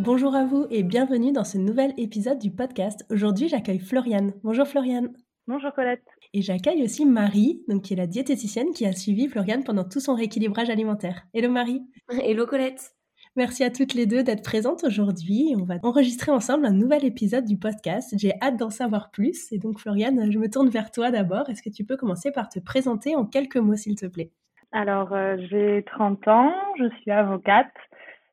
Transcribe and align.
Bonjour 0.00 0.34
à 0.34 0.46
vous 0.46 0.66
et 0.70 0.82
bienvenue 0.82 1.30
dans 1.30 1.44
ce 1.44 1.58
nouvel 1.58 1.92
épisode 1.98 2.38
du 2.38 2.50
podcast. 2.50 3.04
Aujourd'hui, 3.10 3.48
j'accueille 3.48 3.80
Floriane. 3.80 4.32
Bonjour 4.42 4.66
Floriane. 4.66 5.12
Bonjour 5.46 5.74
Colette. 5.74 6.06
Et 6.32 6.40
j'accueille 6.40 6.82
aussi 6.82 7.04
Marie, 7.04 7.62
donc 7.68 7.82
qui 7.82 7.92
est 7.92 7.98
la 7.98 8.06
diététicienne 8.06 8.70
qui 8.70 8.86
a 8.86 8.92
suivi 8.92 9.28
Floriane 9.28 9.62
pendant 9.62 9.84
tout 9.84 10.00
son 10.00 10.14
rééquilibrage 10.14 10.70
alimentaire. 10.70 11.26
Hello 11.34 11.50
Marie. 11.50 11.82
Hello 12.08 12.46
Colette. 12.46 12.92
Merci 13.36 13.62
à 13.62 13.68
toutes 13.68 13.92
les 13.92 14.06
deux 14.06 14.22
d'être 14.22 14.42
présentes 14.42 14.84
aujourd'hui. 14.84 15.54
On 15.58 15.64
va 15.64 15.74
enregistrer 15.82 16.32
ensemble 16.32 16.64
un 16.64 16.72
nouvel 16.72 17.04
épisode 17.04 17.44
du 17.44 17.58
podcast. 17.58 18.14
J'ai 18.16 18.32
hâte 18.40 18.56
d'en 18.56 18.70
savoir 18.70 19.10
plus. 19.10 19.52
Et 19.52 19.58
donc 19.58 19.80
Floriane, 19.80 20.32
je 20.32 20.38
me 20.38 20.48
tourne 20.48 20.70
vers 20.70 20.92
toi 20.92 21.10
d'abord. 21.10 21.50
Est-ce 21.50 21.62
que 21.62 21.68
tu 21.68 21.84
peux 21.84 21.98
commencer 21.98 22.32
par 22.32 22.48
te 22.48 22.58
présenter 22.58 23.16
en 23.16 23.26
quelques 23.26 23.58
mots, 23.58 23.76
s'il 23.76 23.96
te 23.96 24.06
plaît? 24.06 24.32
Alors, 24.72 25.12
euh, 25.12 25.36
j'ai 25.50 25.84
30 25.84 26.26
ans, 26.28 26.52
je 26.78 26.88
suis 27.02 27.10
avocate 27.10 27.66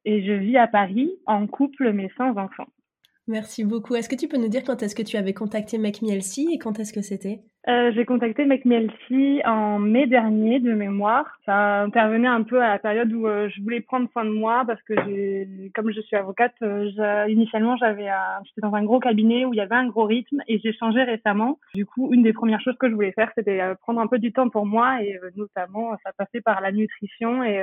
et 0.07 0.23
je 0.25 0.31
vis 0.31 0.57
à 0.57 0.67
Paris 0.67 1.11
en 1.25 1.45
couple 1.47 1.91
mais 1.91 2.09
sans 2.17 2.35
enfant. 2.37 2.67
Merci 3.27 3.65
beaucoup. 3.65 3.93
Est-ce 3.95 4.07
que 4.07 4.15
tu 4.15 4.29
peux 4.29 4.37
nous 4.37 4.47
dire 4.47 4.63
quand 4.65 4.81
est-ce 4.81 4.95
que 4.95 5.01
tu 5.01 5.17
avais 5.17 5.33
contacté 5.33 5.77
Make 5.77 6.01
et 6.01 6.57
quand 6.57 6.79
est-ce 6.79 6.93
que 6.93 7.01
c'était? 7.01 7.41
Euh, 7.67 7.91
J'ai 7.93 8.05
contacté 8.05 8.45
Make 8.45 8.63
en 9.45 9.79
mai 9.79 10.07
dernier 10.07 10.61
de 10.61 10.71
mémoire. 10.71 11.25
Ça 11.45 11.81
intervenait 11.81 12.29
un 12.29 12.43
peu 12.43 12.61
à 12.61 12.69
la 12.69 12.79
période 12.79 13.11
où 13.11 13.27
euh, 13.27 13.49
je 13.49 13.61
voulais 13.61 13.81
prendre 13.81 14.09
soin 14.13 14.23
de 14.23 14.29
moi 14.29 14.63
parce 14.65 14.81
que 14.83 14.93
comme 15.75 15.91
je 15.91 15.99
suis 15.99 16.15
avocate, 16.15 16.55
euh, 16.61 17.25
initialement 17.27 17.75
j'avais 17.75 18.07
j'étais 18.45 18.61
dans 18.61 18.73
un 18.73 18.85
gros 18.85 19.01
cabinet 19.01 19.43
où 19.43 19.53
il 19.53 19.57
y 19.57 19.61
avait 19.61 19.75
un 19.75 19.87
gros 19.87 20.05
rythme 20.05 20.41
et 20.47 20.59
j'ai 20.59 20.71
changé 20.71 21.03
récemment. 21.03 21.59
Du 21.75 21.85
coup, 21.85 22.13
une 22.13 22.23
des 22.23 22.31
premières 22.31 22.61
choses 22.61 22.77
que 22.79 22.89
je 22.89 22.95
voulais 22.95 23.11
faire, 23.11 23.29
c'était 23.35 23.59
prendre 23.81 23.99
un 23.99 24.07
peu 24.07 24.19
du 24.19 24.31
temps 24.31 24.47
pour 24.47 24.65
moi 24.65 25.03
et 25.03 25.19
notamment 25.35 25.97
ça 26.05 26.13
passait 26.17 26.39
par 26.39 26.61
la 26.61 26.71
nutrition 26.71 27.43
et 27.43 27.61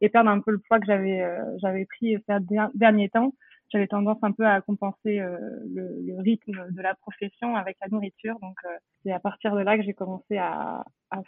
et 0.00 0.08
perdre 0.08 0.30
un 0.30 0.40
peu 0.40 0.50
le 0.50 0.58
poids 0.58 0.80
que 0.80 0.86
j'avais 0.86 1.20
euh, 1.20 1.44
j'avais 1.60 1.84
pris 1.84 2.16
ces 2.26 2.34
derniers 2.74 3.08
temps. 3.08 3.34
J'avais 3.72 3.86
tendance 3.86 4.18
un 4.22 4.32
peu 4.32 4.44
à 4.44 4.60
compenser 4.60 5.20
euh, 5.20 5.38
le, 5.72 5.88
le, 6.04 6.20
rythme 6.20 6.66
de 6.70 6.82
la 6.82 6.94
profession 6.96 7.54
avec 7.54 7.76
la 7.80 7.88
nourriture. 7.88 8.36
Donc 8.40 8.56
euh, 8.64 8.68
c'est 9.02 9.12
à 9.12 9.20
partir 9.20 9.54
de 9.54 9.60
là 9.60 9.76
que 9.76 9.84
j'ai 9.84 9.94
commencé 9.94 10.38
à, 10.38 10.84
à, 11.10 11.22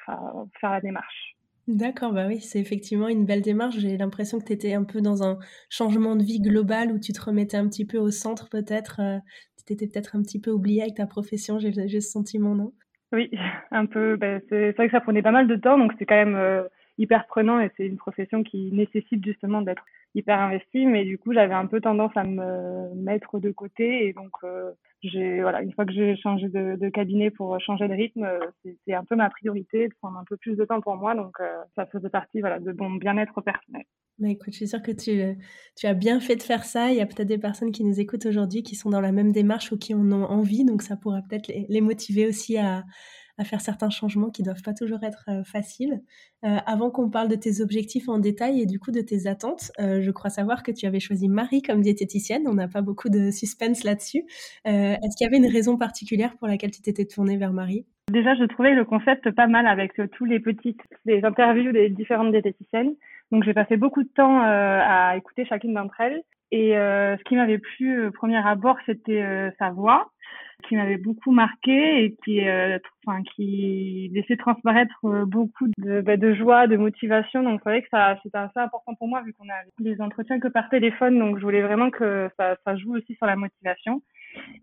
faire 0.60 0.70
la 0.70 0.80
démarche. 0.80 1.36
D'accord, 1.68 2.12
bah 2.12 2.26
oui, 2.26 2.40
c'est 2.40 2.58
effectivement 2.58 3.06
une 3.06 3.24
belle 3.24 3.42
démarche. 3.42 3.78
J'ai 3.78 3.96
l'impression 3.96 4.40
que 4.40 4.44
tu 4.44 4.52
étais 4.52 4.74
un 4.74 4.82
peu 4.82 5.00
dans 5.00 5.22
un 5.22 5.38
changement 5.70 6.16
de 6.16 6.24
vie 6.24 6.40
global 6.40 6.90
où 6.90 6.98
tu 6.98 7.12
te 7.12 7.22
remettais 7.22 7.56
un 7.56 7.68
petit 7.68 7.86
peu 7.86 7.98
au 7.98 8.10
centre 8.10 8.48
peut-être. 8.48 9.00
tu 9.64 9.72
étais 9.72 9.86
peut-être 9.86 10.16
un 10.16 10.22
petit 10.22 10.40
peu 10.40 10.50
oublié 10.50 10.82
avec 10.82 10.96
ta 10.96 11.06
profession, 11.06 11.60
j'ai 11.60 11.72
ce 11.72 12.00
sentiment, 12.00 12.56
non? 12.56 12.72
Oui, 13.12 13.30
un 13.70 13.86
peu. 13.86 14.16
Ben, 14.16 14.42
c'est 14.48 14.72
vrai 14.72 14.86
que 14.86 14.92
ça 14.92 15.00
prenait 15.00 15.22
pas 15.22 15.30
mal 15.30 15.46
de 15.46 15.54
temps, 15.54 15.78
donc 15.78 15.92
c'est 16.00 16.06
quand 16.06 16.16
même 16.16 16.66
hyper 16.98 17.26
prenant 17.26 17.60
et 17.60 17.70
c'est 17.76 17.86
une 17.86 17.96
profession 17.96 18.42
qui 18.42 18.70
nécessite 18.72 19.24
justement 19.24 19.62
d'être 19.62 19.84
hyper 20.14 20.38
investi 20.38 20.86
mais 20.86 21.04
du 21.04 21.18
coup 21.18 21.32
j'avais 21.32 21.54
un 21.54 21.66
peu 21.66 21.80
tendance 21.80 22.12
à 22.16 22.24
me 22.24 22.94
mettre 22.94 23.38
de 23.38 23.50
côté 23.50 24.06
et 24.06 24.12
donc 24.12 24.30
euh, 24.44 24.70
j'ai 25.02 25.40
voilà 25.40 25.62
une 25.62 25.72
fois 25.72 25.86
que 25.86 25.92
j'ai 25.92 26.16
changé 26.16 26.48
de, 26.48 26.88
cabinet 26.90 27.30
pour 27.30 27.58
changer 27.60 27.88
de 27.88 27.94
rythme 27.94 28.24
euh, 28.24 28.38
c'est 28.86 28.94
un 28.94 29.04
peu 29.04 29.16
ma 29.16 29.30
priorité 29.30 29.88
de 29.88 29.94
prendre 30.00 30.18
un 30.18 30.24
peu 30.24 30.36
plus 30.36 30.56
de 30.56 30.64
temps 30.64 30.80
pour 30.80 30.96
moi 30.96 31.14
donc 31.14 31.40
euh, 31.40 31.62
ça 31.76 31.86
faisait 31.86 32.10
partie 32.10 32.40
voilà 32.40 32.58
de 32.60 32.72
mon 32.72 32.90
bien-être 32.92 33.40
personnel 33.40 33.84
mais 34.18 34.28
bah, 34.28 34.32
écoute, 34.34 34.52
je 34.52 34.58
suis 34.58 34.68
sûre 34.68 34.82
que 34.82 34.92
tu, 34.92 35.36
tu 35.74 35.86
as 35.86 35.94
bien 35.94 36.20
fait 36.20 36.36
de 36.36 36.42
faire 36.42 36.64
ça. 36.64 36.90
Il 36.90 36.96
y 36.96 37.00
a 37.00 37.06
peut-être 37.06 37.26
des 37.26 37.38
personnes 37.38 37.72
qui 37.72 37.82
nous 37.82 37.98
écoutent 37.98 38.26
aujourd'hui 38.26 38.62
qui 38.62 38.76
sont 38.76 38.90
dans 38.90 39.00
la 39.00 39.10
même 39.10 39.32
démarche 39.32 39.72
ou 39.72 39.78
qui 39.78 39.94
en 39.94 40.12
ont 40.12 40.26
envie. 40.26 40.64
Donc, 40.66 40.82
ça 40.82 40.96
pourra 40.96 41.22
peut-être 41.22 41.50
les 41.68 41.80
motiver 41.80 42.26
aussi 42.26 42.58
à, 42.58 42.84
à 43.38 43.44
faire 43.44 43.60
certains 43.60 43.90
changements 43.90 44.30
qui 44.30 44.42
doivent 44.42 44.62
pas 44.62 44.74
toujours 44.74 45.02
être 45.02 45.24
euh, 45.28 45.44
faciles. 45.44 46.02
Euh, 46.44 46.58
avant 46.66 46.90
qu'on 46.90 47.10
parle 47.10 47.28
de 47.28 47.36
tes 47.36 47.60
objectifs 47.60 48.08
en 48.08 48.18
détail 48.18 48.60
et 48.60 48.66
du 48.66 48.78
coup 48.78 48.90
de 48.90 49.00
tes 49.00 49.26
attentes, 49.26 49.72
euh, 49.80 50.00
je 50.00 50.10
crois 50.10 50.30
savoir 50.30 50.62
que 50.62 50.72
tu 50.72 50.86
avais 50.86 51.00
choisi 51.00 51.28
Marie 51.28 51.62
comme 51.62 51.80
diététicienne. 51.80 52.42
On 52.46 52.54
n'a 52.54 52.68
pas 52.68 52.82
beaucoup 52.82 53.08
de 53.08 53.30
suspense 53.30 53.84
là-dessus. 53.84 54.24
Est-ce 54.64 55.16
qu'il 55.16 55.24
y 55.24 55.28
avait 55.28 55.38
une 55.38 55.52
raison 55.52 55.76
particulière 55.76 56.36
pour 56.36 56.48
laquelle 56.48 56.70
tu 56.70 56.82
t'étais 56.82 57.04
tournée 57.04 57.36
vers 57.36 57.52
Marie? 57.52 57.86
Déjà, 58.10 58.34
je 58.34 58.44
trouvais 58.44 58.74
le 58.74 58.84
concept 58.84 59.30
pas 59.30 59.46
mal 59.46 59.66
avec 59.66 59.92
tous 60.12 60.24
les 60.24 60.40
petites 60.40 60.80
les 61.04 61.24
interviews 61.24 61.72
des 61.72 61.88
différentes 61.88 62.32
diététiciennes. 62.32 62.94
Donc, 63.30 63.44
j'ai 63.44 63.54
passé 63.54 63.76
beaucoup 63.76 64.02
de 64.02 64.08
temps 64.08 64.40
à 64.42 65.16
écouter 65.16 65.44
chacune 65.44 65.74
d'entre 65.74 66.00
elles. 66.00 66.22
Et 66.54 66.74
ce 66.74 67.24
qui 67.24 67.34
m'avait 67.34 67.58
plu 67.58 68.06
au 68.06 68.10
premier 68.10 68.36
abord, 68.36 68.76
c'était 68.86 69.52
sa 69.58 69.70
voix 69.70 70.12
qui 70.62 70.76
m'avait 70.76 70.96
beaucoup 70.96 71.32
marqué 71.32 72.04
et 72.04 72.16
qui, 72.24 72.46
euh, 72.46 72.78
enfin, 73.06 73.22
qui 73.34 74.10
laissait 74.12 74.36
transparaître 74.36 74.94
euh, 75.04 75.24
beaucoup 75.24 75.66
de, 75.78 76.00
bah, 76.00 76.16
de 76.16 76.34
joie, 76.34 76.66
de 76.66 76.76
motivation. 76.76 77.42
Donc, 77.42 77.60
c'est 77.62 77.70
vrai 77.70 77.82
que 77.82 77.88
ça, 77.90 78.18
c'était 78.22 78.38
assez 78.38 78.58
important 78.58 78.94
pour 78.94 79.08
moi 79.08 79.22
vu 79.22 79.32
qu'on 79.34 79.48
a 79.48 79.60
des 79.80 80.00
entretiens 80.00 80.40
que 80.40 80.48
par 80.48 80.68
téléphone. 80.68 81.18
Donc, 81.18 81.38
je 81.38 81.42
voulais 81.42 81.62
vraiment 81.62 81.90
que 81.90 82.28
ça, 82.38 82.56
ça 82.64 82.76
joue 82.76 82.96
aussi 82.96 83.14
sur 83.14 83.26
la 83.26 83.36
motivation. 83.36 84.02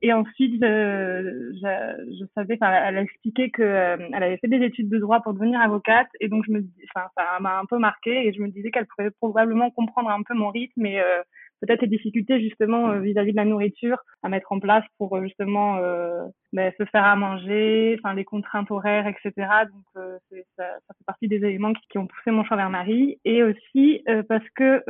Et 0.02 0.12
ensuite, 0.14 0.56
je, 0.62 1.52
je, 1.62 2.26
savais, 2.34 2.58
enfin, 2.60 2.72
elle 2.72 2.98
a 2.98 3.02
expliqué 3.02 3.52
que 3.52 3.62
euh, 3.62 3.98
avait 4.14 4.38
fait 4.38 4.48
des 4.48 4.66
études 4.66 4.90
de 4.90 4.98
droit 4.98 5.22
pour 5.22 5.34
devenir 5.34 5.62
avocate, 5.62 6.08
et 6.20 6.28
donc 6.28 6.44
je 6.48 6.54
me, 6.54 6.64
enfin, 6.96 7.08
ça 7.16 7.40
m'a 7.40 7.60
un 7.60 7.66
peu 7.66 7.78
marqué, 7.78 8.28
et 8.28 8.34
je 8.34 8.42
me 8.42 8.48
disais 8.48 8.72
qu'elle 8.72 8.88
pourrait 8.88 9.12
probablement 9.12 9.70
comprendre 9.70 10.10
un 10.10 10.24
peu 10.24 10.34
mon 10.34 10.50
rythme 10.50 10.88
et 10.88 11.00
euh, 11.00 11.22
peut-être 11.62 11.82
les 11.82 11.88
difficultés 11.88 12.40
justement 12.42 12.90
euh, 12.90 13.00
vis-à-vis 13.00 13.32
de 13.32 13.38
la 13.38 13.46
nourriture 13.46 13.98
à 14.24 14.30
mettre 14.30 14.52
en 14.52 14.60
place 14.60 14.84
pour 14.98 15.16
euh, 15.16 15.24
justement 15.24 15.78
euh, 15.78 16.26
ben, 16.54 16.72
se 16.78 16.86
faire 16.86 17.04
à 17.04 17.16
manger, 17.16 17.98
enfin 18.00 18.14
les 18.14 18.26
contraintes 18.26 18.72
horaires, 18.72 19.08
etc. 19.08 19.32
Donc 19.72 19.84
euh, 19.98 20.18
ça, 20.58 20.64
ça, 20.88 20.94
fait 20.98 21.06
partie 21.06 21.28
des 21.28 21.38
éléments 21.38 21.74
qui, 21.74 21.82
qui, 21.90 21.98
ont 21.98 22.08
poussé 22.08 22.32
mon 22.32 22.44
choix 22.44 22.58
vers 22.58 22.70
Marie. 22.70 23.20
Et 23.26 23.44
aussi 23.44 24.04
parce 24.28 24.48
que 24.56 24.84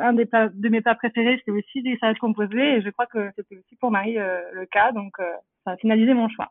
un 0.00 0.12
des 0.12 0.24
de 0.24 0.68
mes 0.68 0.80
plats 0.80 0.94
préférés, 0.94 1.40
c'est 1.44 1.50
aussi 1.50 1.82
des 1.82 1.96
salades 1.98 2.18
composées, 2.18 2.76
et 2.76 2.82
je 2.82 2.90
crois 2.90 3.06
que 3.06 3.30
c'était 3.36 3.56
aussi 3.56 3.76
pour 3.76 3.90
Marie 3.90 4.14
le 4.14 4.66
cas. 4.66 4.92
Donc 4.92 5.12
ça 5.64 5.72
a 5.72 5.76
finalisé 5.76 6.14
mon 6.14 6.28
choix. 6.28 6.50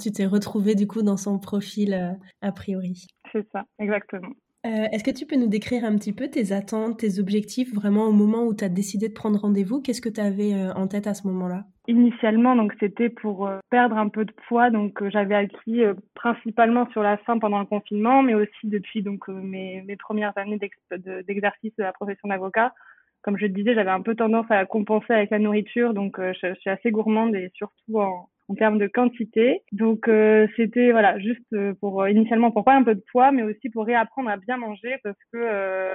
Tu 0.00 0.10
t'es 0.10 0.26
retrouvée 0.26 0.74
du 0.74 0.86
coup 0.86 1.02
dans 1.02 1.16
son 1.16 1.38
profil 1.38 2.16
a 2.42 2.52
priori. 2.52 3.06
C'est 3.32 3.46
ça, 3.52 3.64
exactement. 3.78 4.32
Euh, 4.68 4.86
est-ce 4.92 5.02
que 5.02 5.10
tu 5.10 5.24
peux 5.24 5.36
nous 5.36 5.46
décrire 5.46 5.84
un 5.84 5.96
petit 5.96 6.12
peu 6.12 6.28
tes 6.28 6.52
attentes, 6.52 6.98
tes 6.98 7.18
objectifs, 7.18 7.72
vraiment 7.74 8.04
au 8.04 8.12
moment 8.12 8.44
où 8.44 8.54
tu 8.54 8.64
as 8.64 8.68
décidé 8.68 9.08
de 9.08 9.14
prendre 9.14 9.40
rendez-vous? 9.40 9.80
Qu'est-ce 9.80 10.02
que 10.02 10.10
tu 10.10 10.20
avais 10.20 10.52
euh, 10.52 10.74
en 10.74 10.86
tête 10.86 11.06
à 11.06 11.14
ce 11.14 11.26
moment-là? 11.26 11.64
Initialement, 11.86 12.54
donc 12.54 12.74
c'était 12.78 13.08
pour 13.08 13.46
euh, 13.46 13.60
perdre 13.70 13.96
un 13.96 14.08
peu 14.08 14.26
de 14.26 14.32
poids, 14.46 14.68
donc 14.68 15.02
j'avais 15.08 15.34
acquis 15.34 15.80
principalement 16.14 16.86
sur 16.90 17.02
la 17.02 17.16
fin 17.16 17.38
pendant 17.38 17.60
le 17.60 17.64
confinement, 17.64 18.22
mais 18.22 18.34
aussi 18.34 18.64
depuis 18.64 19.02
donc 19.02 19.26
mes, 19.28 19.82
mes 19.86 19.96
premières 19.96 20.36
années 20.36 20.58
d'exercice 20.58 21.72
de, 21.78 21.82
la 21.82 21.92
profession 21.94 22.28
d'avocat. 22.28 22.74
Comme 23.22 23.38
je 23.38 23.46
te 23.46 23.52
disais, 23.52 23.74
j'avais 23.74 23.90
un 23.90 24.02
peu 24.02 24.14
tendance 24.14 24.46
à 24.50 24.66
compenser 24.66 25.14
avec 25.14 25.30
la 25.30 25.38
nourriture, 25.38 25.94
donc 25.94 26.20
je, 26.20 26.32
je 26.42 26.60
suis 26.60 26.70
assez 26.70 26.90
gourmande 26.90 27.34
et 27.34 27.50
surtout 27.54 28.00
en, 28.00 28.28
en 28.48 28.54
termes 28.54 28.78
de 28.78 28.86
quantité. 28.86 29.62
Donc 29.72 30.08
euh, 30.08 30.46
c'était 30.56 30.90
voilà 30.90 31.18
juste 31.18 31.52
euh, 31.52 31.74
pour 31.80 32.02
euh, 32.02 32.10
initialement 32.10 32.50
pour 32.50 32.64
pas 32.64 32.74
un 32.74 32.82
peu 32.82 32.94
de 32.94 33.04
poids, 33.12 33.30
mais 33.30 33.42
aussi 33.42 33.68
pour 33.70 33.86
réapprendre 33.86 34.30
à 34.30 34.36
bien 34.36 34.56
manger 34.56 34.96
parce 35.04 35.18
que 35.32 35.94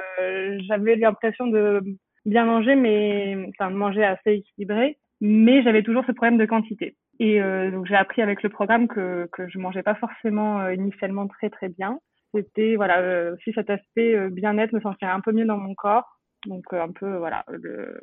j'avais 0.67 0.95
l'impression 0.95 1.47
de 1.47 1.81
bien 2.25 2.45
manger, 2.45 2.75
mais 2.75 3.35
enfin 3.49 3.71
de 3.71 3.75
manger 3.75 4.03
assez 4.03 4.33
équilibré, 4.33 4.97
mais 5.19 5.63
j'avais 5.63 5.83
toujours 5.83 6.05
ce 6.05 6.11
problème 6.11 6.37
de 6.37 6.45
quantité. 6.45 6.95
Et 7.19 7.39
donc 7.71 7.85
j'ai 7.85 7.95
appris 7.95 8.21
avec 8.21 8.43
le 8.43 8.49
programme 8.49 8.87
que 8.87 9.27
que 9.31 9.47
je 9.49 9.59
mangeais 9.59 9.83
pas 9.83 9.95
forcément 9.95 10.67
initialement 10.69 11.27
très 11.27 11.49
très 11.49 11.69
bien. 11.69 11.99
C'était 12.33 12.75
voilà 12.75 13.31
aussi 13.33 13.51
cet 13.53 13.69
aspect 13.69 14.29
bien-être, 14.29 14.73
me 14.73 14.81
sentir 14.81 15.09
un 15.09 15.21
peu 15.21 15.31
mieux 15.31 15.45
dans 15.45 15.57
mon 15.57 15.75
corps. 15.75 16.19
Donc 16.47 16.65
un 16.73 16.91
peu 16.91 17.17
voilà 17.17 17.43
le 17.49 17.99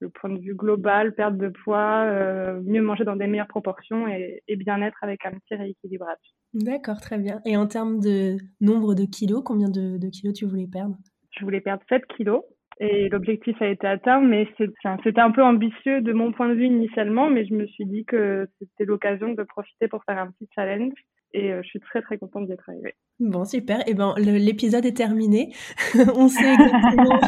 le 0.00 0.08
point 0.08 0.30
de 0.30 0.40
vue 0.40 0.54
global, 0.54 1.14
perte 1.14 1.36
de 1.36 1.48
poids, 1.48 2.04
euh, 2.04 2.60
mieux 2.64 2.82
manger 2.82 3.04
dans 3.04 3.16
des 3.16 3.26
meilleures 3.26 3.48
proportions 3.48 4.06
et, 4.08 4.42
bien-être 4.56 4.98
avec 5.02 5.24
un 5.26 5.32
petit 5.32 5.54
rééquilibrage. 5.54 6.18
D'accord, 6.52 7.00
très 7.00 7.18
bien. 7.18 7.40
Et 7.44 7.56
en 7.56 7.66
termes 7.66 8.00
de 8.00 8.36
nombre 8.60 8.94
de 8.94 9.04
kilos, 9.04 9.42
combien 9.44 9.68
de, 9.68 10.08
kilos 10.10 10.34
tu 10.34 10.46
voulais 10.46 10.68
perdre? 10.70 10.96
Je 11.36 11.44
voulais 11.44 11.60
perdre 11.60 11.82
7 11.88 12.06
kilos 12.16 12.42
et 12.80 13.08
l'objectif 13.08 13.60
a 13.62 13.68
été 13.68 13.86
atteint, 13.86 14.20
mais 14.20 14.48
c'était 14.56 15.20
un 15.20 15.30
peu 15.30 15.42
ambitieux 15.42 16.00
de 16.00 16.12
mon 16.12 16.32
point 16.32 16.48
de 16.48 16.54
vue 16.54 16.66
initialement, 16.66 17.30
mais 17.30 17.46
je 17.46 17.54
me 17.54 17.66
suis 17.66 17.86
dit 17.86 18.04
que 18.04 18.48
c'était 18.58 18.84
l'occasion 18.84 19.32
de 19.32 19.42
profiter 19.42 19.88
pour 19.88 20.02
faire 20.04 20.18
un 20.18 20.30
petit 20.32 20.48
challenge. 20.54 20.94
Et 21.34 21.52
je 21.62 21.68
suis 21.68 21.80
très 21.80 22.00
très 22.00 22.16
contente 22.16 22.46
d'être 22.46 22.68
arrivée. 22.68 22.94
Bon, 23.20 23.44
super. 23.44 23.80
Et 23.80 23.92
eh 23.92 23.94
ben, 23.94 24.14
l'épisode 24.16 24.84
est 24.84 24.96
terminé. 24.96 25.54
On 26.16 26.28
sait 26.28 26.52
exactement. 26.52 27.20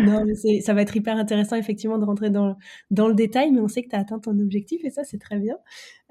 non, 0.00 0.24
mais 0.24 0.60
ça 0.60 0.72
va 0.72 0.80
être 0.80 0.96
hyper 0.96 1.16
intéressant, 1.16 1.56
effectivement, 1.56 1.98
de 1.98 2.04
rentrer 2.04 2.30
dans, 2.30 2.56
dans 2.90 3.08
le 3.08 3.14
détail, 3.14 3.50
mais 3.50 3.60
on 3.60 3.68
sait 3.68 3.82
que 3.82 3.90
tu 3.90 3.96
as 3.96 3.98
atteint 3.98 4.18
ton 4.18 4.38
objectif 4.38 4.82
et 4.84 4.90
ça, 4.90 5.04
c'est 5.04 5.18
très 5.18 5.38
bien. 5.38 5.56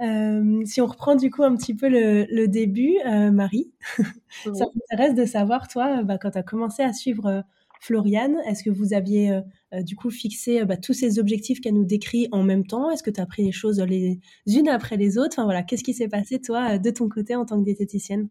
Euh, 0.02 0.62
si 0.66 0.80
on 0.80 0.86
reprend 0.86 1.16
du 1.16 1.32
coup 1.32 1.44
un 1.44 1.56
petit 1.56 1.76
peu 1.76 1.88
le, 1.88 2.26
le 2.30 2.48
début, 2.48 2.98
euh, 3.06 3.32
Marie, 3.32 3.72
ça 4.44 4.66
m'intéresse 4.76 5.16
de 5.16 5.26
savoir, 5.26 5.68
toi, 5.68 6.04
bah, 6.04 6.20
quand 6.20 6.32
tu 6.32 6.38
as 6.38 6.44
commencé 6.44 6.84
à 6.84 6.94
suivre 6.94 7.26
euh, 7.26 7.42
Floriane, 7.84 8.38
est-ce 8.48 8.64
que 8.64 8.70
vous 8.70 8.94
aviez 8.94 9.32
euh, 9.32 9.42
euh, 9.74 9.82
du 9.84 9.98
coup 9.98 10.10
fixé 10.10 10.64
bah, 10.64 10.78
tous 10.78 10.94
ces 10.94 11.20
objectifs 11.20 11.60
qu'elle 11.60 11.74
nous 11.74 11.84
décrit 11.84 12.30
en 12.32 12.42
même 12.42 12.66
temps? 12.66 12.90
Est-ce 12.90 13.04
que 13.04 13.12
tu 13.12 13.20
as 13.20 13.26
pris 13.26 13.44
les 13.44 13.52
choses 13.52 13.82
les 13.82 14.22
unes 14.48 14.70
après 14.70 14.96
les 14.96 15.18
autres? 15.18 15.34
Enfin 15.34 15.44
voilà, 15.44 15.64
qu'est-ce 15.64 15.84
qui 15.84 15.94
s'est 15.94 16.08
passé 16.08 16.40
toi 16.40 16.78
de 16.78 16.90
ton 16.92 17.10
côté 17.10 17.36
en 17.36 17.46
tant 17.46 17.60
que 17.60 17.66
diététicienne? 17.66 18.30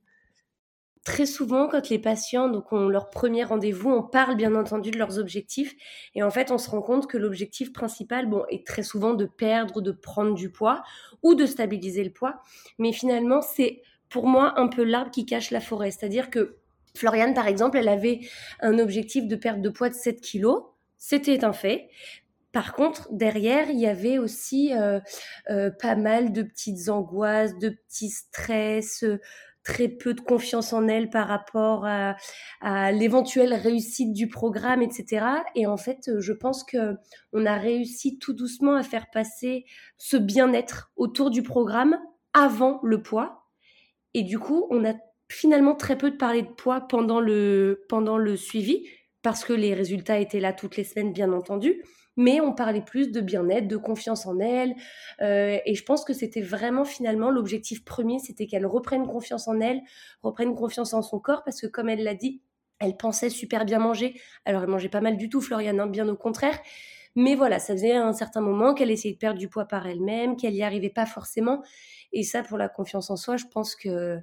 Très 1.05 1.27
souvent, 1.27 1.69
quand 1.69 1.91
les 1.91 1.99
patients 1.99 2.49
donc 2.49 2.73
ont 2.73 2.89
leur 2.89 3.11
premier 3.11 3.45
rendez-vous, 3.45 3.91
on 3.91 4.03
parle 4.03 4.37
bien 4.37 4.55
entendu 4.55 4.91
de 4.91 4.99
leurs 4.99 5.19
objectifs 5.19 5.75
et 6.15 6.23
en 6.23 6.31
fait, 6.31 6.51
on 6.51 6.59
se 6.59 6.71
rend 6.71 6.81
compte 6.81 7.07
que 7.07 7.19
l'objectif 7.19 7.75
principal, 7.75 8.31
bon, 8.31 8.45
est 8.49 8.67
très 8.67 8.85
souvent 8.85 9.13
de 9.13 9.27
perdre, 9.27 9.83
de 9.83 9.93
prendre 9.93 10.35
du 10.35 10.49
poids 10.49 10.83
ou 11.23 11.35
de 11.35 11.45
stabiliser 11.45 12.05
le 12.05 12.13
poids, 12.13 12.41
mais 12.79 12.93
finalement, 12.93 13.43
c'est 13.43 13.83
pour 14.09 14.27
moi 14.27 14.59
un 14.59 14.69
peu 14.69 14.83
l'arbre 14.85 15.11
qui 15.11 15.27
cache 15.27 15.51
la 15.51 15.61
forêt, 15.61 15.91
c'est-à-dire 15.91 16.31
que 16.31 16.62
Floriane, 16.97 17.35
par 17.35 17.47
exemple, 17.47 17.79
elle 17.79 17.89
avait 17.89 18.21
un 18.61 18.79
objectif 18.79 19.27
de 19.27 19.37
perte 19.37 19.61
de 19.61 19.69
poids 19.69 19.89
de 19.89 19.95
7 19.95 20.21
kilos, 20.21 20.63
c'était 20.99 21.45
un 21.45 21.53
fait. 21.53 21.89
Par 22.53 22.75
contre, 22.75 23.09
derrière, 23.11 23.71
il 23.71 23.81
y 23.81 23.87
avait 23.87 24.19
aussi 24.19 24.75
euh, 24.75 25.01
euh, 25.51 25.71
pas 25.71 25.97
mal 25.97 26.33
de 26.33 26.43
petites 26.43 26.91
angoisses, 26.91 27.59
de 27.59 27.71
petits 27.71 28.11
stress, 28.11 29.05
très 29.65 29.89
peu 29.89 30.13
de 30.13 30.21
confiance 30.21 30.73
en 30.73 30.89
elle 30.89 31.09
par 31.09 31.29
rapport 31.29 31.87
à, 31.87 32.17
l'éventuelle 32.93 33.55
réussite 33.55 34.13
du 34.13 34.29
programme, 34.29 34.83
etc. 34.83 35.27
Et 35.55 35.67
en 35.67 35.77
fait, 35.77 36.11
je 36.19 36.33
pense 36.33 36.65
que 36.65 36.97
on 37.33 37.47
a 37.47 37.57
réussi 37.57 38.19
tout 38.19 38.33
doucement 38.33 38.75
à 38.75 38.83
faire 38.83 39.07
passer 39.11 39.65
ce 39.99 40.17
bien-être 40.17 40.93
autour 40.97 41.31
du 41.31 41.43
programme 41.43 41.99
avant 42.33 42.81
le 42.83 43.03
poids. 43.03 43.47
Et 44.15 44.23
du 44.23 44.39
coup, 44.39 44.67
on 44.71 44.85
a 44.85 44.95
finalement 45.33 45.75
très 45.75 45.97
peu 45.99 46.11
de 46.11 46.17
parler 46.17 46.43
de 46.43 46.49
poids 46.49 46.81
pendant 46.83 47.21
le, 47.21 47.85
pendant 47.89 48.19
le 48.19 48.37
suivi, 48.37 48.87
parce 49.23 49.45
que 49.45 49.53
les 49.53 49.75
résultats 49.75 50.19
étaient 50.19 50.41
là 50.41 50.53
toutes 50.53 50.77
les 50.77 50.85
semaines, 50.85 51.13
bien 51.13 51.33
entendu 51.33 51.83
mais 52.17 52.41
on 52.41 52.53
parlait 52.53 52.83
plus 52.83 53.11
de 53.11 53.21
bien-être, 53.21 53.69
de 53.69 53.77
confiance 53.77 54.27
en 54.27 54.39
elle. 54.39 54.75
Euh, 55.21 55.59
et 55.65 55.75
je 55.75 55.85
pense 55.85 56.05
que 56.05 56.13
c'était 56.13 56.43
vraiment 56.43 56.85
finalement 56.85 57.31
l'objectif 57.31 57.85
premier, 57.85 58.19
c'était 58.19 58.47
qu'elle 58.47 58.67
reprenne 58.67 59.07
confiance 59.07 59.49
en 59.49 59.61
elle, 59.61 59.81
reprenne 60.23 60.55
confiance 60.55 60.95
en 60.95 61.03
son 61.03 61.19
corps, 61.21 61.43
parce 61.45 61.61
que 61.61 61.67
comme 61.67 61.89
elle 61.89 62.03
l'a 62.03 62.15
dit, 62.15 62.43
elle 62.81 62.97
pensait 62.97 63.31
super 63.31 63.65
bien 63.65 63.79
manger. 63.79 64.21
Alors 64.45 64.63
elle 64.63 64.69
mangeait 64.69 64.89
pas 64.89 65.01
mal 65.01 65.17
du 65.17 65.29
tout, 65.29 65.41
Floriane, 65.41 65.81
hein, 65.81 65.87
bien 65.87 66.09
au 66.09 66.17
contraire. 66.17 66.59
Mais 67.15 67.35
voilà, 67.35 67.59
ça 67.59 67.75
faisait 67.75 67.95
un 67.95 68.13
certain 68.13 68.41
moment 68.41 68.75
qu'elle 68.75 68.91
essayait 68.91 69.15
de 69.15 69.19
perdre 69.19 69.39
du 69.39 69.49
poids 69.49 69.67
par 69.67 69.87
elle-même, 69.87 70.37
qu'elle 70.37 70.55
n'y 70.55 70.63
arrivait 70.63 70.91
pas 70.91 71.07
forcément. 71.07 71.63
Et 72.13 72.23
ça, 72.23 72.43
pour 72.43 72.59
la 72.59 72.69
confiance 72.69 73.11
en 73.11 73.17
soi, 73.17 73.37
je 73.37 73.45
pense 73.47 73.77
que 73.77 74.19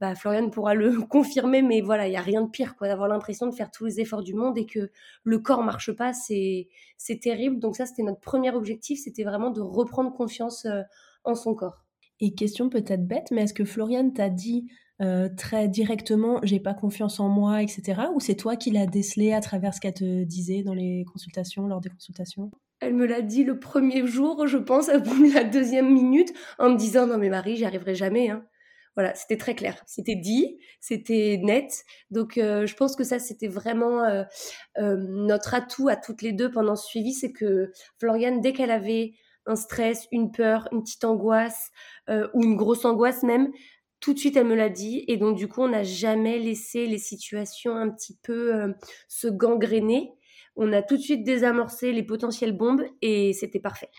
bah, 0.00 0.14
Florian 0.14 0.50
pourra 0.50 0.74
le 0.74 1.00
confirmer, 1.08 1.62
mais 1.62 1.80
voilà, 1.80 2.08
il 2.08 2.12
y 2.12 2.16
a 2.16 2.20
rien 2.20 2.42
de 2.42 2.50
pire, 2.50 2.76
quoi, 2.76 2.88
d'avoir 2.88 3.08
l'impression 3.08 3.46
de 3.46 3.54
faire 3.54 3.70
tous 3.70 3.84
les 3.84 4.00
efforts 4.00 4.22
du 4.22 4.34
monde 4.34 4.58
et 4.58 4.66
que 4.66 4.90
le 5.22 5.38
corps 5.38 5.62
marche 5.62 5.92
pas, 5.92 6.12
c'est 6.12 6.68
c'est 6.96 7.20
terrible. 7.20 7.58
Donc 7.58 7.76
ça, 7.76 7.86
c'était 7.86 8.02
notre 8.02 8.20
premier 8.20 8.50
objectif, 8.50 9.00
c'était 9.02 9.24
vraiment 9.24 9.50
de 9.50 9.60
reprendre 9.60 10.12
confiance 10.12 10.64
euh, 10.64 10.82
en 11.24 11.34
son 11.34 11.54
corps. 11.54 11.84
Et 12.20 12.34
question 12.34 12.68
peut-être 12.68 13.06
bête, 13.06 13.30
mais 13.30 13.42
est-ce 13.42 13.54
que 13.54 13.64
Florian 13.64 14.10
t'a 14.10 14.30
dit 14.30 14.68
euh, 15.02 15.28
très 15.36 15.68
directement, 15.68 16.38
j'ai 16.44 16.60
pas 16.60 16.72
confiance 16.72 17.18
en 17.18 17.28
moi, 17.28 17.62
etc. 17.62 18.02
Ou 18.14 18.20
c'est 18.20 18.36
toi 18.36 18.54
qui 18.56 18.70
l'as 18.70 18.86
décelé 18.86 19.32
à 19.32 19.40
travers 19.40 19.74
ce 19.74 19.80
qu'elle 19.80 19.94
te 19.94 20.22
disait 20.22 20.62
dans 20.62 20.74
les 20.74 21.04
consultations, 21.12 21.66
lors 21.66 21.80
des 21.80 21.90
consultations? 21.90 22.52
Elle 22.80 22.94
me 22.94 23.06
l'a 23.06 23.22
dit 23.22 23.42
le 23.44 23.58
premier 23.58 24.06
jour, 24.06 24.46
je 24.46 24.58
pense, 24.58 24.88
à 24.90 24.98
la 25.34 25.44
deuxième 25.44 25.92
minute, 25.92 26.32
en 26.58 26.70
me 26.70 26.76
disant 26.76 27.06
non 27.06 27.18
mais 27.18 27.28
Marie, 27.28 27.56
j'y 27.56 27.64
arriverai 27.64 27.94
jamais. 27.94 28.30
Hein. 28.30 28.44
Voilà, 28.96 29.14
c'était 29.14 29.36
très 29.36 29.54
clair. 29.54 29.82
C'était 29.86 30.14
dit, 30.14 30.58
c'était 30.80 31.40
net. 31.42 31.84
Donc, 32.10 32.38
euh, 32.38 32.66
je 32.66 32.74
pense 32.76 32.94
que 32.94 33.02
ça, 33.02 33.18
c'était 33.18 33.48
vraiment 33.48 34.04
euh, 34.04 34.22
euh, 34.78 34.96
notre 34.96 35.54
atout 35.54 35.88
à 35.88 35.96
toutes 35.96 36.22
les 36.22 36.32
deux 36.32 36.50
pendant 36.50 36.76
ce 36.76 36.86
suivi. 36.86 37.12
C'est 37.12 37.32
que 37.32 37.72
Floriane, 37.98 38.40
dès 38.40 38.52
qu'elle 38.52 38.70
avait 38.70 39.14
un 39.46 39.56
stress, 39.56 40.06
une 40.12 40.30
peur, 40.30 40.68
une 40.72 40.82
petite 40.82 41.04
angoisse 41.04 41.70
ou 42.08 42.42
une 42.42 42.56
grosse 42.56 42.84
angoisse 42.84 43.22
même, 43.22 43.50
tout 44.00 44.14
de 44.14 44.18
suite, 44.18 44.36
elle 44.36 44.46
me 44.46 44.54
l'a 44.54 44.70
dit. 44.70 45.04
Et 45.08 45.16
donc, 45.16 45.36
du 45.36 45.48
coup, 45.48 45.62
on 45.62 45.68
n'a 45.68 45.82
jamais 45.82 46.38
laissé 46.38 46.86
les 46.86 46.98
situations 46.98 47.76
un 47.76 47.90
petit 47.90 48.16
peu 48.22 48.74
se 49.08 49.28
gangréner. 49.28 50.12
On 50.56 50.72
a 50.72 50.82
tout 50.82 50.96
de 50.96 51.02
suite 51.02 51.24
désamorcé 51.24 51.92
les 51.92 52.04
potentielles 52.04 52.56
bombes 52.56 52.84
et 53.02 53.32
c'était 53.34 53.60
parfait. 53.60 53.90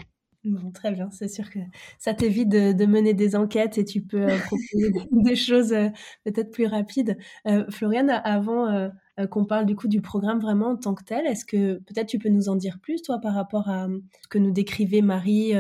Bon, 0.46 0.70
très 0.70 0.92
bien, 0.92 1.10
c'est 1.10 1.28
sûr 1.28 1.50
que 1.50 1.58
ça 1.98 2.14
t'évite 2.14 2.50
de, 2.50 2.86
mener 2.86 3.16
des 3.16 3.36
enquêtes 3.36 3.80
et 3.80 3.86
tu 3.86 4.02
peux 4.02 4.30
euh, 4.30 4.38
proposer 4.38 4.94
des 5.12 5.36
choses 5.36 5.74
euh, 5.74 5.90
peut-être 6.24 6.52
plus 6.52 6.68
rapides. 6.68 7.18
Euh, 7.48 7.66
Floriane, 7.72 8.12
avant 8.12 8.92
qu'on 9.32 9.46
parle 9.46 9.66
du 9.66 9.76
coup 9.76 9.88
du 9.88 10.02
programme 10.02 10.40
vraiment 10.40 10.72
en 10.72 10.76
tant 10.76 10.94
que 10.94 11.04
tel, 11.04 11.26
est-ce 11.26 11.46
que 11.46 11.80
peut-être 11.80 12.08
tu 12.08 12.20
peux 12.20 12.30
nous 12.30 12.48
en 12.48 12.56
dire 12.56 12.78
plus, 12.80 13.02
toi, 13.02 13.20
par 13.20 13.34
rapport 13.34 13.70
à 13.70 13.88
ce 14.22 14.28
que 14.28 14.38
nous 14.38 14.52
décrivait 14.52 15.02
Marie 15.02 15.54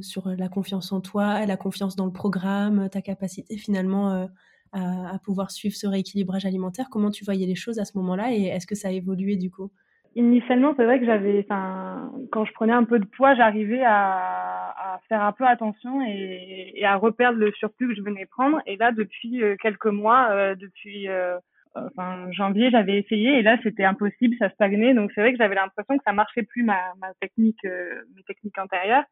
sur 0.00 0.28
la 0.28 0.48
confiance 0.48 0.92
en 0.92 1.00
toi, 1.00 1.44
la 1.44 1.56
confiance 1.56 1.96
dans 1.96 2.06
le 2.06 2.12
programme, 2.12 2.88
ta 2.88 3.02
capacité 3.02 3.58
finalement 3.58 4.28
à, 4.72 5.14
à, 5.14 5.18
pouvoir 5.18 5.50
suivre 5.50 5.74
ce 5.76 5.86
rééquilibrage 5.86 6.46
alimentaire? 6.46 6.88
Comment 6.88 7.10
tu 7.10 7.24
voyais 7.24 7.46
les 7.46 7.56
choses 7.56 7.78
à 7.78 7.84
ce 7.84 7.98
moment-là 7.98 8.32
et 8.32 8.44
est-ce 8.44 8.66
que 8.66 8.76
ça 8.76 8.88
a 8.88 8.92
évolué 8.92 9.36
du 9.36 9.50
coup? 9.50 9.70
Initialement, 10.14 10.74
c'est 10.76 10.84
vrai 10.84 10.98
que 10.98 11.06
j'avais, 11.06 11.40
enfin, 11.40 12.10
quand 12.32 12.44
je 12.44 12.52
prenais 12.52 12.72
un 12.72 12.84
peu 12.84 12.98
de 12.98 13.04
poids, 13.04 13.34
j'arrivais 13.34 13.82
à, 13.84 14.94
à, 14.94 15.00
faire 15.08 15.22
un 15.22 15.32
peu 15.32 15.44
attention 15.44 16.02
et, 16.02 16.72
et, 16.74 16.84
à 16.84 16.96
reperdre 16.96 17.38
le 17.38 17.52
surplus 17.52 17.88
que 17.88 17.94
je 17.94 18.02
venais 18.02 18.26
prendre. 18.26 18.60
Et 18.66 18.76
là, 18.76 18.90
depuis 18.90 19.42
euh, 19.42 19.56
quelques 19.60 19.86
mois, 19.86 20.28
euh, 20.30 20.54
depuis 20.54 21.08
euh, 21.08 21.38
enfin, 21.74 22.26
janvier, 22.32 22.70
j'avais 22.70 22.98
essayé 22.98 23.38
et 23.38 23.42
là, 23.42 23.58
c'était 23.62 23.84
impossible, 23.84 24.34
ça 24.38 24.50
stagnait. 24.50 24.94
Donc, 24.94 25.12
c'est 25.14 25.20
vrai 25.20 25.32
que 25.32 25.38
j'avais 25.38 25.54
l'impression 25.54 25.96
que 25.96 26.04
ça 26.04 26.12
marchait 26.12 26.42
plus 26.42 26.64
ma, 26.64 26.80
ma 27.00 27.12
technique, 27.20 27.62
mes 27.64 28.22
techniques 28.26 28.58
antérieures. 28.58 29.04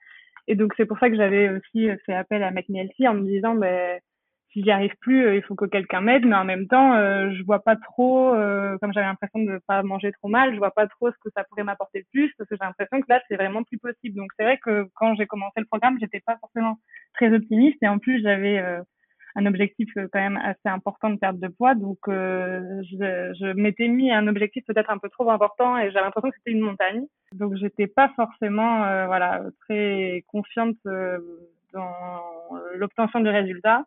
Et 0.48 0.54
donc, 0.54 0.72
c'est 0.76 0.86
pour 0.86 0.98
ça 0.98 1.10
que 1.10 1.16
j'avais 1.16 1.50
aussi 1.50 1.88
fait 2.04 2.14
appel 2.14 2.42
à 2.42 2.50
McNeilty 2.50 3.06
en 3.06 3.14
me 3.14 3.22
disant, 3.22 3.54
ben, 3.54 4.00
si 4.56 4.62
j'y 4.62 4.70
arrive 4.70 4.94
plus, 5.00 5.26
euh, 5.26 5.36
il 5.36 5.42
faut 5.42 5.54
que 5.54 5.66
quelqu'un 5.66 6.00
m'aide. 6.00 6.24
Mais 6.24 6.34
en 6.34 6.44
même 6.44 6.66
temps, 6.66 6.94
euh, 6.94 7.30
je 7.36 7.42
vois 7.44 7.62
pas 7.62 7.76
trop, 7.76 8.34
euh, 8.34 8.78
comme 8.78 8.92
j'avais 8.94 9.06
l'impression 9.06 9.40
de 9.40 9.60
pas 9.66 9.82
manger 9.82 10.12
trop 10.12 10.28
mal, 10.28 10.54
je 10.54 10.58
vois 10.58 10.70
pas 10.70 10.86
trop 10.86 11.10
ce 11.10 11.16
que 11.22 11.28
ça 11.36 11.44
pourrait 11.44 11.62
m'apporter 11.62 12.00
de 12.00 12.06
plus 12.10 12.32
parce 12.38 12.48
que 12.48 12.56
j'ai 12.56 12.64
l'impression 12.64 13.00
que 13.00 13.06
là, 13.10 13.20
c'est 13.28 13.36
vraiment 13.36 13.62
plus 13.64 13.78
possible. 13.78 14.16
Donc 14.16 14.30
c'est 14.38 14.44
vrai 14.44 14.58
que 14.64 14.88
quand 14.94 15.14
j'ai 15.16 15.26
commencé 15.26 15.60
le 15.60 15.66
programme, 15.66 15.98
j'étais 16.00 16.20
pas 16.20 16.38
forcément 16.40 16.78
très 17.14 17.32
optimiste 17.34 17.76
et 17.82 17.88
en 17.88 17.98
plus 17.98 18.22
j'avais 18.22 18.62
un 19.34 19.46
objectif 19.46 19.90
quand 19.94 20.20
même 20.20 20.38
assez 20.38 20.68
important 20.68 21.10
de 21.10 21.16
perte 21.16 21.38
de 21.38 21.48
poids. 21.48 21.74
Donc 21.74 21.98
je, 22.06 23.34
je 23.38 23.52
m'étais 23.52 23.88
mis 23.88 24.10
un 24.10 24.26
objectif 24.26 24.64
peut-être 24.66 24.90
un 24.90 24.98
peu 24.98 25.08
trop 25.10 25.30
important 25.30 25.78
et 25.78 25.90
j'avais 25.90 26.04
l'impression 26.04 26.30
que 26.30 26.36
c'était 26.38 26.56
une 26.56 26.64
montagne. 26.64 27.04
Donc 27.32 27.56
j'étais 27.56 27.86
pas 27.86 28.10
forcément 28.16 28.78
voilà 29.06 29.42
très 29.60 30.24
confiante 30.28 30.76
dans 30.84 31.92
l'obtention 32.74 33.20
du 33.20 33.28
résultat. 33.28 33.84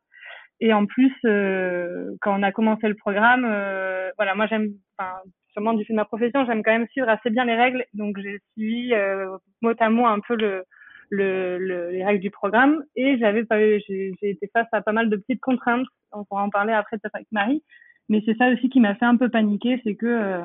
Et 0.62 0.74
en 0.74 0.86
plus, 0.86 1.14
euh, 1.26 2.12
quand 2.22 2.38
on 2.38 2.44
a 2.44 2.52
commencé 2.52 2.88
le 2.88 2.96
programme, 2.96 3.46
euh, 3.46 4.12
voilà, 4.18 4.36
moi 4.36 4.46
j'aime, 4.48 4.74
enfin, 4.98 5.14
sûrement 5.54 5.74
du 5.74 5.86
fait 5.86 5.94
de 5.94 5.98
ma 5.98 6.06
profession, 6.06 6.46
j'aime 6.46 6.64
quand 6.64 6.72
même 6.72 6.88
suivre 6.90 7.08
assez 7.08 7.30
bien 7.30 7.46
les 7.46 7.56
règles. 7.56 7.86
Donc 7.94 8.18
j'ai 8.20 8.40
suivi 8.54 8.94
euh, 8.94 9.38
mot 9.62 9.72
à 9.80 9.90
mot 9.90 10.06
un 10.06 10.20
peu 10.20 10.36
le, 10.36 10.66
le, 11.10 11.58
le, 11.58 11.92
les 11.92 12.04
règles 12.04 12.20
du 12.22 12.30
programme 12.30 12.84
et 12.96 13.18
j'avais 13.20 13.46
pas, 13.46 13.58
j'ai 13.60 14.14
été 14.22 14.50
face 14.54 14.68
à 14.74 14.82
pas 14.82 14.92
mal 14.92 15.10
de 15.10 15.16
petites 15.16 15.40
contraintes. 15.40 15.88
On 16.12 16.26
pourra 16.26 16.44
en 16.44 16.50
parler 16.50 16.74
après 16.74 16.98
peut-être 16.98 17.16
avec 17.16 17.32
Marie. 17.32 17.64
Mais 18.10 18.22
c'est 18.26 18.38
ça 18.38 18.50
aussi 18.52 18.70
qui 18.70 18.80
m'a 18.80 18.96
fait 18.96 19.06
un 19.06 19.18
peu 19.18 19.30
paniquer, 19.30 19.80
c'est 19.84 19.96
que 19.96 20.08
euh, 20.08 20.42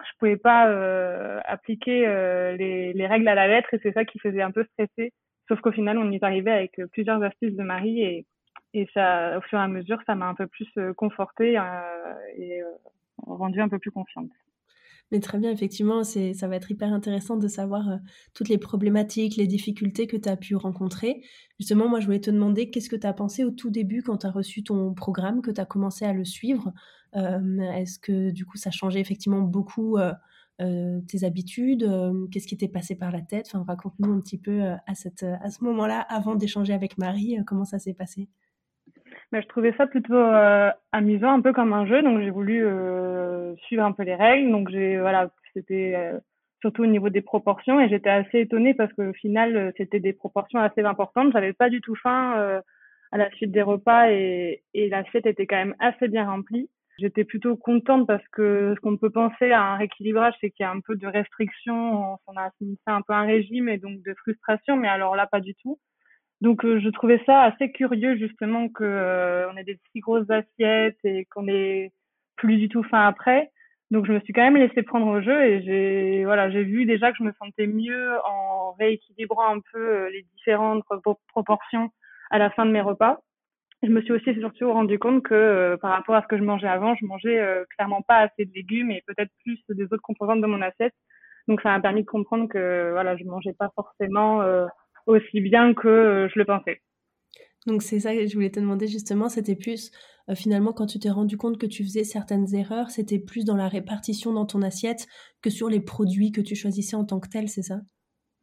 je 0.00 0.18
pouvais 0.18 0.38
pas 0.38 0.68
euh, 0.68 1.40
appliquer 1.44 2.00
les, 2.58 2.92
les 2.94 3.06
règles 3.06 3.28
à 3.28 3.34
la 3.34 3.46
lettre 3.48 3.72
et 3.74 3.80
c'est 3.82 3.92
ça 3.92 4.04
qui 4.04 4.18
faisait 4.18 4.42
un 4.42 4.50
peu 4.50 4.64
stresser. 4.72 5.12
Sauf 5.46 5.60
qu'au 5.60 5.72
final, 5.72 5.98
on 5.98 6.10
y 6.10 6.16
est 6.16 6.24
arrivé 6.24 6.50
avec 6.50 6.80
plusieurs 6.92 7.22
astuces 7.22 7.54
de 7.54 7.62
Marie 7.62 8.02
et 8.02 8.26
et 8.76 8.86
ça, 8.92 9.38
au 9.38 9.40
fur 9.40 9.58
et 9.58 9.62
à 9.62 9.68
mesure, 9.68 9.98
ça 10.04 10.14
m'a 10.14 10.26
un 10.26 10.34
peu 10.34 10.46
plus 10.46 10.68
euh, 10.76 10.92
confortée 10.92 11.58
euh, 11.58 11.62
et 12.36 12.60
euh, 12.60 12.66
rendue 13.26 13.60
un 13.62 13.70
peu 13.70 13.78
plus 13.78 13.90
confiante. 13.90 14.28
Mais 15.10 15.20
très 15.20 15.38
bien, 15.38 15.50
effectivement, 15.50 16.02
ça 16.02 16.48
va 16.48 16.56
être 16.56 16.70
hyper 16.70 16.92
intéressant 16.92 17.36
de 17.36 17.46
savoir 17.46 17.84
toutes 18.34 18.48
les 18.48 18.58
problématiques, 18.58 19.36
les 19.36 19.46
difficultés 19.46 20.08
que 20.08 20.16
tu 20.16 20.28
as 20.28 20.36
pu 20.36 20.56
rencontrer. 20.56 21.22
Justement, 21.60 21.88
moi, 21.88 22.00
je 22.00 22.06
voulais 22.06 22.20
te 22.20 22.30
demander 22.30 22.70
qu'est-ce 22.70 22.90
que 22.90 22.96
tu 22.96 23.06
as 23.06 23.12
pensé 23.12 23.44
au 23.44 23.52
tout 23.52 23.70
début 23.70 24.02
quand 24.02 24.18
tu 24.18 24.26
as 24.26 24.32
reçu 24.32 24.64
ton 24.64 24.94
programme, 24.94 25.42
que 25.42 25.52
tu 25.52 25.60
as 25.60 25.64
commencé 25.64 26.04
à 26.04 26.12
le 26.12 26.24
suivre? 26.24 26.72
est-ce 27.14 27.98
que 28.00 28.30
du 28.30 28.44
coup, 28.44 28.56
ça 28.56 28.72
changeait 28.72 29.00
effectivement 29.00 29.42
beaucoup 29.42 29.96
tes 30.58 31.24
habitudes? 31.24 31.88
Qu'est-ce 32.32 32.48
qui 32.48 32.56
t'est 32.56 32.66
passé 32.66 32.96
par 32.96 33.12
la 33.12 33.20
tête? 33.20 33.46
Enfin, 33.46 33.64
raconte-nous 33.64 34.12
un 34.12 34.20
petit 34.20 34.38
peu 34.38 34.60
à 34.60 34.94
ce 34.96 35.64
moment-là, 35.64 36.00
avant 36.00 36.34
d'échanger 36.34 36.72
avec 36.72 36.98
Marie, 36.98 37.38
comment 37.46 37.64
ça 37.64 37.78
s'est 37.78 37.94
passé? 37.94 38.28
Je 39.32 39.46
trouvais 39.48 39.74
ça 39.76 39.86
plutôt 39.86 40.14
euh, 40.14 40.70
amusant, 40.92 41.32
un 41.32 41.40
peu 41.40 41.52
comme 41.52 41.72
un 41.72 41.86
jeu, 41.86 42.02
donc 42.02 42.20
j'ai 42.20 42.30
voulu 42.30 42.64
euh, 42.64 43.54
suivre 43.66 43.84
un 43.84 43.92
peu 43.92 44.04
les 44.04 44.14
règles. 44.14 44.50
Donc 44.50 44.70
j'ai 44.70 44.98
voilà, 44.98 45.30
c'était 45.52 45.94
euh, 45.96 46.18
surtout 46.60 46.84
au 46.84 46.86
niveau 46.86 47.10
des 47.10 47.22
proportions 47.22 47.80
et 47.80 47.88
j'étais 47.88 48.10
assez 48.10 48.40
étonnée 48.40 48.74
parce 48.74 48.92
qu'au 48.92 49.12
final 49.14 49.72
c'était 49.76 50.00
des 50.00 50.12
proportions 50.12 50.60
assez 50.60 50.82
importantes. 50.82 51.32
J'avais 51.32 51.52
pas 51.52 51.68
du 51.70 51.80
tout 51.80 51.96
faim 51.96 52.62
à 53.12 53.18
la 53.18 53.30
suite 53.32 53.52
des 53.52 53.62
repas 53.62 54.10
et, 54.10 54.62
et 54.74 54.88
l'assiette 54.88 55.26
était 55.26 55.46
quand 55.46 55.56
même 55.56 55.76
assez 55.80 56.08
bien 56.08 56.26
remplie. 56.26 56.70
J'étais 56.98 57.24
plutôt 57.24 57.56
contente 57.56 58.06
parce 58.06 58.26
que 58.32 58.72
ce 58.74 58.80
qu'on 58.80 58.96
peut 58.96 59.10
penser 59.10 59.52
à 59.52 59.62
un 59.62 59.76
rééquilibrage, 59.76 60.34
c'est 60.40 60.50
qu'il 60.50 60.64
y 60.64 60.66
a 60.66 60.70
un 60.70 60.80
peu 60.80 60.96
de 60.96 61.06
restriction, 61.06 62.16
on 62.26 62.36
a 62.36 62.44
assimilé 62.44 62.78
ça 62.86 62.94
un 62.94 63.02
peu 63.02 63.12
un 63.12 63.26
régime 63.26 63.68
et 63.68 63.76
donc 63.76 64.02
de 64.02 64.14
frustration, 64.14 64.76
mais 64.76 64.88
alors 64.88 65.14
là 65.14 65.26
pas 65.26 65.40
du 65.40 65.54
tout. 65.56 65.78
Donc 66.40 66.64
euh, 66.64 66.80
je 66.80 66.88
trouvais 66.90 67.20
ça 67.26 67.42
assez 67.42 67.70
curieux 67.72 68.16
justement 68.16 68.68
que 68.68 68.84
euh, 68.84 69.50
on 69.50 69.56
ait 69.56 69.64
des 69.64 69.78
si 69.92 70.00
grosses 70.00 70.28
assiettes 70.30 70.98
et 71.04 71.24
qu'on 71.26 71.48
ait 71.48 71.92
plus 72.36 72.58
du 72.58 72.68
tout 72.68 72.82
faim 72.82 73.06
après. 73.06 73.50
Donc 73.90 74.06
je 74.06 74.12
me 74.12 74.20
suis 74.20 74.32
quand 74.32 74.42
même 74.42 74.56
laissée 74.56 74.82
prendre 74.82 75.06
au 75.06 75.22
jeu 75.22 75.44
et 75.44 75.62
j'ai 75.62 76.24
voilà 76.24 76.50
j'ai 76.50 76.64
vu 76.64 76.84
déjà 76.86 77.10
que 77.12 77.18
je 77.18 77.22
me 77.22 77.32
sentais 77.38 77.66
mieux 77.66 78.18
en 78.24 78.72
rééquilibrant 78.72 79.54
un 79.54 79.60
peu 79.72 79.78
euh, 79.78 80.10
les 80.10 80.26
différentes 80.36 80.84
proportions 81.28 81.90
à 82.30 82.38
la 82.38 82.50
fin 82.50 82.66
de 82.66 82.72
mes 82.72 82.80
repas. 82.82 83.20
Je 83.82 83.88
me 83.88 84.02
suis 84.02 84.12
aussi 84.12 84.34
surtout 84.40 84.72
rendu 84.72 84.98
compte 84.98 85.22
que 85.22 85.76
par 85.80 85.92
rapport 85.92 86.16
à 86.16 86.22
ce 86.22 86.26
que 86.26 86.38
je 86.38 86.42
mangeais 86.42 86.66
avant, 86.66 86.94
je 86.96 87.04
mangeais 87.04 87.40
clairement 87.76 88.02
pas 88.02 88.18
assez 88.18 88.46
de 88.46 88.52
légumes 88.54 88.90
et 88.90 89.02
peut-être 89.06 89.30
plus 89.44 89.62
des 89.68 89.84
autres 89.84 90.02
composantes 90.02 90.40
de 90.40 90.46
mon 90.46 90.62
assiette. 90.62 90.94
Donc 91.46 91.60
ça 91.60 91.70
m'a 91.70 91.80
permis 91.80 92.02
de 92.02 92.08
comprendre 92.08 92.48
que 92.48 92.90
voilà 92.92 93.16
je 93.16 93.24
mangeais 93.24 93.52
pas 93.52 93.70
forcément 93.76 94.42
aussi 95.06 95.40
bien 95.40 95.74
que 95.74 95.88
euh, 95.88 96.28
je 96.28 96.38
le 96.38 96.44
pensais. 96.44 96.82
Donc 97.66 97.82
c'est 97.82 98.00
ça 98.00 98.14
que 98.14 98.26
je 98.26 98.34
voulais 98.34 98.50
te 98.50 98.60
demander 98.60 98.86
justement, 98.86 99.28
c'était 99.28 99.56
plus 99.56 99.90
euh, 100.28 100.34
finalement 100.34 100.72
quand 100.72 100.86
tu 100.86 100.98
t'es 100.98 101.10
rendu 101.10 101.36
compte 101.36 101.58
que 101.58 101.66
tu 101.66 101.82
faisais 101.82 102.04
certaines 102.04 102.54
erreurs, 102.54 102.90
c'était 102.90 103.18
plus 103.18 103.44
dans 103.44 103.56
la 103.56 103.68
répartition 103.68 104.32
dans 104.32 104.46
ton 104.46 104.62
assiette 104.62 105.06
que 105.42 105.50
sur 105.50 105.68
les 105.68 105.80
produits 105.80 106.30
que 106.30 106.40
tu 106.40 106.54
choisissais 106.54 106.96
en 106.96 107.04
tant 107.04 107.18
que 107.18 107.28
tel, 107.28 107.48
c'est 107.48 107.62
ça? 107.62 107.80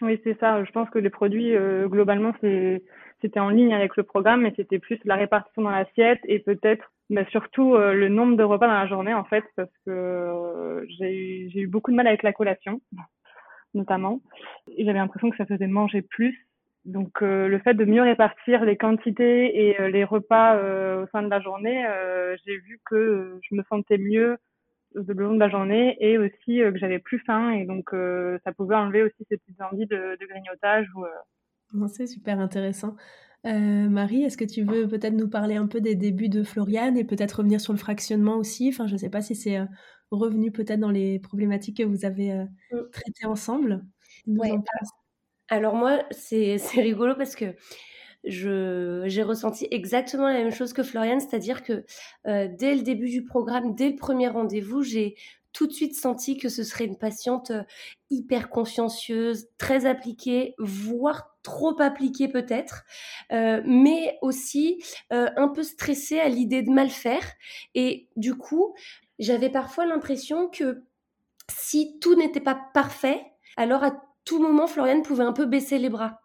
Oui, 0.01 0.20
c'est 0.24 0.38
ça. 0.39 0.63
Je 0.65 0.72
pense 0.72 0.89
que 0.89 1.00
les 1.00 1.10
produits, 1.10 1.55
euh, 1.55 1.88
globalement, 1.88 2.34
c'était 2.41 3.39
en 3.39 3.50
ligne 3.50 3.74
avec 3.74 3.96
le 3.96 4.03
programme, 4.03 4.41
mais 4.41 4.53
c'était 4.58 4.79
plus 4.79 5.00
la 5.05 5.15
répartition 5.15 5.62
dans 5.62 5.70
l'assiette 5.70 6.20
et 6.25 6.39
peut-être 6.39 6.91
mais 7.10 7.25
surtout 7.32 7.75
le 7.75 8.08
nombre 8.08 8.38
de 8.38 8.43
repas 8.43 8.65
dans 8.65 8.74
la 8.74 8.88
journée 8.88 9.13
en 9.13 9.25
fait, 9.25 9.43
parce 9.55 9.70
que 9.86 10.84
j'ai 10.98 11.13
eu, 11.13 11.51
eu 11.53 11.67
beaucoup 11.67 11.91
de 11.91 11.96
mal 11.96 12.08
avec 12.08 12.24
la 12.24 12.34
collation 12.34 12.82
notamment. 13.74 14.22
Et 14.77 14.86
j'avais 14.86 15.00
l'impression 15.00 15.29
que 15.29 15.38
ça 15.38 15.46
faisait 15.46 15.67
manger 15.67 16.01
plus 16.01 16.48
donc 16.86 17.22
euh, 17.22 17.48
le 17.48 17.60
fait 17.60 17.74
de 17.74 17.86
mieux 17.86 18.02
répartir 18.02 18.66
les 18.66 18.75
quantités 18.75 19.68
et 19.70 19.80
euh, 19.80 19.90
les 19.90 20.04
repas 20.04 20.58
euh, 20.58 21.04
au 21.04 21.08
sein 21.12 21.24
de 21.24 21.30
la 21.30 21.40
journée, 21.40 21.86
j'ai 22.46 22.58
vu 22.58 22.80
que 22.86 23.40
je 23.42 23.56
me 23.56 23.63
sentais 23.70 23.98
mieux 23.98 24.38
le 24.96 25.13
long 25.13 25.34
de 25.34 25.40
la 25.40 25.50
journée 25.50 25.98
et 26.00 26.18
aussi 26.18 26.58
que 26.58 26.78
j'avais 26.78 27.00
plus 27.00 27.20
faim 27.20 27.52
et 27.52 27.66
donc 27.66 27.90
ça 28.44 28.52
pouvait 28.54 28.75
enlever 28.75 29.04
aussi 29.04 29.25
ces 29.30 29.38
petites 29.38 29.62
envies 29.62 29.88
de, 29.88 30.18
de 30.20 30.25
grignotage. 30.28 30.88
Ou, 31.74 31.88
C'est 31.88 32.08
super 32.08 32.40
intéressant. 32.40 32.96
Marie, 33.44 34.24
est-ce 34.24 34.38
que 34.38 34.46
tu 34.46 34.63
veux 34.63 34.88
peut-être 34.88 35.16
nous 35.16 35.30
parler 35.30 35.56
un 35.56 35.68
peu 35.68 35.82
des 35.82 35.96
débuts 35.96 36.30
de 36.30 36.44
Floriane 36.44 36.98
et 36.98 37.04
peut-être 37.04 37.40
revenir 37.40 37.60
sur 37.60 37.74
le 37.74 37.80
fractionnement 37.80 38.38
aussi? 38.38 38.70
Enfin, 38.70 38.88
je 38.88 38.94
ne 38.94 38.98
sais 38.98 39.10
pas 39.10 39.22
si 39.22 39.36
c'est 39.36 39.60
revenu 40.12 40.52
peut-être 40.52 40.80
dans 40.80 40.92
les 40.92 41.20
problématiques 41.20 41.78
que 41.78 41.84
vous 41.84 42.06
avez 42.06 42.46
mmh. 42.72 42.78
traitées 42.92 43.25
ensemble. 43.25 43.84
Ouais, 44.28 44.52
alors 45.53 45.75
moi, 45.75 46.00
c'est 46.12 46.57
rigolo 46.75 47.15
parce 47.15 47.36
que 47.36 47.55
j'ai 48.25 49.24
ressenti 49.24 49.67
exactement 49.69 50.27
la 50.27 50.33
même 50.33 50.51
chose 50.51 50.74
que 50.74 50.83
Floriane, 50.83 51.19
c'est-à-dire 51.19 51.63
que 51.63 51.86
euh, 52.27 52.48
dès 52.51 52.75
le 52.75 52.81
début 52.81 53.10
du 53.10 53.24
programme, 53.24 53.75
dès 53.75 53.89
le 53.89 53.95
premier 53.95 54.29
rendez-vous, 54.29 54.81
j'ai 54.81 55.15
tout 55.51 55.67
de 55.67 55.74
suite 55.74 55.95
senti 55.95 56.38
que 56.38 56.50
ce 56.50 56.63
serait 56.63 56.86
une 56.86 56.98
patiente 56.98 57.51
euh, 57.51 57.62
hyper 58.10 58.50
consciencieuse, 58.50 59.48
très 59.60 59.86
appliquée, 59.86 60.55
voire 60.57 61.38
trop 61.43 61.79
appliquée 61.79 62.29
peut-être, 62.29 62.83
euh, 63.31 63.62
mais 63.65 64.17
aussi 64.22 64.81
un 65.12 65.50
peu 65.50 65.62
stressée 65.62 66.19
à 66.19 66.29
l'idée 66.29 66.63
de 66.63 66.72
mal 66.72 66.89
faire. 66.89 67.24
Et 67.75 68.07
du 68.15 68.36
coup, 68.36 68.74
j'avais 69.19 69.50
parfois 69.50 69.86
l'impression 69.86 70.48
que 70.48 70.83
si 71.51 72.00
tout 72.00 72.15
n'était 72.15 72.39
pas 72.39 72.57
parfait, 72.74 73.22
alors 73.57 73.83
à 73.83 73.91
tout 74.25 74.42
moment, 74.42 74.68
Floriane 74.68 75.01
pouvait 75.01 75.24
un 75.24 75.34
peu 75.34 75.46
baisser 75.46 75.77
les 75.77 75.89
bras. 75.89 76.22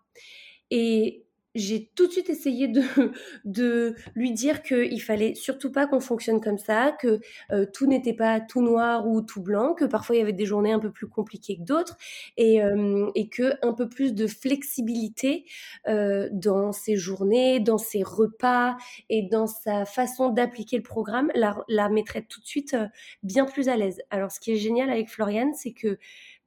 Et 0.71 1.29
j'ai 1.55 1.91
tout 1.95 2.07
de 2.07 2.13
suite 2.13 2.31
essayé 2.31 2.69
de, 2.69 3.95
lui 4.15 4.33
dire 4.33 4.63
qu'il 4.63 5.01
fallait 5.03 5.35
surtout 5.35 5.73
pas 5.73 5.87
qu'on 5.87 6.01
fonctionne 6.01 6.41
comme 6.41 6.59
ça, 6.59 6.93
que 7.01 7.21
euh, 7.53 7.67
tout 7.73 7.87
n'était 7.87 8.15
pas 8.15 8.41
tout 8.41 8.63
noir 8.63 9.07
ou 9.07 9.23
tout 9.23 9.43
blanc, 9.43 9.75
que 9.75 9.85
parfois 9.85 10.17
il 10.17 10.19
y 10.21 10.23
avait 10.23 10.33
des 10.33 10.47
journées 10.47 10.73
un 10.73 10.79
peu 10.79 10.93
plus 10.93 11.09
compliquées 11.09 11.57
que 11.57 11.63
d'autres, 11.63 11.97
et, 12.37 12.63
euh, 12.63 13.11
que 13.33 13.55
un 13.67 13.73
peu 13.73 13.89
plus 13.89 14.15
de 14.15 14.27
flexibilité 14.27 15.45
euh, 15.89 16.29
dans 16.33 16.73
ses 16.73 16.97
journées, 16.97 17.61
dans 17.61 17.79
ses 17.79 18.03
repas 18.03 18.77
et 19.09 19.23
dans 19.23 19.47
sa 19.47 19.85
façon 19.85 20.31
d'appliquer 20.31 20.77
le 20.77 20.83
programme 20.83 21.31
la, 21.35 21.57
la 21.69 21.89
mettrait 21.89 22.23
tout 22.23 22.41
de 22.41 22.47
suite 22.47 22.77
bien 23.23 23.45
plus 23.45 23.69
à 23.69 23.77
l'aise. 23.77 24.01
Alors 24.11 24.31
ce 24.31 24.41
qui 24.41 24.53
est 24.53 24.57
génial 24.57 24.91
avec 24.91 25.09
Floriane, 25.09 25.53
c'est 25.55 25.73
que 25.73 25.99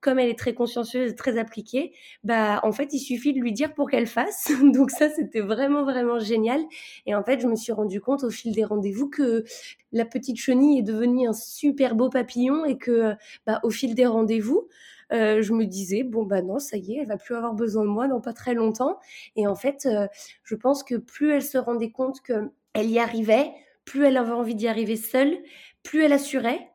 comme 0.02 0.20
elle 0.20 0.30
est 0.30 0.38
très 0.38 0.54
consciencieuse, 0.54 1.16
très 1.16 1.38
appliquée, 1.38 1.94
bah 2.24 2.60
en 2.64 2.72
fait 2.72 2.92
il 2.92 3.00
suffit 3.00 3.34
de 3.34 3.40
lui 3.40 3.54
dire 3.54 3.74
pour 3.74 3.90
qu'elle 3.90 4.08
fasse. 4.08 4.52
Donc 4.74 4.92
ça 4.92 5.10
c'était 5.10 5.40
vraiment 5.40 5.84
vraiment 5.84 6.20
génial. 6.20 6.62
Et 7.06 7.16
en 7.16 7.24
fait 7.24 7.40
je 7.40 7.48
me 7.48 7.56
suis 7.56 7.72
rendu 7.72 8.02
compte 8.02 8.24
au 8.24 8.30
fil 8.30 8.52
des 8.54 8.64
rendez-vous 8.64 9.10
que 9.10 9.44
la 9.92 10.06
petite 10.06 10.38
chenille 10.38 10.80
est 10.80 10.84
devenue 10.84 11.28
un 11.28 11.34
super 11.34 11.96
beau 11.96 12.10
papillon 12.10 12.66
et 12.66 12.78
que 12.78 13.14
bah, 13.46 13.60
au 13.64 13.70
fil 13.70 13.96
des 13.96 14.08
rendez-vous 14.08 14.68
euh, 15.14 15.42
je 15.42 15.54
me 15.54 15.66
disais 15.66 16.04
bon 16.04 16.24
bah 16.24 16.42
non 16.42 16.58
ça 16.58 16.78
y 16.78 16.94
est 16.94 17.02
elle 17.02 17.08
va 17.08 17.18
plus 17.18 17.36
avoir 17.36 17.54
besoin 17.54 17.84
de 17.84 17.90
moi 17.90 18.08
dans 18.08 18.22
pas 18.22 18.34
très 18.34 18.56
longtemps. 18.56 19.00
Et 19.36 19.48
en 19.48 19.56
fait 19.56 19.86
euh, 19.86 20.08
je 20.44 20.56
pense 20.56 20.84
que 20.84 20.96
plus 20.96 21.32
elle 21.32 21.44
se 21.44 21.58
rendait 21.58 21.92
compte 21.92 22.22
que 22.22 22.52
elle 22.74 22.90
y 22.90 23.00
arrivait, 23.00 23.52
plus 23.86 24.06
elle 24.06 24.18
avait 24.18 24.32
envie 24.32 24.56
d'y 24.56 24.68
arriver 24.68 24.96
seule, 24.96 25.38
plus 25.84 26.04
elle 26.04 26.14
assurait 26.14 26.72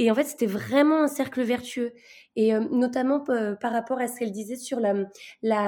et 0.00 0.10
en 0.10 0.14
fait, 0.14 0.24
c'était 0.24 0.46
vraiment 0.46 1.02
un 1.02 1.08
cercle 1.08 1.42
vertueux. 1.42 1.92
Et 2.36 2.54
euh, 2.54 2.60
notamment 2.70 3.24
euh, 3.28 3.54
par 3.54 3.72
rapport 3.72 3.98
à 3.98 4.08
ce 4.08 4.18
qu'elle 4.18 4.32
disait 4.32 4.56
sur 4.56 4.80
la, 4.80 4.94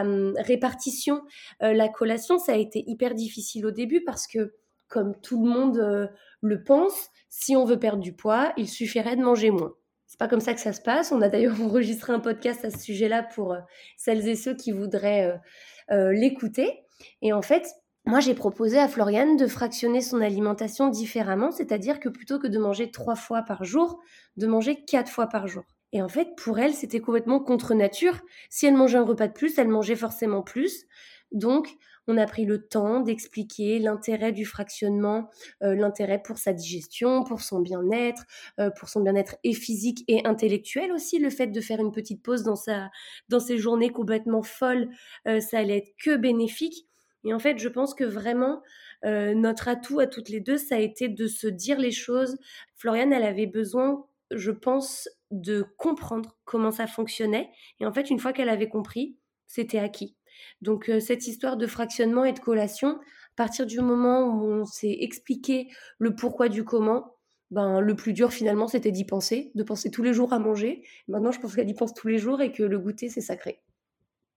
hum, 0.01 0.35
répartition, 0.39 1.23
euh, 1.63 1.73
la 1.73 1.89
collation, 1.89 2.39
ça 2.39 2.53
a 2.53 2.57
été 2.57 2.85
hyper 2.87 3.15
difficile 3.15 3.67
au 3.67 3.71
début 3.71 4.03
parce 4.05 4.27
que, 4.27 4.55
comme 4.89 5.15
tout 5.21 5.43
le 5.43 5.49
monde 5.49 6.11
le 6.43 6.65
pense, 6.65 7.09
si 7.31 7.57
on 7.57 7.65
veut 7.65 7.79
perdre 7.79 8.03
du 8.03 8.13
poids, 8.13 8.53
il 8.59 8.69
suffirait 8.69 9.17
de 9.17 9.23
manger 9.23 9.51
moins. 9.51 9.73
C'est 10.07 10.19
pas 10.19 10.29
comme 10.29 10.41
ça 10.41 10.53
que 10.53 10.61
ça 10.61 10.75
se 10.75 10.83
passe. 10.83 11.13
On 11.13 11.23
a 11.23 11.31
d'ailleurs 11.31 11.59
enregistré 11.63 12.13
un 12.13 12.21
podcast 12.21 12.63
à 12.67 12.71
ce 12.71 12.79
sujet-là 12.79 13.23
pour 13.23 13.57
celles 13.97 14.29
et 14.29 14.37
ceux 14.37 14.55
qui 14.55 14.71
voudraient 14.71 15.41
l'écouter. 15.89 16.83
Et 17.23 17.33
en 17.33 17.41
fait, 17.41 17.67
moi, 18.05 18.21
j'ai 18.21 18.35
proposé 18.35 18.79
à 18.79 18.89
Floriane 18.89 19.37
de 19.37 19.47
fractionner 19.47 20.03
son 20.03 20.21
alimentation 20.21 20.89
différemment, 20.89 21.53
c'est-à-dire 21.53 22.01
que 22.01 22.09
plutôt 22.09 22.39
que 22.39 22.49
de 22.49 22.59
manger 22.59 22.91
trois 22.91 23.15
fois 23.15 23.43
par 23.43 23.65
jour, 23.65 24.01
de 24.37 24.47
manger 24.47 24.85
quatre 24.85 25.11
fois 25.11 25.29
par 25.29 25.47
jour. 25.47 25.65
Et 25.93 26.03
en 26.03 26.09
fait, 26.09 26.35
pour 26.37 26.59
elle, 26.59 26.75
c'était 26.75 27.01
complètement 27.01 27.41
contre 27.41 27.75
nature. 27.75 28.21
Si 28.51 28.67
elle 28.67 28.75
mangeait 28.75 28.99
un 28.99 29.05
repas 29.05 29.29
de 29.29 29.33
plus, 29.33 29.59
elle 29.59 29.69
mangeait 29.69 29.97
forcément 29.97 30.43
plus. 30.43 30.87
Donc, 31.33 31.77
on 32.09 32.19
a 32.19 32.27
pris 32.27 32.45
le 32.45 32.67
temps 32.67 33.01
d'expliquer 33.01 33.79
l'intérêt 33.79 34.33
du 34.33 34.45
fractionnement, 34.45 35.31
euh, 35.63 35.75
l'intérêt 35.75 36.21
pour 36.21 36.39
sa 36.39 36.53
digestion, 36.53 37.23
pour 37.23 37.41
son 37.41 37.61
bien-être, 37.61 38.25
euh, 38.59 38.71
pour 38.71 38.89
son 38.89 39.01
bien-être 39.03 39.37
et 39.45 39.53
physique 39.53 40.05
et 40.09 40.27
intellectuel 40.27 40.93
aussi. 40.93 41.19
Le 41.19 41.31
fait 41.31 41.47
de 41.47 41.61
faire 41.61 41.79
une 41.81 41.93
petite 41.93 42.23
pause 42.23 42.43
dans 42.43 42.57
sa 42.57 42.91
dans 43.29 43.41
ses 43.41 43.59
journées 43.59 43.91
complètement 43.91 44.43
folles, 44.43 44.89
euh, 45.29 45.41
ça 45.41 45.59
allait 45.59 45.79
être 45.79 45.95
que 46.03 46.17
bénéfique. 46.17 46.87
Et 47.25 47.33
en 47.33 47.39
fait, 47.39 47.59
je 47.59 47.69
pense 47.69 47.95
que 47.95 48.05
vraiment, 48.05 48.63
euh, 49.05 49.35
notre 49.35 49.69
atout 49.69 50.01
à 50.01 50.07
toutes 50.07 50.29
les 50.29 50.41
deux, 50.41 50.57
ça 50.57 50.77
a 50.77 50.79
été 50.79 51.09
de 51.09 51.27
se 51.27 51.47
dire 51.47 51.79
les 51.79 51.93
choses. 51.93 52.37
Floriane, 52.75 53.13
elle 53.13 53.23
avait 53.25 53.47
besoin, 53.47 54.05
je 54.35 54.51
pense, 54.51 55.09
de 55.31 55.65
comprendre 55.79 56.37
comment 56.45 56.71
ça 56.71 56.87
fonctionnait. 56.87 57.51
Et 57.81 57.87
en 57.87 57.93
fait, 57.93 58.11
une 58.11 58.19
fois 58.19 58.33
qu'elle 58.33 58.49
avait 58.49 58.69
compris, 58.69 59.17
c'était 59.47 59.79
acquis. 59.79 60.17
Donc, 60.61 60.89
euh, 60.89 61.01
cette 61.01 61.27
histoire 61.27 61.57
de 61.57 61.67
fractionnement 61.67 62.25
et 62.25 62.33
de 62.33 62.39
collation, 62.39 62.99
à 62.99 63.37
partir 63.37 63.67
du 63.67 63.81
moment 63.81 64.27
où 64.27 64.45
on 64.45 64.65
s'est 64.65 64.97
expliqué 65.01 65.69
le 65.99 66.15
pourquoi 66.15 66.49
du 66.49 66.65
comment, 66.65 67.17
ben, 67.51 67.81
le 67.81 67.95
plus 67.95 68.13
dur 68.13 68.33
finalement, 68.33 68.67
c'était 68.67 68.93
d'y 68.93 69.05
penser, 69.05 69.53
de 69.55 69.63
penser 69.63 69.91
tous 69.91 70.03
les 70.03 70.15
jours 70.15 70.33
à 70.33 70.39
manger. 70.39 70.83
Maintenant, 71.09 71.33
je 71.33 71.41
pense 71.41 71.55
qu'elle 71.55 71.69
y 71.69 71.75
pense 71.75 71.93
tous 71.95 72.09
les 72.09 72.19
jours 72.19 72.41
et 72.41 72.53
que 72.53 72.63
le 72.63 72.79
goûter, 72.79 73.09
c'est 73.09 73.21
sacré. 73.21 73.61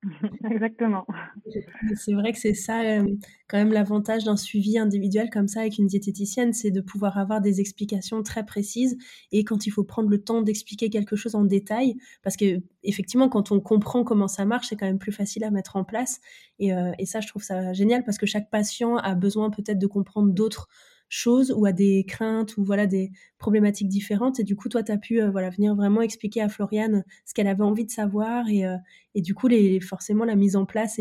Exactement. 0.52 1.06
C'est 1.96 2.14
vrai 2.14 2.32
que 2.32 2.40
c'est 2.40 2.54
ça, 2.54 2.82
euh, 2.82 3.06
quand 3.48 3.58
même, 3.58 3.72
l'avantage 3.72 4.24
d'un 4.24 4.38
suivi 4.38 4.78
individuel 4.78 5.30
comme 5.30 5.48
ça 5.48 5.62
avec 5.62 5.78
une 5.78 5.88
diététicienne, 5.88 6.54
c'est 6.54 6.72
de 6.72 6.82
pouvoir 6.82 7.18
avoir 7.18 7.42
des 7.42 7.60
explications 7.60 8.22
très 8.24 8.46
précises 8.46 8.98
et 9.32 9.44
quand 9.44 9.66
il 9.66 9.72
faut 9.72 9.84
prendre 9.84 10.10
le 10.10 10.22
temps 10.22 10.42
d'expliquer 10.42 10.90
quelque 10.90 11.16
chose 11.16 11.36
en 11.36 11.44
détail, 11.44 11.96
parce 12.24 12.38
que 12.38 12.62
effectivement, 12.84 13.30
quand 13.30 13.52
on 13.52 13.60
comprend 13.60 14.04
comment 14.04 14.28
ça 14.28 14.46
marche, 14.46 14.68
c'est 14.68 14.76
quand 14.76 14.86
même 14.86 15.00
plus 15.00 15.12
facile 15.12 15.44
à 15.44 15.52
mettre 15.52 15.76
en 15.76 15.84
place. 15.84 16.20
Et, 16.60 16.74
euh, 16.74 16.92
et 17.00 17.06
ça, 17.06 17.20
je 17.20 17.28
trouve 17.28 17.44
ça 17.44 17.74
génial 17.74 18.04
parce 18.04 18.18
que 18.18 18.26
chaque 18.26 18.50
patient 18.50 18.98
a 18.98 19.16
besoin 19.16 19.50
peut-être 19.50 19.80
de 19.80 19.88
comprendre 19.88 20.32
d'autres 20.32 20.68
choses 21.16 21.52
ou 21.56 21.66
à 21.66 21.72
des 21.72 22.04
craintes 22.04 22.58
ou 22.58 22.64
voilà 22.64 22.88
des 22.88 23.12
problématiques 23.38 23.88
différentes. 23.88 24.40
Et 24.40 24.44
du 24.44 24.56
coup 24.56 24.70
toi 24.70 24.84
tu 24.84 24.92
as 24.92 24.98
pu 24.98 25.22
euh, 25.22 25.32
voilà 25.32 25.50
venir 25.50 25.76
vraiment 25.76 26.02
expliquer 26.02 26.42
à 26.42 26.50
Floriane 26.50 27.04
ce 27.26 27.34
qu'elle 27.34 27.48
avait 27.48 27.64
envie 27.64 27.86
de 27.86 27.92
savoir 27.92 28.50
et, 28.50 28.66
euh, 28.66 28.76
et 29.16 29.22
du 29.22 29.34
coup 29.34 29.48
les, 29.48 29.80
forcément 29.80 30.26
la 30.26 30.36
mise 30.36 30.56
en 30.56 30.66
place 30.66 31.00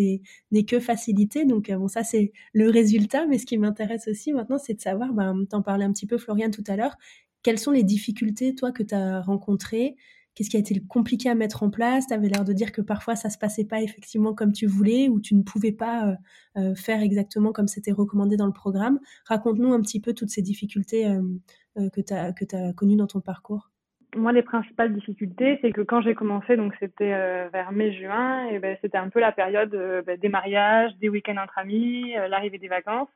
n'est 0.53 0.65
que 0.65 0.79
facilitée. 0.79 1.45
Donc 1.45 1.69
euh, 1.69 1.77
bon 1.77 1.89
ça 1.89 2.05
c'est 2.05 2.33
le 2.53 2.71
résultat. 2.71 3.27
Mais 3.27 3.39
ce 3.39 3.47
qui 3.47 3.59
m'intéresse 3.59 4.07
aussi 4.09 4.33
maintenant 4.33 4.59
c'est 4.59 4.75
de 4.75 4.81
savoir 4.81 5.13
ben 5.13 5.45
t'en 5.51 5.63
parlais 5.63 5.85
un 5.85 5.93
petit 5.93 6.07
peu 6.07 6.19
Floriane 6.19 6.53
tout 6.53 6.65
à 6.69 6.77
l'heure. 6.77 6.97
Quelles 7.43 7.59
sont 7.59 7.73
les 7.73 7.83
difficultés 7.83 8.55
toi 8.55 8.73
que 8.73 8.83
tu 8.83 8.95
as 8.95 9.21
rencontrées 9.21 9.97
Qu'est-ce 10.35 10.51
qui 10.51 10.57
a 10.57 10.61
été 10.61 10.75
compliqué 10.89 11.31
à 11.31 11.35
mettre 11.35 11.63
en 11.63 11.71
place? 11.71 12.09
Tu 12.09 12.15
avais 12.15 12.29
l'air 12.29 12.45
de 12.45 12.53
dire 12.53 12.73
que 12.73 12.83
parfois 12.83 13.15
ça 13.15 13.31
se 13.31 13.39
passait 13.39 13.65
pas 13.65 13.81
effectivement 13.83 14.35
comme 14.35 14.53
tu 14.53 14.67
voulais 14.67 15.09
ou 15.09 15.21
tu 15.21 15.35
ne 15.37 15.43
pouvais 15.43 15.71
pas 15.71 16.09
euh, 16.09 16.15
euh, 16.57 16.75
faire 16.75 17.03
exactement 17.03 17.53
comme 17.53 17.69
c'était 17.69 17.93
recommandé 17.93 18.37
dans 18.37 18.47
le 18.47 18.53
programme. 18.53 18.99
Raconte-nous 19.27 19.73
un 19.73 19.81
petit 19.81 20.01
peu 20.01 20.13
toutes 20.13 20.31
ces 20.31 20.43
difficultés 20.43 21.07
euh, 21.07 21.89
que 21.91 22.01
tu 22.01 22.13
as, 22.13 22.73
connues 22.73 22.97
dans 22.97 23.07
ton 23.07 23.21
parcours. 23.21 23.71
Moi, 24.17 24.33
les 24.33 24.43
principales 24.43 24.95
difficultés, 24.95 25.59
c'est 25.61 25.73
que 25.73 25.81
quand 25.81 26.01
j'ai 26.01 26.15
commencé, 26.15 26.57
donc 26.57 26.73
c'était 26.79 27.49
vers 27.49 27.73
mai-juin, 27.73 28.47
et 28.47 28.61
ben, 28.61 28.77
c'était 28.81 28.99
un 28.99 29.09
peu 29.09 29.19
la 29.19 29.33
période 29.33 29.71
ben, 30.07 30.17
des 30.17 30.29
mariages, 30.29 30.93
des 31.01 31.09
week-ends 31.09 31.37
entre 31.43 31.59
amis, 31.59 32.13
l'arrivée 32.29 32.59
des 32.59 32.69
vacances. 32.69 33.09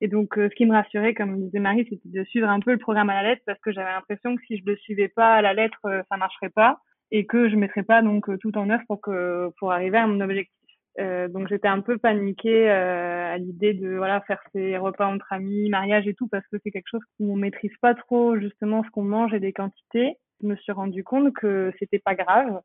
Et 0.00 0.08
donc, 0.08 0.36
euh, 0.38 0.48
ce 0.50 0.54
qui 0.54 0.66
me 0.66 0.72
rassurait, 0.72 1.14
comme 1.14 1.40
disait 1.40 1.58
Marie, 1.58 1.86
c'était 1.88 2.08
de 2.08 2.24
suivre 2.24 2.48
un 2.48 2.60
peu 2.60 2.72
le 2.72 2.78
programme 2.78 3.10
à 3.10 3.22
la 3.22 3.30
lettre 3.30 3.42
parce 3.46 3.60
que 3.60 3.72
j'avais 3.72 3.90
l'impression 3.90 4.36
que 4.36 4.42
si 4.46 4.58
je 4.58 4.62
le 4.66 4.76
suivais 4.76 5.08
pas 5.08 5.34
à 5.34 5.42
la 5.42 5.54
lettre, 5.54 5.80
euh, 5.86 6.02
ça 6.10 6.16
marcherait 6.16 6.50
pas 6.50 6.80
et 7.10 7.24
que 7.24 7.48
je 7.48 7.56
mettrais 7.56 7.84
pas 7.84 8.02
donc 8.02 8.28
euh, 8.28 8.36
tout 8.36 8.56
en 8.58 8.68
œuvre 8.68 8.82
pour 8.88 9.00
que 9.00 9.48
pour 9.58 9.72
arriver 9.72 9.96
à 9.96 10.06
mon 10.06 10.20
objectif. 10.20 10.52
donc 10.98 11.46
j'étais 11.48 11.68
un 11.68 11.80
peu 11.80 11.98
paniquée 11.98 12.68
à 12.70 13.38
l'idée 13.38 13.74
de 13.74 13.96
voilà 13.96 14.20
faire 14.22 14.40
ces 14.52 14.76
repas 14.78 15.06
entre 15.06 15.32
amis, 15.32 15.68
mariage 15.68 16.08
et 16.08 16.14
tout 16.14 16.26
parce 16.28 16.46
que 16.48 16.56
c'est 16.62 16.70
quelque 16.70 16.88
chose 16.90 17.02
où 17.20 17.32
on 17.32 17.36
maîtrise 17.36 17.76
pas 17.80 17.94
trop 17.94 18.36
justement 18.38 18.82
ce 18.82 18.90
qu'on 18.90 19.04
mange 19.04 19.34
et 19.34 19.40
des 19.40 19.52
quantités. 19.52 20.16
Je 20.42 20.48
me 20.48 20.56
suis 20.56 20.72
rendu 20.72 21.04
compte 21.04 21.32
que 21.34 21.72
c'était 21.78 22.00
pas 22.00 22.14
grave, 22.14 22.60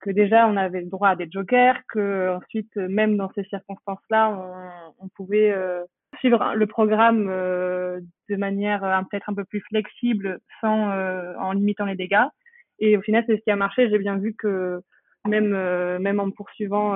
que 0.00 0.10
déjà 0.10 0.46
on 0.48 0.56
avait 0.56 0.80
le 0.80 0.90
droit 0.90 1.10
à 1.10 1.16
des 1.16 1.28
jokers, 1.30 1.78
que 1.88 2.36
ensuite 2.36 2.74
même 2.76 3.16
dans 3.16 3.30
ces 3.34 3.44
circonstances-là 3.44 4.30
on, 4.30 5.04
on 5.04 5.08
pouvait 5.08 5.54
suivre 6.18 6.54
le 6.54 6.66
programme 6.66 7.28
euh, 7.28 8.00
de 8.28 8.36
manière 8.36 8.84
euh, 8.84 9.00
peut-être 9.10 9.28
un 9.28 9.34
peu 9.34 9.44
plus 9.44 9.60
flexible 9.68 10.38
sans 10.60 10.90
euh, 10.90 11.34
en 11.38 11.52
limitant 11.52 11.84
les 11.84 11.96
dégâts. 11.96 12.26
Et 12.78 12.96
au 12.96 13.02
final, 13.02 13.24
c'est 13.26 13.36
ce 13.36 13.42
qui 13.42 13.50
a 13.50 13.56
marché. 13.56 13.88
J'ai 13.88 13.98
bien 13.98 14.18
vu 14.18 14.34
que 14.34 14.80
même 15.26 15.48
même 15.98 16.20
en 16.20 16.30
poursuivant 16.30 16.94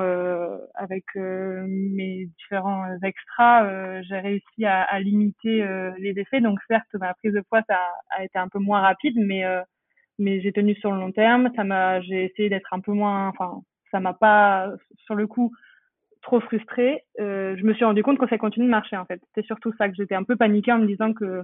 avec 0.74 1.04
mes 1.16 2.26
différents 2.38 2.84
extras, 3.02 4.02
j'ai 4.02 4.18
réussi 4.18 4.64
à, 4.64 4.82
à 4.82 5.00
limiter 5.00 5.66
les 5.98 6.14
effets. 6.16 6.40
Donc 6.40 6.60
certes, 6.68 6.86
ma 6.94 7.14
prise 7.14 7.32
de 7.32 7.40
poids 7.48 7.62
ça 7.68 7.80
a, 8.10 8.22
été 8.22 8.38
un 8.38 8.48
peu 8.48 8.60
moins 8.60 8.82
rapide, 8.82 9.16
mais 9.16 9.42
mais 10.20 10.40
j'ai 10.40 10.52
tenu 10.52 10.74
sur 10.76 10.92
le 10.92 11.00
long 11.00 11.12
terme. 11.12 11.50
Ça 11.56 11.64
m'a, 11.64 12.00
j'ai 12.02 12.26
essayé 12.26 12.48
d'être 12.48 12.72
un 12.72 12.80
peu 12.80 12.92
moins, 12.92 13.28
enfin, 13.28 13.62
ça 13.90 13.98
m'a 14.00 14.14
pas 14.14 14.70
sur 15.04 15.14
le 15.14 15.26
coup 15.26 15.52
trop 16.22 16.40
frustrée, 16.40 17.04
euh, 17.18 17.56
je 17.56 17.64
me 17.64 17.74
suis 17.74 17.84
rendu 17.84 18.02
compte 18.02 18.18
que 18.18 18.28
ça 18.28 18.38
continue 18.38 18.66
de 18.66 18.70
marcher 18.70 18.96
en 18.96 19.04
fait. 19.04 19.20
C'était 19.28 19.46
surtout 19.46 19.72
ça 19.78 19.88
que 19.88 19.94
j'étais 19.94 20.14
un 20.14 20.24
peu 20.24 20.36
paniquée 20.36 20.72
en 20.72 20.78
me 20.78 20.86
disant 20.86 21.12
que 21.12 21.42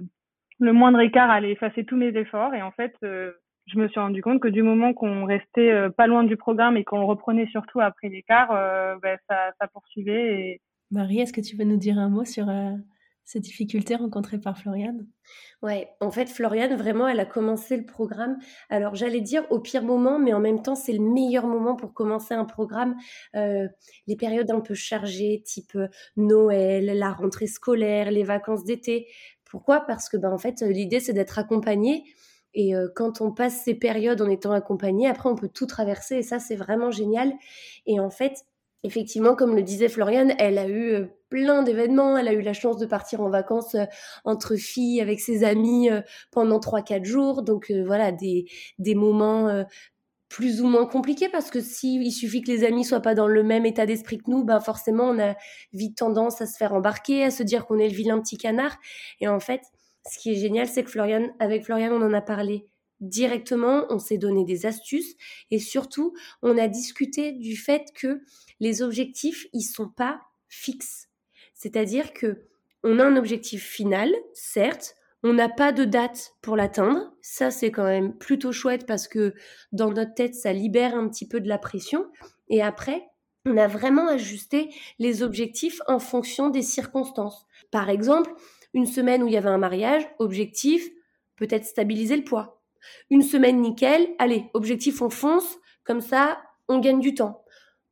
le 0.59 0.73
moindre 0.73 0.99
écart 0.99 1.29
allait 1.29 1.51
effacer 1.51 1.83
tous 1.83 1.97
mes 1.97 2.15
efforts 2.15 2.53
et 2.53 2.61
en 2.61 2.71
fait 2.71 2.93
euh, 3.03 3.31
je 3.65 3.77
me 3.77 3.87
suis 3.87 3.99
rendu 3.99 4.21
compte 4.21 4.39
que 4.39 4.47
du 4.47 4.63
moment 4.63 4.93
qu'on 4.93 5.25
restait 5.25 5.71
euh, 5.71 5.89
pas 5.89 6.07
loin 6.07 6.23
du 6.23 6.37
programme 6.37 6.77
et 6.77 6.83
qu'on 6.83 7.05
reprenait 7.05 7.47
surtout 7.47 7.79
après 7.79 8.09
l'écart, 8.09 8.49
ben, 9.01 9.17
ça, 9.29 9.51
ça 9.59 9.67
poursuivait. 9.67 10.61
Marie, 10.91 11.19
est-ce 11.19 11.33
que 11.33 11.41
tu 11.41 11.57
veux 11.57 11.65
nous 11.65 11.77
dire 11.77 11.97
un 11.97 12.09
mot 12.09 12.23
sur 12.23 12.45
ces 13.27 13.41
difficultés 13.41 13.95
rencontrées 13.95 14.39
par 14.39 14.57
Floriane? 14.57 15.05
Ouais, 15.61 15.89
en 15.99 16.11
fait, 16.11 16.29
Floriane, 16.29 16.75
vraiment, 16.77 17.09
elle 17.09 17.19
a 17.19 17.25
commencé 17.25 17.75
le 17.75 17.85
programme. 17.85 18.37
Alors, 18.69 18.95
j'allais 18.95 19.19
dire 19.19 19.43
au 19.49 19.59
pire 19.59 19.83
moment, 19.83 20.17
mais 20.17 20.31
en 20.33 20.39
même 20.39 20.61
temps, 20.61 20.75
c'est 20.75 20.93
le 20.93 21.01
meilleur 21.03 21.45
moment 21.45 21.75
pour 21.75 21.93
commencer 21.93 22.33
un 22.33 22.45
programme. 22.45 22.95
Euh, 23.35 23.67
les 24.07 24.15
périodes 24.15 24.49
un 24.49 24.61
peu 24.61 24.75
chargées, 24.75 25.43
type 25.45 25.75
euh, 25.75 25.89
Noël, 26.15 26.85
la 26.85 27.11
rentrée 27.11 27.47
scolaire, 27.47 28.11
les 28.11 28.23
vacances 28.23 28.63
d'été. 28.63 29.07
Pourquoi? 29.43 29.81
Parce 29.81 30.07
que, 30.07 30.15
ben, 30.15 30.31
en 30.31 30.37
fait, 30.37 30.61
l'idée, 30.61 31.01
c'est 31.01 31.13
d'être 31.13 31.37
accompagné. 31.37 32.05
Et 32.53 32.73
euh, 32.73 32.87
quand 32.95 33.19
on 33.19 33.33
passe 33.33 33.61
ces 33.65 33.75
périodes 33.75 34.21
en 34.21 34.29
étant 34.29 34.53
accompagné, 34.53 35.05
après, 35.09 35.27
on 35.29 35.35
peut 35.35 35.49
tout 35.53 35.65
traverser. 35.65 36.15
Et 36.15 36.23
ça, 36.23 36.39
c'est 36.39 36.55
vraiment 36.55 36.91
génial. 36.91 37.33
Et 37.85 37.99
en 37.99 38.09
fait, 38.09 38.45
effectivement, 38.87 39.35
comme 39.35 39.55
le 39.55 39.61
disait 39.61 39.89
Floriane, 39.89 40.33
elle 40.39 40.57
a 40.57 40.67
eu 40.67 40.93
euh, 40.93 41.05
plein 41.29 41.61
d'événements. 41.61 42.17
Elle 42.17 42.27
a 42.27 42.33
eu 42.33 42.41
la 42.41 42.53
chance 42.53 42.77
de 42.77 42.85
partir 42.85 43.21
en 43.21 43.29
vacances 43.29 43.75
euh, 43.75 43.85
entre 44.25 44.55
filles 44.55 45.01
avec 45.01 45.19
ses 45.19 45.43
amis 45.43 45.89
euh, 45.89 46.01
pendant 46.31 46.59
3-4 46.59 47.05
jours. 47.05 47.43
Donc 47.43 47.71
voilà, 47.85 48.11
des, 48.11 48.45
des 48.79 48.95
moments 48.95 49.65
plus 50.29 50.61
ou 50.61 50.67
moins 50.67 50.85
compliqués 50.85 51.29
parce 51.29 51.51
que 51.51 51.61
si 51.61 51.95
il 51.95 52.11
suffit 52.11 52.41
que 52.41 52.51
les 52.51 52.63
amis 52.63 52.83
soient 52.83 53.01
pas 53.01 53.15
dans 53.15 53.27
le 53.27 53.43
même 53.43 53.65
état 53.65 53.85
d'esprit 53.85 54.17
que 54.17 54.29
nous, 54.29 54.43
ben 54.43 54.59
forcément 54.59 55.05
on 55.09 55.19
a 55.19 55.35
vite 55.73 55.97
tendance 55.97 56.41
à 56.41 56.47
se 56.47 56.57
faire 56.57 56.73
embarquer, 56.73 57.23
à 57.23 57.31
se 57.31 57.43
dire 57.43 57.65
qu'on 57.65 57.79
est 57.79 57.87
le 57.87 57.95
vilain 57.95 58.19
petit 58.19 58.37
canard. 58.37 58.77
Et 59.21 59.27
en 59.27 59.39
fait, 59.39 59.61
ce 60.09 60.19
qui 60.19 60.31
est 60.31 60.35
génial, 60.35 60.67
c'est 60.67 60.83
que 60.83 60.89
Floriane, 60.89 61.29
avec 61.39 61.65
Floriane, 61.65 61.93
on 61.93 62.01
en 62.01 62.13
a 62.13 62.21
parlé 62.21 62.67
directement, 62.99 63.85
on 63.89 63.99
s'est 63.99 64.17
donné 64.17 64.43
des 64.43 64.65
astuces 64.65 65.15
et 65.51 65.59
surtout, 65.59 66.13
on 66.41 66.57
a 66.57 66.67
discuté 66.67 67.31
du 67.31 67.55
fait 67.55 67.85
que 67.95 68.21
les 68.59 68.81
objectifs, 68.81 69.47
ils 69.53 69.63
sont 69.63 69.89
pas 69.89 70.21
fixes. 70.49 71.09
C'est-à-dire 71.53 72.13
que 72.13 72.45
on 72.83 72.99
a 72.99 73.05
un 73.05 73.17
objectif 73.17 73.65
final, 73.65 74.13
certes, 74.33 74.95
on 75.23 75.33
n'a 75.33 75.49
pas 75.49 75.71
de 75.71 75.83
date 75.83 76.35
pour 76.41 76.55
l'atteindre. 76.55 77.11
Ça, 77.21 77.51
c'est 77.51 77.71
quand 77.71 77.83
même 77.83 78.15
plutôt 78.17 78.51
chouette 78.51 78.85
parce 78.85 79.07
que 79.07 79.33
dans 79.71 79.91
notre 79.91 80.13
tête, 80.13 80.35
ça 80.35 80.53
libère 80.53 80.95
un 80.95 81.09
petit 81.09 81.27
peu 81.27 81.41
de 81.41 81.49
la 81.49 81.57
pression. 81.57 82.05
Et 82.49 82.61
après, 82.61 83.09
on 83.45 83.57
a 83.57 83.67
vraiment 83.67 84.07
ajusté 84.07 84.69
les 84.99 85.23
objectifs 85.23 85.81
en 85.87 85.99
fonction 85.99 86.49
des 86.49 86.61
circonstances. 86.61 87.45
Par 87.71 87.89
exemple, 87.89 88.31
une 88.73 88.85
semaine 88.85 89.23
où 89.23 89.27
il 89.27 89.33
y 89.33 89.37
avait 89.37 89.49
un 89.49 89.57
mariage, 89.57 90.07
objectif, 90.19 90.87
peut-être 91.35 91.65
stabiliser 91.65 92.15
le 92.15 92.23
poids. 92.23 92.61
Une 93.09 93.23
semaine 93.23 93.59
nickel, 93.59 94.07
allez, 94.19 94.45
objectif 94.53 95.01
on 95.01 95.09
fonce, 95.09 95.57
comme 95.83 96.01
ça, 96.01 96.37
on 96.67 96.79
gagne 96.79 96.99
du 96.99 97.15
temps 97.15 97.43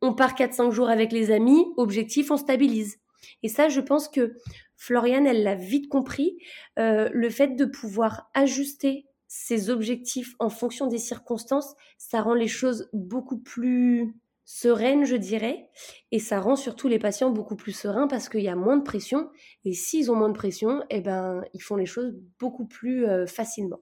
on 0.05 0.13
part 0.13 0.35
4-5 0.35 0.71
jours 0.71 0.89
avec 0.89 1.11
les 1.11 1.31
amis, 1.31 1.65
objectif, 1.77 2.31
on 2.31 2.37
stabilise. 2.37 2.99
Et 3.43 3.49
ça, 3.49 3.69
je 3.69 3.81
pense 3.81 4.07
que 4.07 4.35
Floriane, 4.75 5.25
elle 5.25 5.43
l'a 5.43 5.55
vite 5.55 5.89
compris, 5.89 6.37
euh, 6.79 7.09
le 7.11 7.29
fait 7.29 7.55
de 7.55 7.65
pouvoir 7.65 8.29
ajuster 8.33 9.07
ses 9.27 9.69
objectifs 9.69 10.35
en 10.39 10.49
fonction 10.49 10.87
des 10.87 10.97
circonstances, 10.97 11.75
ça 11.97 12.21
rend 12.21 12.35
les 12.35 12.47
choses 12.47 12.89
beaucoup 12.93 13.39
plus 13.39 14.13
sereines, 14.45 15.05
je 15.05 15.15
dirais, 15.15 15.69
et 16.11 16.19
ça 16.19 16.39
rend 16.39 16.55
surtout 16.55 16.87
les 16.87 16.99
patients 16.99 17.31
beaucoup 17.31 17.55
plus 17.55 17.71
sereins 17.71 18.07
parce 18.07 18.29
qu'il 18.29 18.41
y 18.41 18.47
a 18.47 18.55
moins 18.55 18.77
de 18.77 18.83
pression, 18.83 19.29
et 19.63 19.73
s'ils 19.73 20.11
ont 20.11 20.15
moins 20.15 20.29
de 20.29 20.37
pression, 20.37 20.83
eh 20.91 21.01
ben, 21.01 21.43
ils 21.53 21.61
font 21.61 21.75
les 21.75 21.87
choses 21.87 22.13
beaucoup 22.39 22.67
plus 22.67 23.07
euh, 23.07 23.25
facilement. 23.25 23.79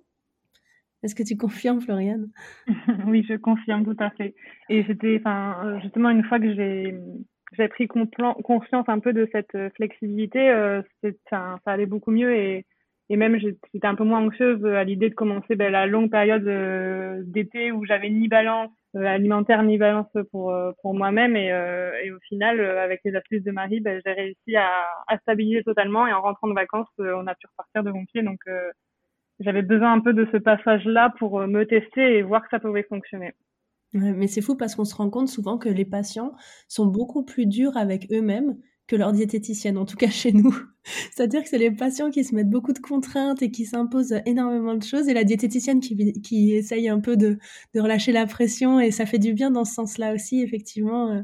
Est-ce 1.03 1.15
que 1.15 1.23
tu 1.23 1.35
confirmes, 1.37 1.81
Floriane? 1.81 2.29
Oui, 3.07 3.25
je 3.27 3.35
confirme 3.35 3.83
tout 3.83 3.97
à 3.99 4.09
fait. 4.11 4.33
Et 4.69 4.83
c'était, 4.87 5.21
euh, 5.27 5.79
justement, 5.81 6.09
une 6.09 6.23
fois 6.23 6.39
que 6.39 6.53
j'ai 6.53 7.67
pris 7.67 7.87
conscience 7.87 8.87
un 8.87 8.99
peu 8.99 9.11
de 9.13 9.27
cette 9.31 9.53
euh, 9.55 9.69
flexibilité, 9.75 10.49
euh, 10.49 10.81
ça, 11.29 11.57
ça 11.63 11.71
allait 11.71 11.85
beaucoup 11.85 12.11
mieux 12.11 12.33
et, 12.33 12.65
et 13.09 13.17
même 13.17 13.37
j'étais 13.37 13.85
un 13.85 13.95
peu 13.95 14.05
moins 14.05 14.25
anxieuse 14.25 14.65
à 14.65 14.85
l'idée 14.85 15.09
de 15.09 15.15
commencer 15.15 15.55
ben, 15.55 15.71
la 15.71 15.85
longue 15.87 16.09
période 16.09 16.45
d'été 17.29 17.73
où 17.73 17.85
j'avais 17.85 18.09
ni 18.09 18.29
balance 18.29 18.71
alimentaire 18.95 19.61
ni 19.63 19.77
balance 19.77 20.07
pour 20.31 20.55
pour 20.81 20.93
moi-même 20.93 21.35
et, 21.35 21.47
et 22.03 22.11
au 22.11 22.19
final 22.29 22.61
avec 22.61 23.01
les 23.03 23.13
astuces 23.15 23.43
de 23.43 23.51
Marie 23.51 23.81
ben, 23.81 24.01
j'ai 24.05 24.13
réussi 24.13 24.55
à, 24.55 24.69
à 25.07 25.17
stabiliser 25.17 25.63
totalement 25.63 26.07
et 26.07 26.13
en 26.13 26.21
rentrant 26.21 26.47
de 26.47 26.53
vacances 26.53 26.87
on 26.97 27.27
a 27.27 27.35
pu 27.35 27.45
repartir 27.47 27.83
de 27.83 27.91
mon 27.91 28.05
pied 28.05 28.23
donc 28.23 28.39
j'avais 29.39 29.61
besoin 29.61 29.93
un 29.93 29.99
peu 29.99 30.13
de 30.13 30.27
ce 30.31 30.37
passage-là 30.37 31.13
pour 31.17 31.39
euh, 31.39 31.47
me 31.47 31.65
tester 31.65 32.17
et 32.17 32.21
voir 32.21 32.41
que 32.41 32.49
ça 32.51 32.59
pouvait 32.59 32.83
fonctionner. 32.83 33.33
mais 33.93 34.27
c'est 34.27 34.41
fou 34.41 34.55
parce 34.55 34.75
qu'on 34.75 34.85
se 34.85 34.95
rend 34.95 35.09
compte 35.09 35.27
souvent 35.27 35.57
que 35.57 35.69
les 35.69 35.85
patients 35.85 36.33
sont 36.67 36.85
beaucoup 36.85 37.23
plus 37.23 37.45
durs 37.45 37.77
avec 37.77 38.11
eux-mêmes 38.11 38.57
que 38.87 38.95
leur 38.97 39.13
diététicienne, 39.13 39.77
en 39.77 39.85
tout 39.85 39.95
cas 39.95 40.09
chez 40.09 40.33
nous. 40.33 40.53
C'est-à-dire 40.83 41.41
que 41.41 41.49
c'est 41.49 41.57
les 41.57 41.71
patients 41.71 42.09
qui 42.09 42.23
se 42.23 42.35
mettent 42.35 42.49
beaucoup 42.49 42.73
de 42.73 42.79
contraintes 42.79 43.41
et 43.41 43.49
qui 43.49 43.65
s'imposent 43.65 44.15
énormément 44.25 44.75
de 44.75 44.83
choses 44.83 45.07
et 45.07 45.13
la 45.13 45.23
diététicienne 45.23 45.79
qui, 45.79 46.53
essaye 46.53 46.89
un 46.89 46.99
peu 46.99 47.15
de, 47.15 47.37
de 47.73 47.79
relâcher 47.79 48.11
la 48.11 48.25
pression 48.25 48.81
et 48.81 48.91
ça 48.91 49.05
fait 49.05 49.19
du 49.19 49.33
bien 49.33 49.51
dans 49.51 49.63
ce 49.63 49.73
sens-là 49.73 50.13
aussi, 50.13 50.41
effectivement. 50.41 51.23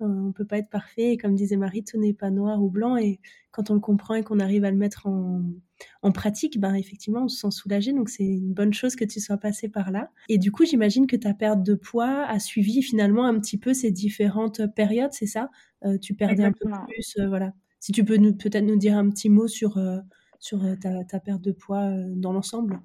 Euh, 0.00 0.06
on 0.06 0.32
peut 0.32 0.44
pas 0.44 0.58
être 0.58 0.70
parfait. 0.70 1.12
Et 1.12 1.16
comme 1.16 1.34
disait 1.34 1.56
Marie, 1.56 1.84
tout 1.84 1.98
n'est 1.98 2.14
pas 2.14 2.30
noir 2.30 2.62
ou 2.62 2.68
blanc. 2.68 2.96
Et 2.96 3.20
quand 3.50 3.70
on 3.70 3.74
le 3.74 3.80
comprend 3.80 4.14
et 4.14 4.22
qu'on 4.22 4.40
arrive 4.40 4.64
à 4.64 4.70
le 4.70 4.76
mettre 4.76 5.06
en, 5.06 5.42
en 6.02 6.12
pratique, 6.12 6.58
ben 6.58 6.74
effectivement, 6.74 7.24
on 7.24 7.28
se 7.28 7.38
sent 7.38 7.50
soulagé. 7.50 7.92
Donc 7.92 8.08
c'est 8.08 8.24
une 8.24 8.52
bonne 8.52 8.74
chose 8.74 8.96
que 8.96 9.04
tu 9.04 9.20
sois 9.20 9.36
passé 9.36 9.68
par 9.68 9.90
là. 9.90 10.10
Et 10.28 10.38
du 10.38 10.50
coup, 10.50 10.64
j'imagine 10.64 11.06
que 11.06 11.16
ta 11.16 11.34
perte 11.34 11.62
de 11.62 11.74
poids 11.74 12.24
a 12.26 12.38
suivi 12.38 12.82
finalement 12.82 13.24
un 13.24 13.38
petit 13.38 13.58
peu 13.58 13.74
ces 13.74 13.90
différentes 13.90 14.66
périodes, 14.74 15.12
c'est 15.12 15.26
ça? 15.26 15.50
Euh, 15.84 15.98
Tu 15.98 16.14
perdais 16.14 16.44
un 16.44 16.52
peu 16.52 16.68
plus, 16.88 17.16
euh, 17.18 17.28
voilà. 17.28 17.52
Si 17.80 17.92
tu 17.92 18.04
peux 18.04 18.16
peut-être 18.16 18.64
nous 18.64 18.78
dire 18.78 18.96
un 18.96 19.10
petit 19.10 19.28
mot 19.28 19.46
sur 19.46 19.76
euh, 19.76 19.98
sur 20.40 20.60
ta, 20.78 21.04
ta, 21.04 21.20
perte 21.20 21.40
de 21.40 21.52
poids 21.52 21.90
dans 22.16 22.32
l'ensemble. 22.32 22.80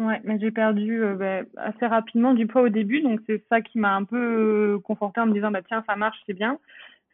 Ouais, 0.00 0.20
mais 0.24 0.38
j'ai 0.40 0.50
perdu 0.50 1.02
bah, 1.16 1.42
assez 1.56 1.86
rapidement 1.86 2.34
du 2.34 2.46
poids 2.46 2.62
au 2.62 2.68
début, 2.70 3.02
donc 3.02 3.20
c'est 3.26 3.44
ça 3.50 3.60
qui 3.60 3.78
m'a 3.78 3.94
un 3.94 4.04
peu 4.04 4.80
conforté 4.82 5.20
en 5.20 5.26
me 5.26 5.34
disant 5.34 5.50
bah 5.50 5.60
tiens 5.62 5.84
ça 5.86 5.94
marche 5.94 6.18
c'est 6.26 6.32
bien. 6.32 6.58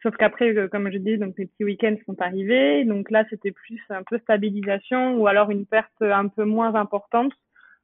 Sauf 0.03 0.15
qu'après, 0.15 0.55
euh, 0.55 0.67
comme 0.67 0.91
je 0.91 0.97
dis, 0.97 1.17
donc 1.17 1.35
les 1.37 1.47
petits 1.47 1.63
week-ends 1.63 1.95
sont 2.05 2.21
arrivés. 2.21 2.85
Donc 2.85 3.09
là, 3.11 3.25
c'était 3.29 3.51
plus 3.51 3.81
un 3.89 4.03
peu 4.03 4.19
stabilisation 4.19 5.15
ou 5.17 5.27
alors 5.27 5.51
une 5.51 5.65
perte 5.65 6.01
un 6.01 6.27
peu 6.27 6.45
moins 6.45 6.75
importante, 6.75 7.33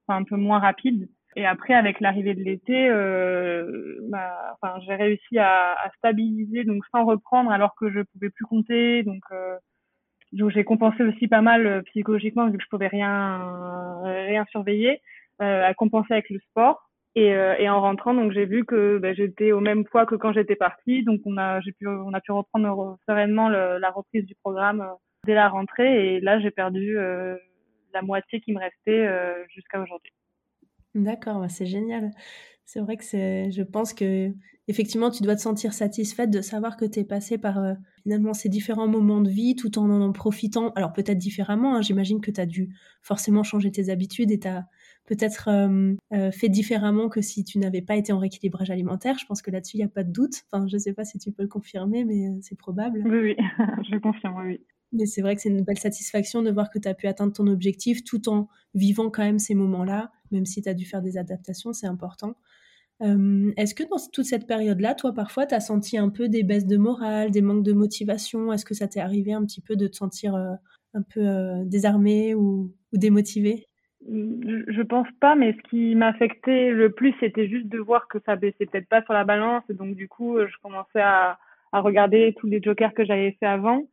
un 0.08 0.24
peu 0.24 0.36
moins 0.36 0.60
rapide. 0.60 1.10
Et 1.36 1.46
après, 1.46 1.74
avec 1.74 2.00
l'arrivée 2.00 2.36
de 2.36 2.44
l'été, 2.44 2.90
euh, 2.90 3.98
bah, 4.10 4.56
enfin, 4.62 4.80
j'ai 4.86 4.96
réussi 4.96 5.40
à, 5.40 5.74
à, 5.74 5.90
stabiliser, 5.98 6.64
donc 6.64 6.84
sans 6.92 7.06
reprendre, 7.06 7.52
alors 7.52 7.76
que 7.76 7.92
je 7.92 8.02
pouvais 8.02 8.30
plus 8.30 8.46
compter. 8.46 9.02
Donc, 9.04 9.24
euh, 9.32 9.58
j'ai 10.34 10.64
compensé 10.64 11.04
aussi 11.04 11.28
pas 11.28 11.42
mal 11.42 11.66
euh, 11.66 11.82
psychologiquement 11.84 12.50
vu 12.50 12.58
que 12.58 12.64
je 12.64 12.70
pouvais 12.70 12.88
rien 12.88 14.02
rien 14.04 14.46
surveiller, 14.52 15.02
euh, 15.42 15.66
à 15.66 15.74
compenser 15.74 16.14
avec 16.14 16.30
le 16.30 16.40
sport. 16.40 16.90
Et, 17.16 17.36
euh, 17.36 17.56
et 17.60 17.70
en 17.70 17.80
rentrant, 17.80 18.16
donc 18.16 18.32
j'ai 18.32 18.46
vu 18.46 18.66
que 18.66 18.98
ben, 18.98 19.14
j'étais 19.14 19.52
au 19.52 19.60
même 19.60 19.84
poids 19.84 20.08
que 20.08 20.16
quand 20.16 20.34
j'étais 20.34 20.56
partie. 20.56 21.04
Donc 21.04 21.22
on 21.26 21.38
a, 21.38 21.60
j'ai 21.62 21.72
pu, 21.72 21.88
on 21.88 22.12
a 22.14 22.22
pu 22.22 22.32
reprendre 22.32 22.98
sereinement 23.08 23.50
le, 23.50 23.78
la 23.78 23.92
reprise 23.92 24.26
du 24.26 24.34
programme 24.36 24.82
euh, 24.82 24.94
dès 25.26 25.36
la 25.36 25.48
rentrée. 25.48 26.16
Et 26.16 26.20
là, 26.22 26.40
j'ai 26.40 26.50
perdu 26.50 26.98
euh, 26.98 27.38
la 27.94 28.02
moitié 28.02 28.42
qui 28.42 28.52
me 28.52 28.60
restait 28.60 29.08
jusqu'à 29.50 29.80
aujourd'hui. 29.80 30.12
D'accord, 30.96 31.40
bah, 31.40 31.50
c'est 31.50 31.68
génial. 31.68 32.10
C'est 32.66 32.80
vrai 32.80 32.98
que 32.98 33.04
c'est, 33.04 33.52
je 33.52 33.62
pense 33.62 33.94
que 33.94 34.32
effectivement, 34.68 35.12
tu 35.12 35.22
dois 35.24 35.36
te 35.36 35.42
sentir 35.42 35.74
satisfaite 35.74 36.32
de 36.32 36.42
savoir 36.42 36.78
que 36.78 36.86
tu 36.86 37.00
es 37.00 37.04
passée 37.04 37.38
par 37.38 37.60
finalement 38.04 38.34
ces 38.34 38.50
différents 38.50 38.88
moments 38.88 39.22
de 39.22 39.30
vie 39.30 39.56
tout 39.56 39.78
en 39.78 39.90
en 39.90 40.12
profitant. 40.12 40.72
Alors 40.76 40.94
peut-être 40.94 41.18
différemment, 41.18 41.76
hein, 41.76 41.82
j'imagine 41.82 42.22
que 42.22 42.32
tu 42.32 42.40
as 42.40 42.46
dû 42.46 42.74
forcément 43.02 43.44
changer 43.44 43.72
tes 43.72 43.90
habitudes 43.90 44.32
et 44.32 44.40
tu 44.40 44.48
as 44.48 44.66
peut-être 45.06 45.50
euh, 45.50 45.96
euh, 46.14 46.32
fait 46.32 46.50
différemment 46.50 47.10
que 47.10 47.22
si 47.22 47.44
tu 47.44 47.60
n'avais 47.60 47.82
pas 47.82 47.96
été 47.96 48.14
en 48.14 48.20
rééquilibrage 48.20 48.72
alimentaire. 48.72 49.18
Je 49.20 49.26
pense 49.26 49.42
que 49.42 49.52
là-dessus, 49.52 49.78
il 49.78 49.80
n'y 49.80 49.86
a 49.86 49.90
pas 49.90 50.04
de 50.04 50.12
doute. 50.12 50.44
Enfin, 50.52 50.66
je 50.68 50.76
ne 50.76 50.80
sais 50.80 50.94
pas 50.94 51.06
si 51.06 51.20
tu 51.20 51.32
peux 51.32 51.44
le 51.44 51.50
confirmer, 51.50 52.06
mais 52.06 52.28
euh, 52.28 52.38
c'est 52.42 52.58
probable. 52.58 53.04
Oui, 53.06 53.20
oui, 53.20 53.36
je 53.92 53.98
confirme, 53.98 54.46
oui. 54.46 54.62
Mais 54.92 55.08
c'est 55.08 55.22
vrai 55.22 55.36
que 55.36 55.42
c'est 55.42 55.50
une 55.50 55.64
belle 55.64 55.80
satisfaction 55.80 56.44
de 56.44 56.52
voir 56.52 56.70
que 56.70 56.78
tu 56.78 56.88
as 56.88 56.94
pu 56.94 57.08
atteindre 57.08 57.34
ton 57.34 57.48
objectif 57.48 58.04
tout 58.04 58.30
en 58.30 58.48
vivant 58.76 59.10
quand 59.10 59.24
même 59.24 59.40
ces 59.40 59.56
moments-là, 59.56 60.12
même 60.32 60.46
si 60.46 60.62
tu 60.62 60.70
as 60.70 60.76
dû 60.76 60.86
faire 60.86 61.02
des 61.02 61.18
adaptations, 61.18 61.74
c'est 61.74 61.88
important. 61.88 62.36
Est-ce 63.58 63.76
que 63.76 63.84
dans 63.84 63.98
toute 64.12 64.26
cette 64.26 64.48
période-là, 64.48 64.96
toi, 64.96 65.14
parfois, 65.14 65.46
tu 65.46 65.56
as 65.56 65.60
senti 65.60 65.98
un 65.98 66.10
peu 66.10 66.30
des 66.30 66.44
baisses 66.44 66.68
de 66.68 66.78
morale, 66.78 67.32
des 67.32 67.42
manques 67.42 67.64
de 67.64 67.74
motivation? 67.74 68.54
Est-ce 68.54 68.66
que 68.66 68.74
ça 68.74 68.88
t'est 68.88 69.02
arrivé 69.02 69.34
un 69.34 69.44
petit 69.46 69.62
peu 69.62 69.76
de 69.76 69.88
te 69.88 69.96
sentir 69.96 70.36
un 70.36 71.02
peu 71.14 71.64
désarmé 71.66 72.34
ou, 72.36 72.74
démotivé? 72.94 73.68
Je 74.10 74.82
pense 74.82 75.08
pas, 75.20 75.36
mais 75.36 75.54
ce 75.54 75.70
qui 75.70 75.96
m'affectait 75.96 76.72
le 76.72 76.92
plus, 76.92 77.14
c'était 77.20 77.48
juste 77.48 77.68
de 77.68 77.80
voir 77.80 78.08
que 78.08 78.20
ça 78.26 78.36
baissait 78.36 78.66
peut-être 78.66 78.90
pas 78.90 79.02
sur 79.04 79.14
la 79.14 79.24
balance. 79.24 79.64
Et 79.70 79.74
donc, 79.74 79.96
du 79.96 80.08
coup, 80.08 80.38
je 80.40 80.56
commençais 80.62 81.02
à, 81.02 81.38
regarder 81.72 82.36
tous 82.38 82.48
les 82.48 82.62
jokers 82.62 82.94
que 82.94 83.04
j'avais 83.04 83.36
fait 83.40 83.48
avant. 83.48 83.84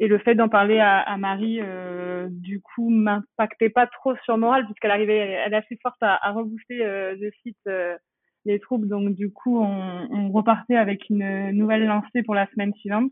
Et 0.00 0.08
le 0.08 0.18
fait 0.18 0.34
d'en 0.34 0.48
parler 0.48 0.80
à, 0.80 1.16
Marie, 1.18 1.60
euh, 1.60 2.26
du 2.30 2.60
coup, 2.62 2.88
m'impactait 2.88 3.68
pas 3.68 3.86
trop 3.86 4.16
sur 4.24 4.34
le 4.34 4.40
moral, 4.40 4.64
puisqu'elle 4.64 4.90
arrivait, 4.90 5.18
elle 5.18 5.52
est 5.52 5.56
assez 5.56 5.78
forte 5.82 6.02
à, 6.02 6.18
à 6.26 6.32
rebooster 6.32 6.82
euh, 6.82 7.16
de 7.16 7.30
suite 7.40 7.58
euh, 7.68 7.96
les 8.44 8.58
troupes. 8.60 8.86
Donc, 8.86 9.14
du 9.14 9.30
coup, 9.32 9.60
on, 9.60 10.08
on 10.10 10.30
repartait 10.30 10.76
avec 10.76 11.08
une 11.10 11.50
nouvelle 11.52 11.86
lancée 11.86 12.22
pour 12.24 12.34
la 12.34 12.46
semaine 12.48 12.74
suivante. 12.74 13.10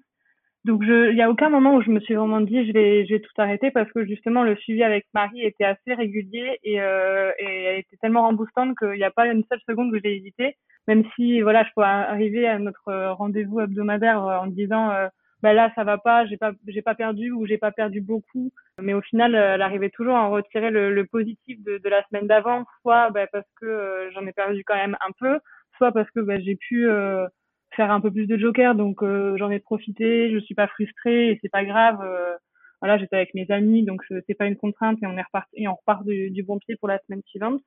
Donc, 0.65 0.83
il 0.87 1.15
n'y 1.15 1.23
a 1.23 1.31
aucun 1.31 1.49
moment 1.49 1.77
où 1.77 1.83
je 1.83 1.91
me 1.91 2.01
suis 2.01 2.15
vraiment 2.15 2.41
dit 2.41 2.67
je 2.67 2.73
vais, 2.73 3.07
je 3.07 3.15
vais 3.15 3.21
tout 3.21 3.33
arrêter 3.39 3.71
parce 3.71 3.91
que 3.93 4.05
justement 4.05 4.43
le 4.43 4.57
suivi 4.57 4.83
avec 4.83 5.07
Marie 5.15 5.43
était 5.43 5.65
assez 5.65 5.95
régulier 5.95 6.59
et, 6.65 6.81
euh, 6.81 7.31
et 7.39 7.63
elle 7.65 7.79
était 7.79 7.97
tellement 8.03 8.23
remboostante 8.23 8.77
qu'il 8.77 8.93
n'y 8.93 9.05
a 9.05 9.11
pas 9.11 9.29
une 9.29 9.45
seule 9.51 9.61
seconde 9.67 9.95
où 9.95 9.99
j'ai 10.03 10.17
hésité. 10.17 10.57
Même 10.87 11.05
si 11.15 11.41
voilà, 11.43 11.65
je 11.65 11.71
peux 11.75 11.83
arriver 11.83 12.47
à 12.47 12.59
notre 12.59 13.13
rendez-vous 13.13 13.61
hebdomadaire 13.61 14.21
en 14.21 14.47
disant 14.47 14.91
euh, 14.91 15.09
bah 15.43 15.53
là 15.53 15.71
ça 15.75 15.85
va 15.85 15.99
pas, 15.99 16.27
j'ai 16.27 16.37
pas, 16.37 16.53
j'ai 16.67 16.83
pas 16.83 16.95
perdu 16.95 17.31
ou 17.31 17.47
j'ai 17.47 17.59
pas 17.59 17.71
perdu 17.73 18.01
beaucoup. 18.01 18.53
Mais 18.81 18.95
au 18.95 19.01
final, 19.01 19.35
elle 19.35 19.63
arrivait 19.63 19.91
toujours 19.91 20.17
à 20.17 20.23
en 20.23 20.31
retirer 20.31 20.71
le, 20.71 20.93
le 20.95 21.07
positif 21.07 21.63
de, 21.65 21.79
de, 21.79 21.89
la 21.89 22.05
semaine 22.09 22.27
d'avant, 22.27 22.65
soit 22.83 23.11
bah, 23.11 23.27
parce 23.33 23.47
que 23.61 23.67
euh, 23.67 24.11
j'en 24.13 24.27
ai 24.27 24.33
perdu 24.33 24.63
quand 24.65 24.77
même 24.77 24.97
un 25.01 25.13
peu, 25.19 25.39
soit 25.77 25.93
parce 25.93 26.11
que 26.11 26.21
bah, 26.21 26.39
j'ai 26.41 26.57
pu 26.57 26.89
euh, 26.89 27.27
faire 27.75 27.91
un 27.91 28.01
peu 28.01 28.11
plus 28.11 28.27
de 28.27 28.37
joker, 28.37 28.75
donc 28.75 29.03
euh, 29.03 29.37
j'en 29.39 29.51
ai 29.51 29.61
profité, 29.61 30.31
je 30.33 30.39
suis 30.39 30.55
pas 30.55 30.69
frustrée 30.69 31.31
et 31.31 31.39
c'est 31.43 31.49
pas 31.49 31.65
grave. 31.65 32.01
Euh, 32.03 32.35
voilà, 32.81 32.99
j'étais 32.99 33.17
avec 33.17 33.35
mes 33.35 33.51
amis, 33.51 33.85
donc 33.85 34.03
c'est 34.27 34.35
pas 34.35 34.47
une 34.47 34.57
contrainte 34.57 34.99
et 35.03 35.07
on 35.07 35.17
est 35.17 35.23
reparti 35.23 35.51
et 35.55 35.69
on 35.69 35.75
repart 35.75 36.05
du, 36.05 36.31
du, 36.31 36.43
bon 36.45 36.59
pied 36.59 36.77
pour 36.77 36.89
la 36.89 36.99
semaine 37.07 37.23
suivante. 37.27 37.61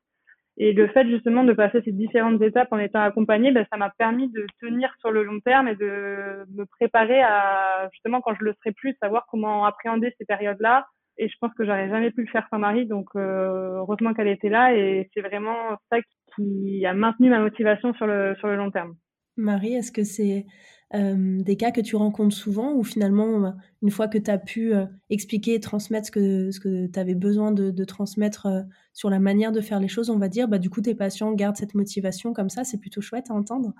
Et 0.63 0.73
le 0.73 0.87
fait 0.89 1.09
justement 1.09 1.43
de 1.43 1.53
passer 1.53 1.81
ces 1.83 1.91
différentes 1.91 2.39
étapes 2.39 2.71
en 2.71 2.77
étant 2.77 3.01
accompagnée, 3.01 3.51
ben, 3.51 3.65
ça 3.71 3.77
m'a 3.77 3.89
permis 3.97 4.29
de 4.29 4.45
tenir 4.59 4.93
sur 4.99 5.09
le 5.09 5.23
long 5.23 5.39
terme 5.39 5.67
et 5.67 5.75
de 5.75 6.45
me 6.55 6.65
préparer 6.67 7.19
à 7.19 7.89
justement 7.91 8.21
quand 8.21 8.35
je 8.39 8.43
le 8.43 8.53
serai 8.59 8.71
plus, 8.71 8.95
savoir 9.01 9.25
comment 9.27 9.65
appréhender 9.65 10.13
ces 10.19 10.25
périodes-là. 10.25 10.85
Et 11.17 11.29
je 11.29 11.35
pense 11.41 11.51
que 11.55 11.65
j'aurais 11.65 11.89
jamais 11.89 12.11
pu 12.11 12.21
le 12.21 12.27
faire 12.27 12.45
sans 12.51 12.59
Marie, 12.59 12.85
donc 12.85 13.07
euh, 13.15 13.77
heureusement 13.77 14.13
qu'elle 14.13 14.27
était 14.27 14.49
là 14.49 14.75
et 14.75 15.09
c'est 15.15 15.21
vraiment 15.21 15.77
ça 15.91 15.97
qui 16.35 16.85
a 16.85 16.93
maintenu 16.93 17.31
ma 17.31 17.39
motivation 17.39 17.95
sur 17.95 18.05
le 18.05 18.35
sur 18.37 18.47
le 18.47 18.55
long 18.55 18.69
terme. 18.69 18.93
Marie, 19.37 19.73
est-ce 19.73 19.91
que 19.91 20.03
c'est 20.03 20.45
des 20.93 21.55
cas 21.57 21.71
que 21.71 21.81
tu 21.81 21.95
rencontres 21.95 22.35
souvent 22.35 22.73
ou 22.73 22.83
finalement, 22.83 23.53
une 23.81 23.91
fois 23.91 24.07
que 24.07 24.17
tu 24.17 24.29
as 24.29 24.37
pu 24.37 24.73
expliquer 25.09 25.53
et 25.53 25.59
transmettre 25.59 26.07
ce 26.07 26.11
que, 26.11 26.51
ce 26.51 26.59
que 26.59 26.87
tu 26.87 26.99
avais 26.99 27.15
besoin 27.15 27.51
de, 27.51 27.83
transmettre 27.85 28.47
sur 28.93 29.09
la 29.09 29.19
manière 29.19 29.51
de 29.51 29.61
faire 29.61 29.79
les 29.79 29.87
choses, 29.87 30.09
on 30.09 30.17
va 30.17 30.27
dire, 30.27 30.47
bah, 30.47 30.57
du 30.57 30.69
coup, 30.69 30.81
tes 30.81 30.95
patients 30.95 31.31
gardent 31.31 31.55
cette 31.55 31.75
motivation 31.75 32.33
comme 32.33 32.49
ça, 32.49 32.63
c'est 32.63 32.77
plutôt 32.77 33.01
chouette 33.01 33.29
à 33.29 33.33
entendre 33.33 33.73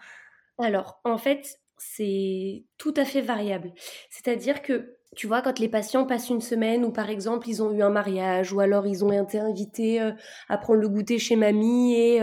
Alors, 0.58 1.02
en 1.04 1.18
fait, 1.18 1.60
c'est 1.78 2.64
tout 2.78 2.94
à 2.96 3.06
fait 3.06 3.22
variable. 3.22 3.74
C'est-à-dire 4.10 4.62
que 4.62 4.96
tu 5.16 5.28
vois, 5.28 5.42
quand 5.42 5.60
les 5.60 5.68
patients 5.68 6.06
passent 6.06 6.30
une 6.30 6.40
semaine 6.40 6.86
ou 6.86 6.92
par 6.92 7.10
exemple 7.10 7.50
ils 7.50 7.62
ont 7.62 7.74
eu 7.74 7.82
un 7.82 7.90
mariage 7.90 8.54
ou 8.54 8.62
alors 8.62 8.88
ils 8.88 9.04
ont 9.04 9.12
été 9.12 9.40
invités 9.40 10.00
à 10.48 10.58
prendre 10.58 10.80
le 10.80 10.88
goûter 10.88 11.20
chez 11.20 11.36
mamie 11.36 11.96
et 11.96 12.22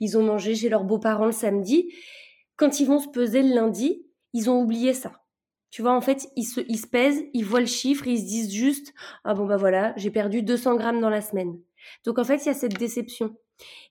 ils 0.00 0.16
ont 0.16 0.22
mangé 0.22 0.54
chez 0.54 0.70
leurs 0.70 0.84
beaux-parents 0.84 1.26
le 1.26 1.32
samedi, 1.32 1.92
quand 2.56 2.80
ils 2.80 2.86
vont 2.86 2.98
se 2.98 3.08
peser 3.08 3.42
le 3.42 3.54
lundi, 3.54 4.06
ils 4.32 4.50
ont 4.50 4.60
oublié 4.60 4.94
ça. 4.94 5.12
Tu 5.70 5.82
vois, 5.82 5.92
en 5.92 6.00
fait, 6.00 6.28
ils 6.36 6.44
se, 6.44 6.60
ils 6.68 6.78
se 6.78 6.86
pèsent, 6.86 7.22
ils 7.32 7.44
voient 7.44 7.60
le 7.60 7.66
chiffre, 7.66 8.06
ils 8.06 8.18
se 8.18 8.24
disent 8.26 8.52
juste, 8.52 8.92
ah 9.24 9.34
bon 9.34 9.46
bah 9.46 9.56
voilà, 9.56 9.94
j'ai 9.96 10.10
perdu 10.10 10.42
200 10.42 10.76
grammes 10.76 11.00
dans 11.00 11.10
la 11.10 11.20
semaine. 11.20 11.60
Donc 12.04 12.18
en 12.18 12.24
fait, 12.24 12.44
il 12.44 12.46
y 12.46 12.50
a 12.50 12.54
cette 12.54 12.76
déception. 12.78 13.36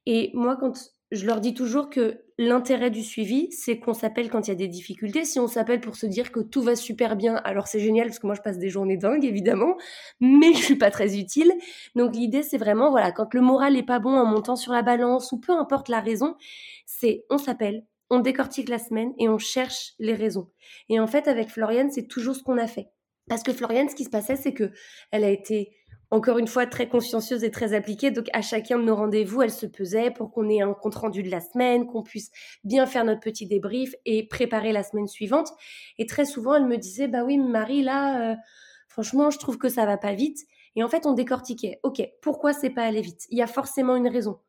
Et 0.06 0.32
moi, 0.34 0.58
quand 0.58 0.73
je 1.12 1.25
leur 1.25 1.41
dis 1.41 1.54
toujours 1.54 1.89
que 1.89 2.21
l'intérêt 2.38 2.91
du 2.91 3.04
suivi, 3.04 3.52
c'est 3.52 3.80
qu'on 3.80 3.93
s'appelle 3.93 4.30
quand 4.30 4.47
il 4.47 4.52
y 4.52 4.54
a 4.54 4.56
des 4.56 4.67
difficultés. 4.67 5.25
Si 5.25 5.39
on 5.39 5.47
s'appelle 5.47 5.82
pour 5.82 5.95
se 5.95 6.06
dire 6.06 6.32
que 6.32 6.39
tout 6.39 6.62
va 6.62 6.75
super 6.75 7.15
bien, 7.15 7.36
alors 7.38 7.67
c'est 7.67 7.80
génial 7.80 8.08
parce 8.08 8.19
que 8.19 8.28
moi 8.28 8.36
je 8.36 8.41
passe 8.41 8.60
des 8.60 8.69
journées 8.69 8.97
dingues 8.97 9.25
évidemment, 9.25 9.75
mais 10.19 10.54
je 10.54 10.63
suis 10.63 10.75
pas 10.78 10.91
très 10.91 11.17
utile. 11.17 11.52
Donc 11.95 12.15
l'idée 12.15 12.43
c'est 12.43 12.58
vraiment 12.58 12.91
voilà, 12.91 13.12
quand 13.12 13.34
le 13.34 13.41
moral 13.41 13.75
est 13.75 13.84
pas 13.84 13.99
bon 13.99 14.15
en 14.15 14.25
montant 14.25 14.56
sur 14.56 14.71
la 14.71 14.84
balance 14.84 15.32
ou 15.32 15.39
peu 15.39 15.52
importe 15.54 15.89
la 15.89 15.99
raison, 15.99 16.36
c'est 16.86 17.25
on 17.30 17.38
s'appelle, 17.38 17.86
on 18.10 18.19
décortique 18.19 18.69
la 18.69 18.80
semaine 18.80 19.13
et 19.17 19.30
on 19.30 19.38
cherche 19.38 19.93
les 20.00 20.13
raisons. 20.13 20.50
Et 20.89 21.00
en 21.00 21.08
fait, 21.08 21.28
avec 21.28 21.50
Floriane, 21.50 21.91
c'est 21.91 22.08
toujours 22.08 22.36
ce 22.36 22.43
qu'on 22.43 22.58
a 22.58 22.67
fait. 22.67 22.89
Parce 23.28 23.43
que 23.43 23.54
Floriane, 23.54 23.89
ce 23.89 23.95
qui 23.95 24.06
se 24.06 24.10
passait, 24.10 24.36
c'est 24.36 24.54
que 24.54 24.72
elle 25.12 25.24
a 25.24 25.30
été 25.30 25.72
encore 26.12 26.39
une 26.39 26.48
fois 26.48 26.65
très 26.65 26.89
consciencieuse 26.89 27.43
et 27.43 27.52
très 27.52 27.74
appliquée. 27.74 28.12
Donc 28.12 28.28
à 28.34 28.41
chacun 28.41 28.80
de 28.80 28.84
nos 28.84 28.95
rendez-vous, 28.95 29.43
elle 29.43 29.52
se 29.52 29.67
pesait 29.67 30.12
pour 30.12 30.32
qu'on 30.32 30.50
ait 30.50 30.62
un 30.62 30.74
compte 30.74 30.95
rendu 30.95 31.22
de 31.22 31.30
la 31.30 31.39
semaine, 31.39 31.86
qu'on 31.86 32.02
puisse 32.02 32.32
bien 32.63 32.88
faire 32.88 33.06
notre 33.06 33.22
petit 33.22 33.45
débrief 33.45 33.93
et 34.06 34.28
préparer 34.28 34.72
la 34.72 34.84
semaine 34.84 35.08
suivante. 35.08 35.50
Et 35.98 36.08
très 36.08 36.26
souvent, 36.26 36.56
elle 36.56 36.65
me 36.65 36.78
disait 36.78 37.08
bah 37.08 37.24
oui, 37.24 37.38
Marie 37.38 37.84
là, 37.84 38.32
euh, 38.32 38.36
franchement, 38.88 39.30
je 39.30 39.38
trouve 39.38 39.60
que 39.60 39.69
ça 39.69 39.86
va 39.86 39.98
pas 39.98 40.13
vite. 40.13 40.39
Et 40.76 40.84
en 40.84 40.88
fait, 40.89 41.06
on 41.06 41.13
décortiquait. 41.13 41.80
Ok, 41.84 42.02
pourquoi 42.22 42.54
c'est 42.54 42.69
pas 42.69 42.84
allé 42.84 43.02
vite? 43.02 43.26
Il 43.30 43.38
y 43.38 43.41
a 43.41 43.48
forcément 43.48 43.95
une 43.95 44.08
raison. 44.08 44.39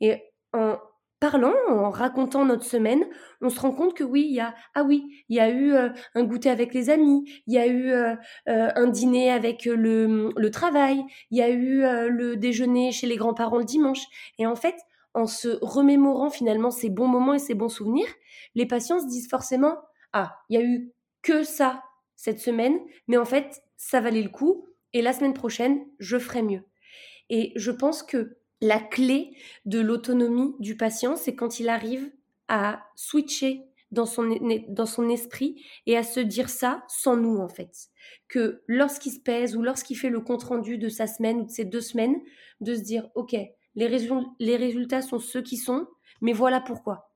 Et 0.00 0.22
en 0.52 0.76
parlant, 1.20 1.54
en 1.68 1.90
racontant 1.90 2.44
notre 2.44 2.64
semaine, 2.64 3.06
on 3.40 3.48
se 3.48 3.60
rend 3.60 3.72
compte 3.72 3.94
que 3.94 4.04
oui, 4.04 4.26
il 4.28 4.34
y 4.34 4.40
a 4.40 4.54
ah 4.74 4.82
oui, 4.82 5.24
il 5.28 5.36
y 5.36 5.40
a 5.40 5.48
eu 5.48 5.72
euh, 5.72 5.88
un 6.14 6.24
goûter 6.24 6.50
avec 6.50 6.74
les 6.74 6.90
amis, 6.90 7.24
il 7.46 7.54
y 7.54 7.58
a 7.58 7.66
eu 7.66 7.90
euh, 7.90 8.14
euh, 8.48 8.70
un 8.74 8.86
dîner 8.86 9.30
avec 9.30 9.64
le, 9.64 10.30
le 10.36 10.50
travail, 10.50 11.02
il 11.30 11.38
y 11.38 11.42
a 11.42 11.50
eu 11.50 11.80
le 12.08 12.36
déjeuner 12.36 12.92
chez 12.92 13.06
les 13.06 13.16
grands-parents 13.16 13.58
le 13.58 13.64
dimanche. 13.64 14.04
Et 14.38 14.46
en 14.46 14.56
fait, 14.56 14.76
en 15.14 15.26
se 15.26 15.58
remémorant 15.62 16.30
finalement 16.30 16.70
ces 16.70 16.90
bons 16.90 17.08
moments 17.08 17.34
et 17.34 17.38
ces 17.38 17.54
bons 17.54 17.70
souvenirs, 17.70 18.08
les 18.54 18.66
patients 18.66 19.00
se 19.00 19.06
disent 19.06 19.28
forcément 19.28 19.76
ah, 20.12 20.36
il 20.48 20.58
y 20.58 20.62
a 20.62 20.64
eu 20.64 20.92
que 21.22 21.42
ça 21.42 21.82
cette 22.16 22.40
semaine, 22.40 22.78
mais 23.08 23.16
en 23.16 23.24
fait, 23.24 23.62
ça 23.76 24.00
valait 24.00 24.22
le 24.22 24.30
coup. 24.30 24.66
Et 24.92 25.02
la 25.02 25.12
semaine 25.12 25.34
prochaine, 25.34 25.84
je 25.98 26.18
ferai 26.18 26.42
mieux. 26.42 26.62
Et 27.28 27.52
je 27.56 27.70
pense 27.70 28.02
que 28.02 28.38
la 28.60 28.80
clé 28.80 29.36
de 29.64 29.80
l'autonomie 29.80 30.54
du 30.58 30.76
patient, 30.76 31.16
c'est 31.16 31.34
quand 31.34 31.60
il 31.60 31.68
arrive 31.68 32.10
à 32.48 32.86
switcher 32.94 33.62
dans 33.90 34.06
son, 34.06 34.38
dans 34.68 34.86
son 34.86 35.08
esprit 35.08 35.62
et 35.86 35.96
à 35.96 36.02
se 36.02 36.20
dire 36.20 36.48
ça 36.48 36.84
sans 36.88 37.16
nous, 37.16 37.38
en 37.38 37.48
fait. 37.48 37.88
Que 38.28 38.62
lorsqu'il 38.66 39.12
se 39.12 39.20
pèse 39.20 39.56
ou 39.56 39.62
lorsqu'il 39.62 39.96
fait 39.96 40.10
le 40.10 40.20
compte-rendu 40.20 40.78
de 40.78 40.88
sa 40.88 41.06
semaine 41.06 41.40
ou 41.40 41.44
de 41.44 41.50
ses 41.50 41.64
deux 41.64 41.80
semaines, 41.80 42.20
de 42.60 42.74
se 42.74 42.80
dire, 42.80 43.08
OK, 43.14 43.32
les, 43.32 44.08
les 44.38 44.56
résultats 44.56 45.02
sont 45.02 45.18
ceux 45.18 45.42
qui 45.42 45.56
sont, 45.56 45.86
mais 46.20 46.32
voilà 46.32 46.60
pourquoi. 46.60 47.12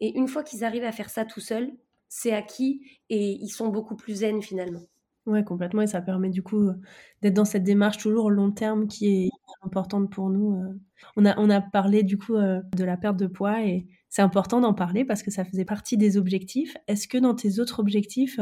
Et 0.00 0.16
une 0.16 0.28
fois 0.28 0.42
qu'ils 0.42 0.64
arrivent 0.64 0.84
à 0.84 0.92
faire 0.92 1.10
ça 1.10 1.24
tout 1.24 1.40
seuls, 1.40 1.72
c'est 2.08 2.32
acquis 2.32 2.82
et 3.10 3.32
ils 3.32 3.50
sont 3.50 3.68
beaucoup 3.68 3.96
plus 3.96 4.20
zen 4.20 4.42
finalement. 4.42 4.82
Ouais, 5.28 5.44
complètement. 5.44 5.82
Et 5.82 5.86
ça 5.86 6.00
permet 6.00 6.30
du 6.30 6.42
coup 6.42 6.70
d'être 7.20 7.34
dans 7.34 7.44
cette 7.44 7.62
démarche 7.62 7.98
toujours 7.98 8.30
long 8.30 8.50
terme 8.50 8.88
qui 8.88 9.26
est 9.26 9.30
importante 9.62 10.10
pour 10.10 10.30
nous. 10.30 10.58
On 11.16 11.26
a, 11.26 11.38
on 11.38 11.50
a 11.50 11.60
parlé 11.60 12.02
du 12.02 12.16
coup 12.16 12.34
de 12.34 12.84
la 12.84 12.96
perte 12.96 13.18
de 13.18 13.26
poids 13.26 13.62
et 13.62 13.86
c'est 14.08 14.22
important 14.22 14.62
d'en 14.62 14.72
parler 14.72 15.04
parce 15.04 15.22
que 15.22 15.30
ça 15.30 15.44
faisait 15.44 15.66
partie 15.66 15.98
des 15.98 16.16
objectifs. 16.16 16.78
Est-ce 16.86 17.06
que 17.08 17.18
dans 17.18 17.34
tes 17.34 17.60
autres 17.60 17.78
objectifs, 17.78 18.40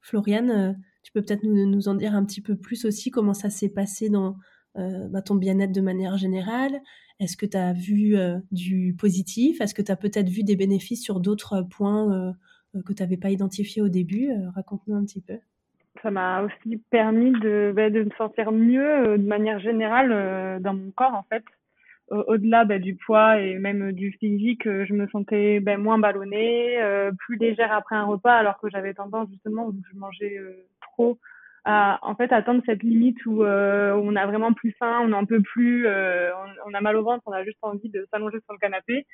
Floriane, 0.00 0.80
tu 1.02 1.10
peux 1.10 1.22
peut-être 1.22 1.42
nous, 1.42 1.66
nous, 1.66 1.88
en 1.88 1.96
dire 1.96 2.14
un 2.14 2.24
petit 2.24 2.40
peu 2.40 2.54
plus 2.54 2.84
aussi 2.84 3.10
comment 3.10 3.34
ça 3.34 3.50
s'est 3.50 3.70
passé 3.70 4.08
dans 4.08 4.36
bah, 4.76 5.22
ton 5.22 5.34
bien-être 5.34 5.72
de 5.72 5.80
manière 5.80 6.18
générale? 6.18 6.80
Est-ce 7.18 7.36
que 7.36 7.46
tu 7.46 7.56
as 7.56 7.72
vu 7.72 8.14
du 8.52 8.94
positif? 8.96 9.60
Est-ce 9.60 9.74
que 9.74 9.82
tu 9.82 9.90
as 9.90 9.96
peut-être 9.96 10.28
vu 10.28 10.44
des 10.44 10.54
bénéfices 10.54 11.02
sur 11.02 11.18
d'autres 11.18 11.62
points 11.62 12.32
que 12.86 12.92
tu 12.92 13.02
n'avais 13.02 13.16
pas 13.16 13.30
identifiés 13.30 13.82
au 13.82 13.88
début? 13.88 14.30
Raconte-nous 14.54 14.94
un 14.94 15.04
petit 15.04 15.20
peu 15.20 15.40
ça 16.02 16.10
m'a 16.10 16.42
aussi 16.42 16.78
permis 16.90 17.32
de, 17.40 17.72
bah, 17.74 17.90
de 17.90 18.04
me 18.04 18.10
sentir 18.16 18.52
mieux 18.52 19.08
euh, 19.08 19.18
de 19.18 19.26
manière 19.26 19.58
générale 19.60 20.12
euh, 20.12 20.58
dans 20.60 20.74
mon 20.74 20.90
corps 20.90 21.14
en 21.14 21.24
fait. 21.24 21.44
Au-delà 22.10 22.64
bah, 22.64 22.78
du 22.78 22.96
poids 22.96 23.38
et 23.38 23.58
même 23.58 23.92
du 23.92 24.12
physique, 24.12 24.66
euh, 24.66 24.86
je 24.88 24.94
me 24.94 25.06
sentais 25.08 25.60
bah, 25.60 25.76
moins 25.76 25.98
ballonnée, 25.98 26.78
plus 27.18 27.36
légère 27.36 27.70
après 27.70 27.96
un 27.96 28.04
repas, 28.04 28.34
alors 28.34 28.58
que 28.58 28.70
j'avais 28.70 28.94
tendance 28.94 29.28
justement 29.30 29.66
où 29.66 29.74
je 29.92 29.98
mangeais 29.98 30.40
trop 30.80 31.18
à 31.66 31.98
en 32.00 32.14
fait 32.14 32.32
atteindre 32.32 32.62
cette 32.64 32.82
limite 32.82 33.26
où, 33.26 33.44
on 33.44 34.16
a 34.16 34.26
vraiment 34.26 34.54
plus 34.54 34.72
faim, 34.78 35.00
on 35.02 35.08
n'en 35.08 35.26
peut 35.26 35.42
plus, 35.42 35.86
on, 35.86 36.72
a 36.72 36.80
mal 36.80 36.96
au 36.96 37.02
ventre, 37.02 37.24
on 37.26 37.32
a 37.32 37.44
juste 37.44 37.58
envie 37.60 37.90
de 37.90 38.06
s'allonger 38.10 38.38
sur 38.44 38.54
le 38.54 38.58
canapé. 38.58 39.04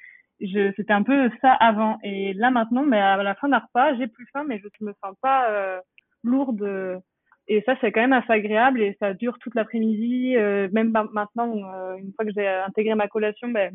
C'était 0.77 0.93
un 0.93 1.03
peu 1.03 1.31
ça 1.41 1.53
avant. 1.53 1.99
Et 2.05 2.33
là 2.35 2.53
maintenant, 2.53 2.85
mais 2.85 3.01
à 3.01 3.21
la 3.21 3.35
fin 3.35 3.49
d'un 3.49 3.59
repas, 3.59 3.97
j'ai 3.97 4.07
plus 4.07 4.29
faim, 4.33 4.45
mais 4.47 4.61
je 4.61 4.85
me 4.85 4.93
sens 5.03 5.17
pas 5.21 5.83
lourde. 6.25 7.03
Et 7.47 7.63
ça, 7.67 7.75
c'est 7.81 7.93
quand 7.93 8.01
même 8.01 8.13
assez 8.13 8.33
agréable 8.33 8.81
et 8.81 8.97
ça 9.01 9.13
dure 9.13 9.39
toute 9.39 9.55
l'après-midi. 9.55 10.37
Euh, 10.37 10.69
même 10.73 10.93
maintenant, 11.13 11.53
euh, 11.55 11.95
une 11.97 12.13
fois 12.15 12.25
que 12.25 12.33
j'ai 12.35 12.49
intégré 12.49 12.95
ma 12.95 13.09
collation, 13.09 13.49
ben, 13.49 13.73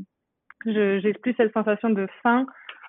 j'ai 0.66 1.14
plus 1.14 1.36
cette 1.38 1.54
sensation 1.54 1.90
de 1.90 2.08
faim. 2.24 2.46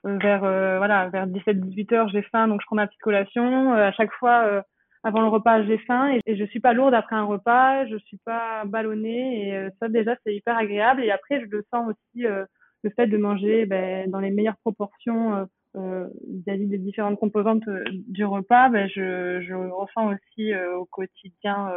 Euh, 0.06 0.16
vers 0.16 0.40
voilà, 0.40 1.10
vers 1.10 1.26
17-18 1.26 1.94
heures, 1.94 2.08
j'ai 2.08 2.22
faim, 2.22 2.48
donc 2.48 2.62
je 2.62 2.66
prends 2.66 2.76
ma 2.76 2.86
petite 2.86 3.02
collation. 3.02 3.74
à 3.74 3.92
chaque 3.92 4.12
fois, 4.12 4.64
avant 5.02 5.20
le 5.20 5.28
repas, 5.28 5.62
j'ai 5.64 5.78
faim 5.78 6.18
et, 6.26 6.36
je 6.36 6.44
suis 6.44 6.60
pas 6.60 6.72
lourde 6.72 6.94
après 6.94 7.16
un 7.16 7.24
repas. 7.24 7.86
Je 7.86 7.96
suis 7.98 8.18
pas 8.24 8.64
ballonnée 8.64 9.48
et 9.48 9.68
ça 9.78 9.88
déjà, 9.88 10.16
c'est 10.24 10.34
hyper 10.34 10.56
agréable. 10.56 11.04
Et 11.04 11.10
après, 11.10 11.40
je 11.40 11.46
le 11.50 11.64
sens 11.70 11.90
aussi 11.90 12.22
le 12.22 12.90
fait 12.96 13.06
de 13.06 13.18
manger 13.18 13.66
ben, 13.66 14.10
dans 14.10 14.20
les 14.20 14.30
meilleures 14.30 14.56
proportions 14.64 15.46
euh, 15.76 16.08
vis-à-vis 16.26 16.66
des 16.66 16.78
différentes 16.78 17.18
composantes 17.18 17.66
euh, 17.68 17.84
du 18.08 18.24
repas, 18.24 18.68
ben, 18.70 18.88
je, 18.88 19.40
je 19.40 19.54
ressens 19.54 20.12
aussi 20.12 20.52
euh, 20.52 20.76
au 20.76 20.84
quotidien 20.84 21.70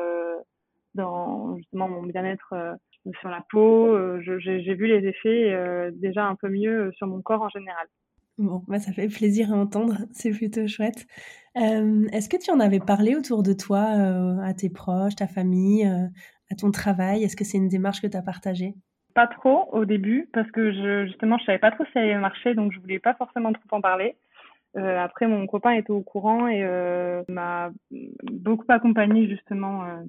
dans 0.95 1.57
justement 1.57 1.87
mon 1.89 2.03
bien-être 2.03 2.53
sur 3.19 3.29
la 3.29 3.43
peau. 3.51 3.97
J'ai 4.21 4.73
vu 4.75 4.87
les 4.87 5.07
effets 5.07 5.91
déjà 5.93 6.25
un 6.25 6.35
peu 6.35 6.49
mieux 6.49 6.91
sur 6.93 7.07
mon 7.07 7.21
corps 7.21 7.41
en 7.41 7.49
général. 7.49 7.87
Bon, 8.37 8.63
bah 8.67 8.79
ça 8.79 8.91
fait 8.91 9.07
plaisir 9.07 9.53
à 9.53 9.57
entendre, 9.57 9.97
c'est 10.11 10.31
plutôt 10.31 10.67
chouette. 10.67 11.05
Est-ce 11.55 12.29
que 12.29 12.37
tu 12.37 12.51
en 12.51 12.59
avais 12.59 12.79
parlé 12.79 13.15
autour 13.15 13.41
de 13.41 13.53
toi, 13.53 13.81
à 14.43 14.53
tes 14.53 14.69
proches, 14.69 15.15
ta 15.15 15.27
famille, 15.27 15.83
à 15.83 16.55
ton 16.55 16.69
travail? 16.69 17.23
Est-ce 17.23 17.35
que 17.35 17.43
c'est 17.43 17.57
une 17.57 17.69
démarche 17.69 18.01
que 18.01 18.07
tu 18.07 18.17
as 18.17 18.21
partagée? 18.21 18.75
Pas 19.13 19.27
trop 19.27 19.69
au 19.71 19.85
début 19.85 20.29
parce 20.33 20.49
que 20.51 20.71
je, 20.71 21.05
justement 21.07 21.37
je 21.37 21.45
savais 21.45 21.59
pas 21.59 21.71
trop 21.71 21.85
si 21.85 21.91
ça 21.93 21.99
allait 21.99 22.17
marcher 22.17 22.53
donc 22.53 22.71
je 22.71 22.79
voulais 22.79 22.99
pas 22.99 23.13
forcément 23.13 23.53
trop 23.53 23.77
en 23.77 23.81
parler. 23.81 24.15
Euh, 24.75 24.99
après 24.99 25.27
mon 25.27 25.45
copain 25.45 25.71
était 25.71 25.91
au 25.91 26.01
courant 26.01 26.47
et 26.47 26.63
euh, 26.63 27.21
m'a 27.27 27.69
beaucoup 28.31 28.65
accompagné 28.69 29.27
justement 29.27 29.83
euh, 29.83 30.01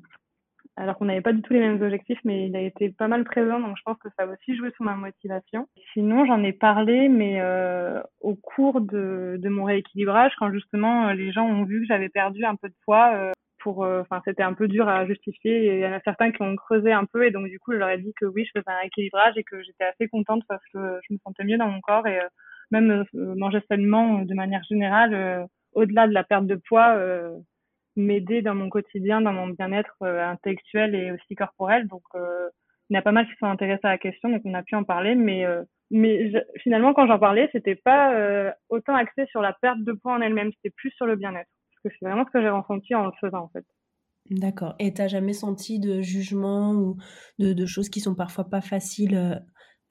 alors 0.76 0.96
qu'on 0.96 1.04
n'avait 1.04 1.20
pas 1.20 1.34
du 1.34 1.42
tout 1.42 1.52
les 1.52 1.60
mêmes 1.60 1.82
objectifs 1.82 2.18
mais 2.24 2.46
il 2.46 2.56
a 2.56 2.60
été 2.62 2.88
pas 2.88 3.06
mal 3.06 3.24
présent 3.24 3.60
donc 3.60 3.76
je 3.76 3.82
pense 3.84 3.98
que 3.98 4.08
ça 4.16 4.24
a 4.24 4.26
aussi 4.26 4.56
joué 4.56 4.70
sur 4.72 4.84
ma 4.84 4.94
motivation. 4.94 5.68
Sinon 5.92 6.24
j'en 6.24 6.42
ai 6.42 6.52
parlé 6.52 7.08
mais 7.08 7.40
euh, 7.40 8.00
au 8.20 8.34
cours 8.34 8.80
de, 8.80 9.36
de 9.38 9.48
mon 9.50 9.64
rééquilibrage 9.64 10.32
quand 10.38 10.50
justement 10.50 11.12
les 11.12 11.30
gens 11.30 11.46
ont 11.46 11.64
vu 11.64 11.80
que 11.80 11.86
j'avais 11.86 12.08
perdu 12.08 12.44
un 12.44 12.56
peu 12.56 12.68
de 12.68 12.74
poids 12.84 13.32
euh, 13.66 14.03
enfin 14.03 14.20
c'était 14.24 14.42
un 14.42 14.55
peu 14.55 14.68
dur 14.68 14.88
à 14.88 15.07
justifier. 15.07 15.74
Il 15.74 15.81
y 15.81 15.87
en 15.87 15.92
a 15.92 16.00
certains 16.00 16.31
qui 16.33 16.42
ont 16.42 16.57
creusé 16.57 16.92
un 16.92 17.05
peu 17.05 17.27
et 17.27 17.31
donc 17.31 17.46
du 17.46 17.59
coup 17.59 17.72
je 17.72 17.79
leur 17.79 17.88
ai 17.88 17.98
dit 17.98 18.12
que 18.18 18.27
oui 18.27 18.44
je 18.44 18.59
faisais 18.59 18.70
un 18.70 18.87
équilibrage 18.87 19.35
et 19.37 19.44
que 19.44 19.62
j'étais 19.62 19.85
assez 19.85 20.09
contente 20.09 20.42
parce 20.48 20.62
que 20.72 21.00
je 21.09 21.14
me 21.14 21.18
sentais 21.24 21.44
mieux 21.44 21.59
dans 21.59 21.68
mon 21.68 21.81
corps 21.81 22.07
et 22.07 22.20
euh, 22.20 22.29
même 22.70 23.05
euh, 23.14 23.35
manger 23.37 23.61
sainement 23.68 24.20
de 24.20 24.35
manière 24.35 24.62
générale 24.64 25.46
au-delà 25.72 26.07
de 26.07 26.12
la 26.12 26.24
perte 26.24 26.46
de 26.46 26.57
poids 26.57 26.96
m'aider 27.96 28.42
dans 28.42 28.55
mon 28.55 28.68
quotidien 28.68 29.20
dans 29.20 29.33
mon 29.33 29.48
bien-être 29.48 29.96
intellectuel 30.03 30.94
et 30.94 31.12
aussi 31.12 31.35
corporel. 31.35 31.87
Donc 31.88 32.03
il 32.14 32.94
y 32.94 32.96
en 32.96 33.00
a 33.00 33.03
pas 33.03 33.12
mal 33.12 33.27
qui 33.27 33.35
sont 33.37 33.46
intéressés 33.46 33.87
à 33.87 33.90
la 33.90 33.98
question 33.98 34.29
donc 34.31 34.42
on 34.44 34.55
a 34.55 34.62
pu 34.62 34.74
en 34.77 34.85
parler. 34.85 35.14
Mais 35.14 35.44
mais 35.90 36.33
finalement 36.59 36.94
quand 36.94 37.07
j'en 37.07 37.18
parlais 37.18 37.48
c'était 37.53 37.74
pas 37.74 38.55
autant 38.68 38.94
axé 38.94 39.27
sur 39.27 39.42
la 39.42 39.53
perte 39.53 39.81
de 39.81 39.92
poids 39.92 40.14
en 40.14 40.20
elle-même 40.20 40.53
c'était 40.55 40.74
plus 40.77 40.90
sur 40.92 41.07
le 41.07 41.16
bien-être 41.16 41.50
que 41.84 41.94
c'est 41.98 42.06
vraiment 42.06 42.24
ce 42.26 42.30
que 42.30 42.40
j'ai 42.40 42.48
ressenti 42.48 42.94
en 42.94 43.06
le 43.06 43.12
faisant 43.20 43.44
en 43.44 43.48
fait. 43.48 43.64
D'accord. 44.30 44.74
Et 44.78 44.94
t'as 44.94 45.08
jamais 45.08 45.34
senti 45.34 45.78
de 45.78 46.00
jugement 46.00 46.72
ou 46.74 46.96
de, 47.38 47.66
choses 47.66 47.90
qui 47.90 48.00
sont 48.00 48.14
parfois 48.14 48.44
pas 48.44 48.62
faciles 48.62 49.16
euh, 49.16 49.34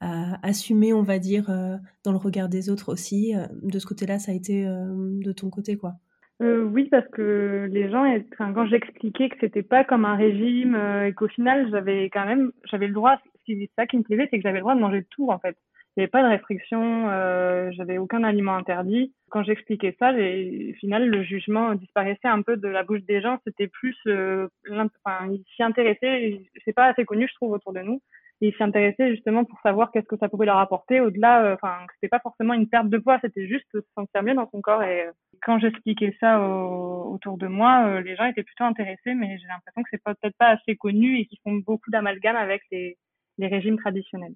à 0.00 0.46
assumer, 0.46 0.92
on 0.92 1.02
va 1.02 1.18
dire, 1.18 1.48
euh, 1.50 1.76
dans 2.04 2.10
le 2.10 2.18
regard 2.18 2.48
des 2.48 2.68
autres 2.68 2.92
aussi 2.92 3.34
euh, 3.36 3.46
De 3.62 3.78
ce 3.78 3.86
côté-là, 3.86 4.18
ça 4.18 4.32
a 4.32 4.34
été 4.34 4.64
de 4.64 5.32
ton 5.32 5.50
côté, 5.50 5.76
quoi? 5.76 5.92
Oui, 6.40 6.88
parce 6.90 7.06
que 7.08 7.68
les 7.70 7.88
gens, 7.90 8.04
quand 8.36 8.66
j'expliquais 8.66 9.28
que 9.28 9.36
c'était 9.40 9.62
pas 9.62 9.84
comme 9.84 10.04
un 10.04 10.16
régime 10.16 10.74
et 10.74 11.14
qu'au 11.14 11.28
final, 11.28 11.70
j'avais 11.70 12.10
quand 12.10 12.26
même, 12.26 12.50
j'avais 12.64 12.88
le 12.88 12.92
droit. 12.92 13.16
C'est 13.46 13.70
ça 13.76 13.86
qui 13.86 13.96
me 13.96 14.02
plaisait, 14.02 14.26
c'est 14.30 14.38
que 14.38 14.42
j'avais 14.42 14.58
le 14.58 14.62
droit 14.62 14.74
de 14.74 14.80
manger 14.80 15.06
tout 15.10 15.30
en 15.30 15.38
fait. 15.38 15.56
Il 15.96 16.00
n'y 16.00 16.04
avait 16.04 16.10
pas 16.10 16.24
de 16.24 16.28
restriction, 16.28 17.08
euh, 17.10 17.70
j'avais 17.72 17.98
aucun 17.98 18.24
aliment 18.24 18.56
interdit. 18.56 19.14
Quand 19.30 19.44
j'expliquais 19.44 19.94
ça, 20.00 20.10
au 20.12 20.74
final, 20.80 21.08
le 21.08 21.22
jugement 21.22 21.74
disparaissait 21.76 22.26
un 22.26 22.42
peu 22.42 22.56
de 22.56 22.66
la 22.66 22.82
bouche 22.82 23.02
des 23.02 23.20
gens. 23.20 23.38
C'était 23.44 23.68
plus, 23.68 23.96
euh, 24.08 24.48
enfin, 24.70 25.30
ils 25.30 25.44
s'y 25.54 25.62
intéressaient. 25.62 26.40
C'est 26.64 26.72
pas 26.72 26.86
assez 26.86 27.04
connu, 27.04 27.28
je 27.28 27.34
trouve, 27.34 27.52
autour 27.52 27.72
de 27.72 27.80
nous. 27.80 28.00
ils 28.40 28.54
s'y 28.54 28.62
intéressaient 28.62 29.10
justement 29.10 29.44
pour 29.44 29.60
savoir 29.60 29.92
qu'est-ce 29.92 30.06
que 30.06 30.16
ça 30.18 30.28
pouvait 30.28 30.46
leur 30.46 30.58
apporter. 30.58 31.00
Au-delà, 31.00 31.44
euh, 31.44 31.54
enfin, 31.54 31.86
c'était 31.94 32.08
pas 32.08 32.20
forcément 32.20 32.54
une 32.54 32.68
perte 32.68 32.88
de 32.88 32.98
poids, 32.98 33.18
c'était 33.22 33.46
juste 33.46 33.66
se 33.72 33.78
sentir 33.94 34.22
mieux 34.24 34.34
dans 34.34 34.50
son 34.50 34.60
corps. 34.60 34.82
Et 34.82 35.02
euh, 35.06 35.12
quand 35.42 35.58
j'expliquais 35.60 36.16
ça 36.20 36.40
autour 36.40 37.38
de 37.38 37.46
moi, 37.46 37.86
euh, 37.86 38.00
les 38.00 38.16
gens 38.16 38.24
étaient 38.24 38.42
plutôt 38.42 38.64
intéressés, 38.64 39.14
mais 39.14 39.38
j'ai 39.38 39.46
l'impression 39.46 39.82
que 39.82 39.88
c'est 39.92 40.02
peut-être 40.02 40.36
pas 40.38 40.48
assez 40.48 40.76
connu 40.76 41.18
et 41.18 41.26
qu'ils 41.26 41.38
font 41.44 41.54
beaucoup 41.54 41.90
d'amalgame 41.90 42.36
avec 42.36 42.62
les, 42.72 42.96
les 43.38 43.46
régimes 43.46 43.78
traditionnels. 43.78 44.34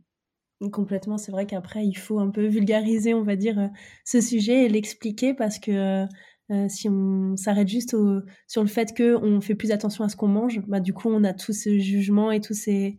Complètement, 0.72 1.18
c'est 1.18 1.30
vrai 1.30 1.46
qu'après, 1.46 1.86
il 1.86 1.94
faut 1.96 2.18
un 2.18 2.30
peu 2.30 2.46
vulgariser, 2.46 3.14
on 3.14 3.22
va 3.22 3.36
dire, 3.36 3.58
euh, 3.60 3.68
ce 4.04 4.20
sujet 4.20 4.64
et 4.64 4.68
l'expliquer 4.68 5.32
parce 5.32 5.60
que 5.60 5.70
euh, 5.70 6.06
euh, 6.50 6.68
si 6.68 6.88
on 6.88 7.36
s'arrête 7.36 7.68
juste 7.68 7.94
sur 8.48 8.62
le 8.62 8.68
fait 8.68 8.96
qu'on 8.96 9.40
fait 9.40 9.54
plus 9.54 9.70
attention 9.70 10.02
à 10.02 10.08
ce 10.08 10.16
qu'on 10.16 10.26
mange, 10.26 10.60
bah, 10.66 10.80
du 10.80 10.92
coup, 10.92 11.10
on 11.10 11.22
a 11.22 11.32
tout 11.32 11.52
ce 11.52 11.78
jugement 11.78 12.32
et 12.32 12.40
toutes 12.40 12.56
ces, 12.56 12.98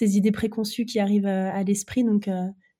idées 0.00 0.32
préconçues 0.32 0.86
qui 0.86 0.98
arrivent 0.98 1.26
à, 1.26 1.62
l'esprit. 1.62 2.04
Donc, 2.04 2.30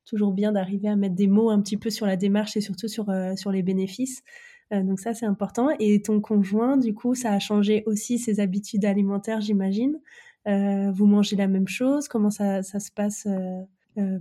toujours 0.07 0.33
bien 0.33 0.53
d'arriver 0.53 0.89
à 0.89 0.97
mettre 0.97 1.15
des 1.17 1.27
mots 1.27 1.51
un 1.51 1.61
petit 1.61 1.77
peu 1.77 1.91
sur 1.91 2.07
la 2.07 2.17
démarche 2.17 2.57
et 2.57 2.61
surtout 2.63 2.89
sur, 2.89 3.07
sur 3.37 3.51
les 3.51 3.63
bénéfices. 3.63 4.23
donc, 4.71 5.01
ça, 5.01 5.15
c'est 5.15 5.27
important. 5.27 5.69
Et 5.81 6.01
ton 6.01 6.21
conjoint, 6.21 6.77
du 6.79 6.95
coup, 6.95 7.15
ça 7.15 7.33
a 7.33 7.39
changé 7.41 7.83
aussi 7.87 8.19
ses 8.19 8.41
habitudes 8.41 8.85
alimentaires, 8.85 9.41
j'imagine. 9.41 10.01
vous 10.47 11.07
mangez 11.07 11.37
la 11.37 11.49
même 11.49 11.69
chose 11.69 12.09
Comment 12.09 12.31
ça, 12.31 12.63
ça 12.63 12.81
se 12.81 12.91
passe 12.93 13.27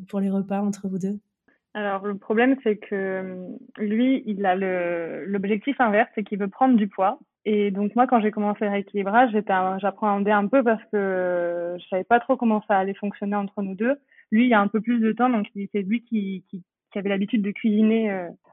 pour 0.08 0.20
les 0.20 0.30
repas 0.30 0.62
entre 0.62 0.88
vous 0.88 1.00
deux? 1.00 1.20
Alors 1.76 2.06
le 2.06 2.18
problème 2.18 2.56
c'est 2.64 2.78
que 2.78 2.94
euh, 2.94 3.48
lui 3.78 4.24
il 4.28 4.46
a 4.46 4.56
l'objectif 5.26 5.80
inverse 5.82 6.10
c'est 6.14 6.24
qu'il 6.24 6.40
veut 6.40 6.48
prendre 6.48 6.76
du 6.76 6.88
poids. 6.88 7.20
Et 7.46 7.72
donc 7.72 7.96
moi 7.96 8.06
quand 8.06 8.22
j'ai 8.22 8.32
commencé 8.32 8.66
le 8.66 8.72
rééquilibrage 8.72 9.32
j'appréhendais 9.80 10.32
un 10.32 10.48
peu 10.48 10.64
parce 10.64 10.84
que 10.92 11.76
je 11.80 11.88
savais 11.88 12.04
pas 12.04 12.20
trop 12.20 12.38
comment 12.38 12.64
ça 12.68 12.78
allait 12.78 12.94
fonctionner 12.94 13.36
entre 13.36 13.64
nous 13.64 13.76
deux. 13.76 13.96
Lui 14.32 14.46
il 14.46 14.50
y 14.50 14.54
a 14.54 14.62
un 14.62 14.68
peu 14.68 14.82
plus 14.82 15.00
de 15.00 15.12
temps 15.14 15.30
donc 15.30 15.48
c'est 15.56 15.82
lui 15.82 16.04
qui, 16.04 16.46
qui, 16.50 16.64
avait 16.96 17.10
l'habitude 17.10 17.42
de 17.42 17.50
cuisiner 17.50 18.12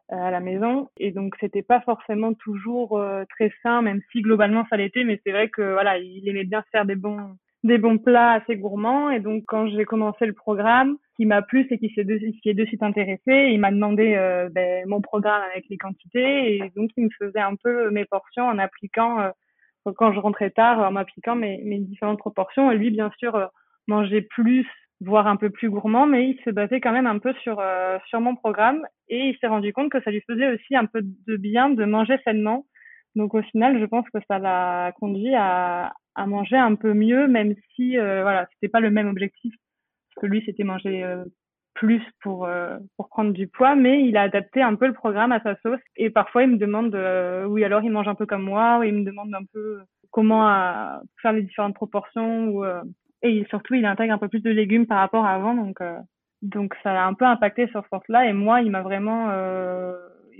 à 0.09 0.31
la 0.31 0.41
maison. 0.41 0.89
Et 0.97 1.13
donc 1.13 1.35
c'était 1.41 1.63
pas 1.63 1.83
forcément 1.83 2.33
toujours 2.33 2.99
très 3.29 3.53
sain 3.63 3.83
même 3.83 4.01
si 4.13 4.23
globalement 4.23 4.65
ça 4.71 4.79
l'était. 4.79 5.05
Mais 5.05 5.21
c'est 5.25 5.33
vrai 5.33 5.51
que 5.51 5.73
voilà 5.73 5.99
il 5.99 6.27
aimait 6.27 6.45
bien 6.45 6.65
faire 6.73 6.87
des 6.87 6.97
bons 6.97 7.37
des 7.65 7.79
bons 7.79 7.99
plats 7.99 8.33
assez 8.33 8.57
gourmands. 8.57 9.11
Et 9.11 9.21
donc, 9.21 9.45
quand 9.47 9.69
j'ai 9.69 9.85
commencé 9.85 10.27
le 10.27 10.33
programme, 10.33 10.97
qui 11.17 11.27
m'a 11.27 11.43
plu, 11.43 11.67
c'est 11.69 11.79
qu'il 11.79 11.93
s'est 11.93 12.05
de, 12.05 12.19
de 12.19 12.65
suite 12.65 12.83
intéressé. 12.83 13.51
Il 13.53 13.61
m'a 13.61 13.71
demandé 13.71 14.15
euh, 14.17 14.49
ben, 14.51 14.89
mon 14.89 15.01
programme 15.01 15.43
avec 15.53 15.67
les 15.69 15.77
quantités. 15.77 16.57
Et 16.57 16.73
donc, 16.75 16.91
il 16.97 17.05
me 17.05 17.11
faisait 17.19 17.41
un 17.41 17.57
peu 17.63 17.91
mes 17.91 18.07
portions 18.07 18.45
en 18.45 18.59
appliquant, 18.59 19.21
euh, 19.21 19.31
quand 19.97 20.13
je 20.13 20.19
rentrais 20.19 20.51
tard, 20.51 20.79
en 20.79 20.93
m'appliquant 20.93 21.37
mes, 21.37 21.61
mes 21.63 21.79
différentes 21.79 22.19
proportions. 22.19 22.73
Et 22.73 22.77
lui, 22.77 22.91
bien 22.91 23.11
sûr, 23.19 23.35
euh, 23.35 23.47
mangeait 23.87 24.23
plus, 24.23 24.67
voire 25.03 25.27
un 25.27 25.37
peu 25.37 25.51
plus 25.51 25.69
gourmand, 25.69 26.07
mais 26.07 26.29
il 26.29 26.41
se 26.45 26.51
basait 26.51 26.81
quand 26.81 26.93
même 26.93 27.07
un 27.07 27.19
peu 27.19 27.35
sur, 27.43 27.63
sur 28.07 28.21
mon 28.21 28.37
programme. 28.37 28.87
Et 29.09 29.29
il 29.29 29.37
s'est 29.39 29.47
rendu 29.47 29.73
compte 29.73 29.91
que 29.91 30.01
ça 30.03 30.11
lui 30.11 30.23
faisait 30.27 30.55
aussi 30.55 30.77
un 30.77 30.85
peu 30.87 31.01
de 31.03 31.37
bien 31.37 31.71
de 31.71 31.85
manger 31.85 32.19
sainement. 32.25 32.67
Donc 33.17 33.35
au 33.35 33.43
final, 33.43 33.81
je 33.81 33.85
pense 33.85 34.09
que 34.11 34.21
ça 34.29 34.39
l'a 34.39 34.93
conduit 35.01 35.35
à, 35.35 35.93
à 36.15 36.27
manger 36.27 36.57
un 36.57 36.75
peu 36.75 36.95
mieux, 36.95 37.29
même 37.29 37.55
si 37.75 37.99
euh, 37.99 38.23
voilà, 38.23 38.49
c'était 38.53 38.71
pas 38.71 38.81
le 38.81 38.91
même 38.91 39.09
objectif. 39.09 39.55
Parce 40.09 40.23
que 40.23 40.31
lui, 40.31 40.43
c'était 40.45 40.65
manger 40.65 41.05
euh, 41.05 41.25
plus 41.75 42.03
pour 42.23 42.47
euh, 42.47 42.79
pour 42.97 43.09
prendre 43.09 43.33
du 43.33 43.47
poids, 43.47 43.77
mais 43.77 44.05
il 44.05 44.17
a 44.17 44.23
adapté 44.23 44.63
un 44.63 44.75
peu 44.75 44.87
le 44.87 44.93
programme 44.93 45.33
à 45.33 45.41
sa 45.41 45.57
sauce. 45.63 45.81
Et 45.97 46.11
parfois, 46.11 46.43
il 46.43 46.51
me 46.51 46.57
demande, 46.57 46.95
oui, 47.49 47.65
alors 47.65 47.83
il 47.83 47.91
mange 47.91 48.09
un 48.09 48.15
peu 48.15 48.27
comme 48.27 48.43
moi, 48.43 48.79
ou 48.79 48.83
il 48.83 48.95
me 48.95 49.05
demande 49.05 49.35
un 49.35 49.45
peu 49.53 49.81
comment 50.11 50.47
faire 51.23 51.33
les 51.33 51.43
différentes 51.43 51.75
proportions, 51.75 52.49
ou 52.49 52.65
et 53.23 53.45
surtout, 53.51 53.75
il 53.75 53.85
intègre 53.85 54.15
un 54.15 54.19
peu 54.19 54.29
plus 54.29 54.43
de 54.43 54.51
légumes 54.51 54.87
par 54.87 54.99
rapport 54.99 55.25
à 55.25 55.35
avant, 55.35 55.55
donc 55.55 55.81
donc 56.43 56.75
ça 56.83 56.91
a 57.03 57.07
un 57.07 57.15
peu 57.15 57.27
impacté 57.27 57.69
sur 57.69 57.83
ce 57.85 57.89
sens-là. 57.91 58.27
Et 58.27 58.33
moi, 58.33 58.63
il 58.63 58.71
m'a 58.71 58.83
vraiment 58.83 59.31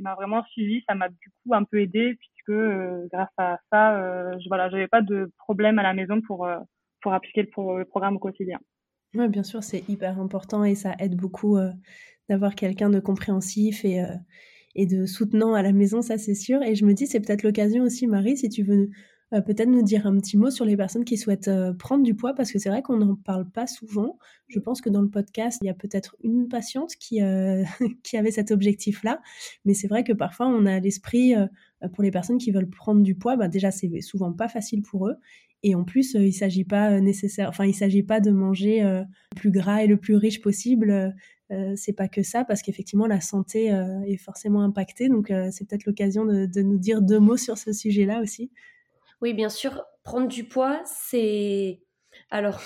il 0.01 0.03
m'a 0.03 0.15
vraiment 0.15 0.43
suivi, 0.47 0.83
ça 0.89 0.95
m'a 0.95 1.09
du 1.09 1.31
coup 1.43 1.55
un 1.55 1.65
peu 1.65 1.81
aidé 1.81 2.15
puisque 2.15 2.51
euh, 2.51 3.07
grâce 3.13 3.29
à 3.37 3.59
ça, 3.71 3.97
euh, 3.97 4.35
je, 4.43 4.49
voilà, 4.49 4.71
j'avais 4.71 4.89
pas 4.89 5.03
de 5.03 5.31
problème 5.39 5.79
à 5.79 5.83
la 5.83 5.93
maison 5.93 6.21
pour 6.23 6.47
euh, 6.47 6.59
pour 7.03 7.13
appliquer 7.13 7.43
le, 7.43 7.85
programme 7.85 8.17
au 8.17 8.19
quotidien. 8.19 8.59
Oui, 9.15 9.29
bien 9.29 9.43
sûr, 9.43 9.63
c'est 9.63 9.89
hyper 9.89 10.19
important 10.19 10.65
et 10.65 10.75
ça 10.75 10.95
aide 10.99 11.17
beaucoup 11.17 11.59
d'avoir 12.29 12.55
quelqu'un 12.55 12.91
de 12.91 13.01
compréhensif 13.01 13.85
et 13.85 14.05
et 14.77 14.87
de 14.87 15.07
soutenant 15.07 15.55
à 15.55 15.63
la 15.63 15.73
maison, 15.73 16.03
ça 16.03 16.19
c'est 16.19 16.35
sûr. 16.35 16.63
Et 16.63 16.75
je 16.75 16.85
me 16.85 16.93
dis, 16.93 17.07
c'est 17.07 17.21
peut-être 17.21 17.43
l'occasion 17.43 17.83
aussi, 17.85 18.07
Marie, 18.07 18.37
si 18.37 18.51
tu 18.51 18.63
veux 18.63 18.91
euh, 19.33 19.41
peut-être 19.41 19.69
nous 19.69 19.83
dire 19.83 20.07
un 20.07 20.19
petit 20.19 20.37
mot 20.37 20.51
sur 20.51 20.65
les 20.65 20.77
personnes 20.77 21.05
qui 21.05 21.17
souhaitent 21.17 21.49
euh, 21.49 21.73
prendre 21.73 22.03
du 22.03 22.15
poids, 22.15 22.35
parce 22.35 22.51
que 22.51 22.59
c'est 22.59 22.69
vrai 22.69 22.83
qu'on 22.83 22.97
n'en 22.97 23.15
parle 23.15 23.49
pas 23.49 23.67
souvent. 23.67 24.19
Je 24.49 24.59
pense 24.59 24.81
que 24.81 24.91
dans 24.91 25.03
le 25.03 25.09
podcast, 25.09 25.59
il 25.63 25.67
y 25.67 25.71
a 25.71 25.75
peut-être 25.75 26.17
une 26.25 26.49
patiente 26.49 26.97
qui, 26.97 27.23
euh, 27.23 27.63
qui 28.03 28.17
avait 28.17 28.33
cet 28.33 28.51
objectif-là, 28.51 29.21
mais 29.65 29.75
c'est 29.75 29.87
vrai 29.87 30.03
que 30.03 30.13
parfois 30.13 30.49
on 30.49 30.67
a 30.67 30.81
l'esprit, 30.81 31.35
pour 31.95 32.03
les 32.03 32.11
personnes 32.11 32.39
qui 32.39 32.51
veulent 32.51 32.69
prendre 32.69 33.03
du 33.03 33.15
poids, 33.15 33.37
bah 33.37 33.49
déjà 33.49 33.71
c'est 33.71 34.01
souvent 34.01 34.33
pas 34.33 34.49
facile 34.49 34.83
pour 34.83 35.09
eux. 35.09 35.15
Et 35.63 35.75
en 35.75 35.85
plus, 35.85 36.15
il 36.15 36.33
s'agit 36.33 36.65
pas 36.65 37.01
nécessaire, 37.01 37.49
enfin, 37.49 37.67
il 37.67 37.75
s'agit 37.75 38.03
pas 38.03 38.21
de 38.21 38.31
manger 38.31 38.83
le 38.83 39.05
plus 39.37 39.51
gras 39.51 39.85
et 39.85 39.87
le 39.87 39.99
plus 39.99 40.17
riche 40.17 40.41
possible. 40.41 41.15
Euh, 41.51 41.73
c'est 41.77 41.93
pas 41.93 42.09
que 42.09 42.23
ça, 42.23 42.45
parce 42.45 42.63
qu'effectivement, 42.63 43.07
la 43.07 43.21
santé 43.21 43.67
est 44.07 44.17
forcément 44.17 44.63
impactée. 44.63 45.09
Donc, 45.09 45.33
c'est 45.51 45.69
peut-être 45.69 45.85
l'occasion 45.85 46.25
de, 46.25 46.47
de, 46.47 46.63
nous 46.63 46.79
dire 46.79 47.03
deux 47.03 47.21
mots 47.21 47.37
sur 47.37 47.59
ce 47.59 47.73
sujet-là 47.73 48.21
aussi. 48.21 48.51
Oui, 49.21 49.35
bien 49.35 49.49
sûr, 49.49 49.85
prendre 50.03 50.29
du 50.29 50.49
poids, 50.49 50.81
c'est... 50.85 51.81
Alors, 52.31 52.61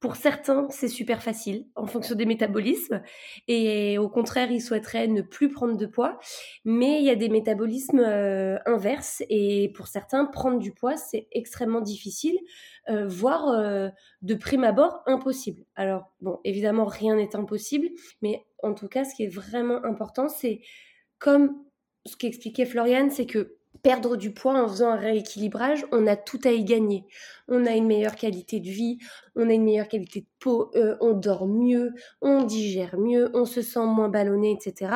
pour 0.00 0.14
certains, 0.16 0.68
c'est 0.70 0.88
super 0.88 1.22
facile 1.22 1.66
en 1.74 1.86
fonction 1.86 2.14
des 2.14 2.26
métabolismes. 2.26 3.02
Et 3.48 3.98
au 3.98 4.08
contraire, 4.08 4.50
ils 4.50 4.60
souhaiteraient 4.60 5.08
ne 5.08 5.22
plus 5.22 5.50
prendre 5.50 5.76
de 5.76 5.86
poids. 5.86 6.18
Mais 6.64 7.00
il 7.00 7.04
y 7.04 7.10
a 7.10 7.16
des 7.16 7.28
métabolismes 7.28 7.98
euh, 7.98 8.58
inverses. 8.66 9.22
Et 9.28 9.72
pour 9.74 9.88
certains, 9.88 10.24
prendre 10.26 10.58
du 10.58 10.72
poids, 10.72 10.96
c'est 10.96 11.26
extrêmement 11.32 11.80
difficile, 11.80 12.38
euh, 12.88 13.08
voire 13.08 13.48
euh, 13.48 13.88
de 14.22 14.34
prime 14.34 14.64
abord 14.64 15.02
impossible. 15.06 15.64
Alors, 15.74 16.12
bon, 16.20 16.38
évidemment, 16.44 16.84
rien 16.84 17.16
n'est 17.16 17.34
impossible. 17.34 17.88
Mais 18.22 18.46
en 18.62 18.74
tout 18.74 18.88
cas, 18.88 19.04
ce 19.04 19.14
qui 19.14 19.24
est 19.24 19.34
vraiment 19.34 19.84
important, 19.84 20.28
c'est 20.28 20.60
comme 21.18 21.64
ce 22.06 22.16
qu'expliquait 22.16 22.66
Floriane, 22.66 23.10
c'est 23.10 23.26
que 23.26 23.57
perdre 23.82 24.16
du 24.16 24.32
poids 24.32 24.54
en 24.54 24.68
faisant 24.68 24.90
un 24.90 24.96
rééquilibrage, 24.96 25.86
on 25.92 26.06
a 26.06 26.16
tout 26.16 26.40
à 26.44 26.50
y 26.50 26.64
gagner. 26.64 27.04
On 27.48 27.66
a 27.66 27.72
une 27.72 27.86
meilleure 27.86 28.16
qualité 28.16 28.60
de 28.60 28.68
vie, 28.68 28.98
on 29.36 29.48
a 29.48 29.52
une 29.52 29.64
meilleure 29.64 29.88
qualité 29.88 30.20
de 30.20 30.26
peau, 30.38 30.70
euh, 30.74 30.96
on 31.00 31.14
dort 31.14 31.46
mieux, 31.46 31.92
on 32.20 32.44
digère 32.44 32.98
mieux, 32.98 33.30
on 33.34 33.44
se 33.44 33.62
sent 33.62 33.84
moins 33.86 34.08
ballonné, 34.08 34.52
etc. 34.52 34.92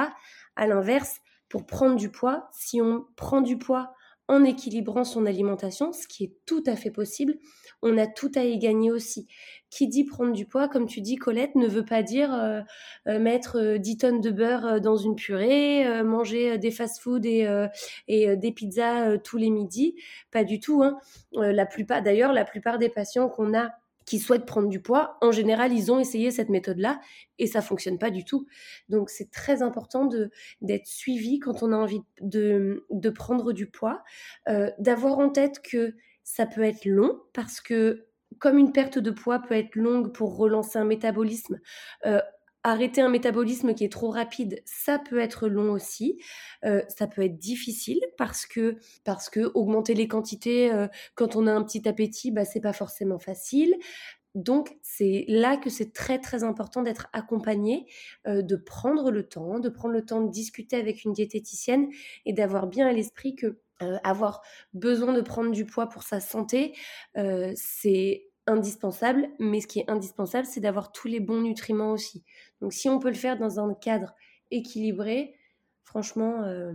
À 0.56 0.66
l'inverse, 0.66 1.20
pour 1.48 1.66
prendre 1.66 1.96
du 1.96 2.10
poids, 2.10 2.48
si 2.52 2.80
on 2.80 3.06
prend 3.16 3.40
du 3.40 3.58
poids 3.58 3.92
en 4.28 4.44
équilibrant 4.44 5.04
son 5.04 5.26
alimentation, 5.26 5.92
ce 5.92 6.06
qui 6.06 6.24
est 6.24 6.34
tout 6.46 6.62
à 6.66 6.76
fait 6.76 6.90
possible, 6.90 7.34
on 7.82 7.98
a 7.98 8.06
tout 8.06 8.32
à 8.34 8.44
y 8.44 8.58
gagner 8.58 8.90
aussi. 8.90 9.26
Qui 9.72 9.88
dit 9.88 10.04
prendre 10.04 10.32
du 10.32 10.44
poids, 10.44 10.68
comme 10.68 10.84
tu 10.84 11.00
dis 11.00 11.16
Colette, 11.16 11.54
ne 11.54 11.66
veut 11.66 11.84
pas 11.84 12.02
dire 12.02 12.34
euh, 12.34 12.60
euh, 13.08 13.18
mettre 13.18 13.78
10 13.78 13.92
euh, 13.92 13.96
tonnes 13.98 14.20
de 14.20 14.30
beurre 14.30 14.82
dans 14.82 14.98
une 14.98 15.16
purée, 15.16 16.02
manger 16.02 16.58
des 16.58 16.70
fast-foods 16.70 17.24
et, 17.24 17.48
et 18.06 18.36
des 18.36 18.52
pizzas 18.52 19.16
tous 19.16 19.38
les 19.38 19.48
midis. 19.48 19.94
Pas 20.30 20.44
du 20.44 20.60
tout. 20.60 20.82
Hein. 20.82 20.98
la 21.32 21.64
plupart, 21.64 22.02
d'ailleurs, 22.02 22.34
la 22.34 22.44
plupart 22.44 22.78
des 22.78 22.90
patients 22.90 23.30
qu'on 23.30 23.58
a 23.58 23.70
qui 24.04 24.18
souhaitent 24.18 24.44
prendre 24.44 24.68
du 24.68 24.82
poids, 24.82 25.16
en 25.22 25.32
général, 25.32 25.72
ils 25.72 25.90
ont 25.90 25.98
essayé 25.98 26.30
cette 26.30 26.50
méthode-là 26.50 27.00
et 27.38 27.46
ça 27.46 27.62
fonctionne 27.62 27.98
pas 27.98 28.10
du 28.10 28.26
tout. 28.26 28.46
Donc, 28.90 29.08
c'est 29.08 29.30
très 29.30 29.62
important 29.62 30.06
d'être 30.60 30.86
suivi 30.86 31.38
quand 31.38 31.62
on 31.62 31.72
a 31.72 31.76
envie 31.76 32.02
de, 32.20 32.84
de 32.90 33.08
prendre 33.08 33.54
du 33.54 33.70
poids, 33.70 34.02
d'avoir 34.78 35.18
en 35.18 35.30
tête 35.30 35.62
que 35.62 35.94
ça 36.24 36.44
peut 36.44 36.62
être 36.62 36.84
long 36.84 37.18
parce 37.32 37.62
que 37.62 38.06
comme 38.42 38.58
une 38.58 38.72
perte 38.72 38.98
de 38.98 39.12
poids 39.12 39.38
peut 39.38 39.54
être 39.54 39.76
longue 39.76 40.12
pour 40.12 40.36
relancer 40.36 40.76
un 40.76 40.84
métabolisme, 40.84 41.60
euh, 42.06 42.20
arrêter 42.64 43.00
un 43.00 43.08
métabolisme 43.08 43.72
qui 43.72 43.84
est 43.84 43.92
trop 43.92 44.10
rapide, 44.10 44.60
ça 44.64 44.98
peut 44.98 45.20
être 45.20 45.46
long 45.46 45.70
aussi. 45.70 46.20
Euh, 46.64 46.82
ça 46.88 47.06
peut 47.06 47.22
être 47.22 47.38
difficile 47.38 48.00
parce 48.18 48.44
que 48.44 48.78
parce 49.04 49.30
que 49.30 49.52
augmenter 49.54 49.94
les 49.94 50.08
quantités 50.08 50.72
euh, 50.72 50.88
quand 51.14 51.36
on 51.36 51.46
a 51.46 51.52
un 51.52 51.62
petit 51.62 51.88
appétit, 51.88 52.32
bah 52.32 52.44
c'est 52.44 52.60
pas 52.60 52.72
forcément 52.72 53.20
facile. 53.20 53.76
Donc 54.34 54.76
c'est 54.82 55.24
là 55.28 55.56
que 55.56 55.70
c'est 55.70 55.92
très 55.92 56.18
très 56.18 56.42
important 56.42 56.82
d'être 56.82 57.08
accompagné, 57.12 57.86
de 58.26 58.56
prendre 58.56 59.12
le 59.12 59.28
temps, 59.28 59.60
de 59.60 59.68
prendre 59.68 59.94
le 59.94 60.04
temps 60.04 60.20
de 60.20 60.30
discuter 60.32 60.74
avec 60.74 61.04
une 61.04 61.12
diététicienne 61.12 61.90
et 62.26 62.32
d'avoir 62.32 62.66
bien 62.66 62.88
à 62.88 62.92
l'esprit 62.92 63.36
que 63.36 63.60
avoir 64.04 64.42
besoin 64.74 65.12
de 65.12 65.20
prendre 65.20 65.50
du 65.50 65.66
poids 65.66 65.88
pour 65.88 66.02
sa 66.04 66.20
santé, 66.20 66.74
c'est 67.56 68.31
indispensable, 68.46 69.28
mais 69.38 69.60
ce 69.60 69.66
qui 69.66 69.80
est 69.80 69.90
indispensable, 69.90 70.46
c'est 70.46 70.60
d'avoir 70.60 70.92
tous 70.92 71.08
les 71.08 71.20
bons 71.20 71.40
nutriments 71.40 71.92
aussi. 71.92 72.24
Donc 72.60 72.72
si 72.72 72.88
on 72.88 72.98
peut 72.98 73.08
le 73.08 73.14
faire 73.14 73.38
dans 73.38 73.60
un 73.60 73.74
cadre 73.74 74.14
équilibré, 74.50 75.34
franchement, 75.84 76.44
il 76.44 76.48
euh, 76.48 76.72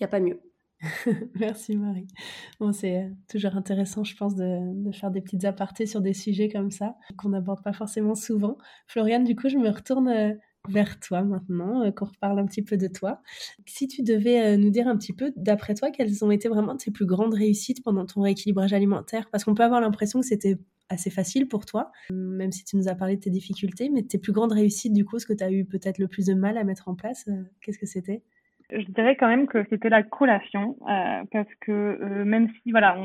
n'y 0.00 0.04
a 0.04 0.08
pas 0.08 0.20
mieux. 0.20 0.40
Merci 1.34 1.74
Marie. 1.76 2.06
Bon, 2.60 2.72
c'est 2.72 2.98
euh, 2.98 3.08
toujours 3.30 3.56
intéressant, 3.56 4.04
je 4.04 4.14
pense, 4.14 4.34
de, 4.34 4.92
faire 4.92 5.10
des 5.10 5.22
petites 5.22 5.44
apartés 5.46 5.86
sur 5.86 6.02
des 6.02 6.12
sujets 6.12 6.50
comme 6.50 6.70
ça, 6.70 6.96
qu'on 7.16 7.30
n'aborde 7.30 7.62
pas 7.62 7.72
forcément 7.72 8.14
souvent. 8.14 8.58
Floriane, 8.86 9.24
du 9.24 9.34
coup, 9.34 9.48
je 9.48 9.56
me 9.56 9.70
retourne 9.70 10.08
euh, 10.08 10.34
vers 10.68 11.00
toi 11.00 11.22
maintenant, 11.22 11.90
qu'on 11.92 12.06
reparle 12.06 12.38
un 12.40 12.46
petit 12.46 12.62
peu 12.62 12.76
de 12.76 12.88
toi. 12.88 13.22
Si 13.66 13.88
tu 13.88 14.02
devais 14.02 14.56
nous 14.58 14.70
dire 14.70 14.88
un 14.88 14.96
petit 14.98 15.12
peu, 15.12 15.32
d'après 15.36 15.74
toi, 15.74 15.92
quelles 15.92 16.24
ont 16.24 16.30
été 16.32 16.48
vraiment 16.48 16.76
tes 16.76 16.90
plus 16.90 17.06
grandes 17.06 17.34
réussites 17.34 17.84
pendant 17.84 18.04
ton 18.04 18.22
rééquilibrage 18.22 18.72
alimentaire? 18.72 19.28
Parce 19.30 19.44
qu'on 19.44 19.54
peut 19.54 19.62
avoir 19.62 19.80
l'impression 19.80 20.20
que 20.20 20.26
c'était 20.26 20.58
assez 20.88 21.10
facile 21.10 21.48
pour 21.48 21.66
toi, 21.66 21.90
même 22.10 22.52
si 22.52 22.64
tu 22.64 22.76
nous 22.76 22.88
as 22.88 22.94
parlé 22.94 23.16
de 23.16 23.20
tes 23.20 23.30
difficultés, 23.30 23.90
mais 23.90 24.02
tes 24.02 24.18
plus 24.18 24.32
grandes 24.32 24.52
réussites, 24.52 24.92
du 24.92 25.04
coup, 25.04 25.18
ce 25.18 25.26
que 25.26 25.32
tu 25.32 25.44
as 25.44 25.50
eu 25.50 25.64
peut-être 25.64 25.98
le 25.98 26.08
plus 26.08 26.26
de 26.26 26.34
mal 26.34 26.58
à 26.58 26.64
mettre 26.64 26.88
en 26.88 26.94
place, 26.94 27.26
euh, 27.28 27.42
qu'est-ce 27.60 27.78
que 27.78 27.86
c'était? 27.86 28.22
Je 28.70 28.84
dirais 28.86 29.14
quand 29.14 29.28
même 29.28 29.46
que 29.46 29.64
c'était 29.70 29.88
la 29.88 30.02
collation 30.02 30.76
euh, 30.88 31.22
parce 31.30 31.54
que 31.60 31.70
euh, 31.70 32.24
même 32.24 32.48
si 32.48 32.72
voilà 32.72 32.96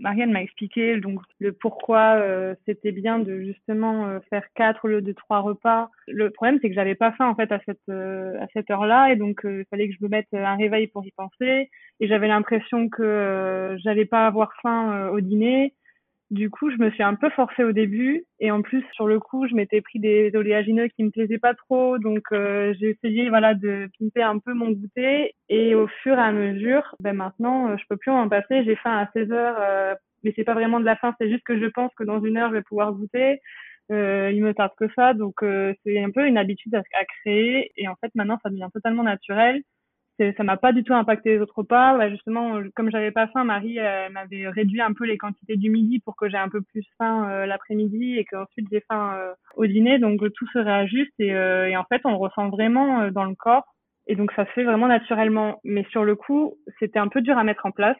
Marianne 0.00 0.32
m'a 0.32 0.42
expliqué 0.42 0.98
donc 0.98 1.20
le 1.38 1.52
pourquoi 1.52 2.20
c'était 2.66 2.90
bien 2.90 3.20
de 3.20 3.38
justement 3.38 4.18
faire 4.28 4.42
quatre 4.56 4.84
au 4.84 4.88
lieu 4.88 5.02
de 5.02 5.12
trois 5.12 5.38
repas. 5.38 5.90
Le 6.08 6.30
problème 6.30 6.58
c'est 6.60 6.68
que 6.68 6.74
j'avais 6.74 6.96
pas 6.96 7.12
faim 7.12 7.28
en 7.28 7.36
fait 7.36 7.52
à 7.52 7.60
cette 7.64 7.88
à 7.88 8.48
cette 8.52 8.68
heure 8.68 8.84
là 8.84 9.12
et 9.12 9.14
donc 9.14 9.42
il 9.44 9.64
fallait 9.70 9.88
que 9.88 9.94
je 9.94 10.04
me 10.04 10.08
mette 10.08 10.26
un 10.32 10.56
réveil 10.56 10.88
pour 10.88 11.06
y 11.06 11.12
penser. 11.12 11.70
Et 12.00 12.08
j'avais 12.08 12.26
l'impression 12.26 12.88
que 12.88 13.76
j'allais 13.84 14.06
pas 14.06 14.26
avoir 14.26 14.54
faim 14.60 15.10
au 15.10 15.20
dîner 15.20 15.72
du 16.30 16.50
coup, 16.50 16.70
je 16.70 16.76
me 16.76 16.90
suis 16.90 17.02
un 17.02 17.14
peu 17.14 17.30
forcée 17.30 17.62
au 17.62 17.72
début 17.72 18.24
et 18.40 18.50
en 18.50 18.62
plus 18.62 18.84
sur 18.92 19.06
le 19.06 19.20
coup, 19.20 19.46
je 19.48 19.54
m'étais 19.54 19.80
pris 19.80 20.00
des 20.00 20.30
oléagineux 20.34 20.88
qui 20.88 21.04
me 21.04 21.10
plaisaient 21.10 21.38
pas 21.38 21.54
trop, 21.54 21.98
donc 21.98 22.24
euh, 22.32 22.74
j'ai 22.80 22.90
essayé 22.90 23.28
voilà 23.28 23.54
de 23.54 23.88
pimper 23.98 24.22
un 24.22 24.38
peu 24.38 24.52
mon 24.52 24.70
goûter 24.70 25.34
et 25.48 25.74
au 25.74 25.86
fur 26.02 26.18
et 26.18 26.22
à 26.22 26.32
mesure, 26.32 26.94
ben 27.00 27.14
maintenant, 27.14 27.70
euh, 27.70 27.76
je 27.78 27.84
peux 27.88 27.96
plus 27.96 28.10
en 28.10 28.28
passer. 28.28 28.64
J'ai 28.64 28.76
faim 28.76 28.96
à 28.98 29.08
16 29.12 29.30
heures, 29.32 29.56
euh, 29.60 29.94
mais 30.24 30.32
c'est 30.34 30.44
pas 30.44 30.54
vraiment 30.54 30.80
de 30.80 30.84
la 30.84 30.96
faim, 30.96 31.14
c'est 31.20 31.30
juste 31.30 31.44
que 31.44 31.58
je 31.60 31.66
pense 31.66 31.92
que 31.94 32.04
dans 32.04 32.20
une 32.20 32.36
heure, 32.36 32.50
je 32.50 32.56
vais 32.56 32.62
pouvoir 32.62 32.92
goûter. 32.92 33.40
Euh, 33.92 34.32
il 34.32 34.42
me 34.42 34.52
tarde 34.52 34.72
que 34.76 34.86
ça, 34.96 35.14
donc 35.14 35.42
euh, 35.42 35.72
c'est 35.84 36.02
un 36.02 36.10
peu 36.10 36.26
une 36.26 36.38
habitude 36.38 36.74
à, 36.74 36.82
créer. 37.22 37.72
Et 37.76 37.88
en 37.88 37.94
fait, 37.96 38.10
maintenant, 38.14 38.38
ça 38.42 38.50
devient 38.50 38.68
totalement 38.72 39.04
naturel. 39.04 39.62
Ça 40.18 40.44
m'a 40.44 40.56
pas 40.56 40.72
du 40.72 40.82
tout 40.82 40.94
impacté 40.94 41.34
les 41.34 41.40
autres 41.40 41.58
repas. 41.58 41.98
Ouais, 41.98 42.10
justement, 42.10 42.58
comme 42.74 42.90
j'avais 42.90 43.10
pas 43.10 43.26
faim, 43.28 43.44
Marie 43.44 43.78
m'avait 44.10 44.48
réduit 44.48 44.80
un 44.80 44.94
peu 44.94 45.04
les 45.04 45.18
quantités 45.18 45.56
du 45.56 45.68
midi 45.68 45.98
pour 45.98 46.16
que 46.16 46.28
j'ai 46.28 46.38
un 46.38 46.48
peu 46.48 46.62
plus 46.62 46.84
faim 46.96 47.28
euh, 47.28 47.44
l'après-midi 47.44 48.16
et 48.16 48.24
qu'ensuite 48.24 48.66
j'ai 48.72 48.82
faim 48.88 49.14
euh, 49.14 49.34
au 49.56 49.66
dîner. 49.66 49.98
Donc 49.98 50.20
tout 50.32 50.46
se 50.52 50.58
réajuste 50.58 51.12
et, 51.18 51.28
et 51.28 51.76
en 51.76 51.84
fait, 51.84 52.00
on 52.04 52.10
le 52.10 52.16
ressent 52.16 52.48
vraiment 52.48 53.10
dans 53.10 53.24
le 53.24 53.34
corps. 53.34 53.66
Et 54.06 54.16
donc 54.16 54.32
ça 54.32 54.46
se 54.46 54.50
fait 54.52 54.64
vraiment 54.64 54.88
naturellement. 54.88 55.60
Mais 55.64 55.84
sur 55.90 56.04
le 56.04 56.16
coup, 56.16 56.54
c'était 56.78 56.98
un 56.98 57.08
peu 57.08 57.20
dur 57.20 57.36
à 57.36 57.44
mettre 57.44 57.66
en 57.66 57.70
place. 57.70 57.98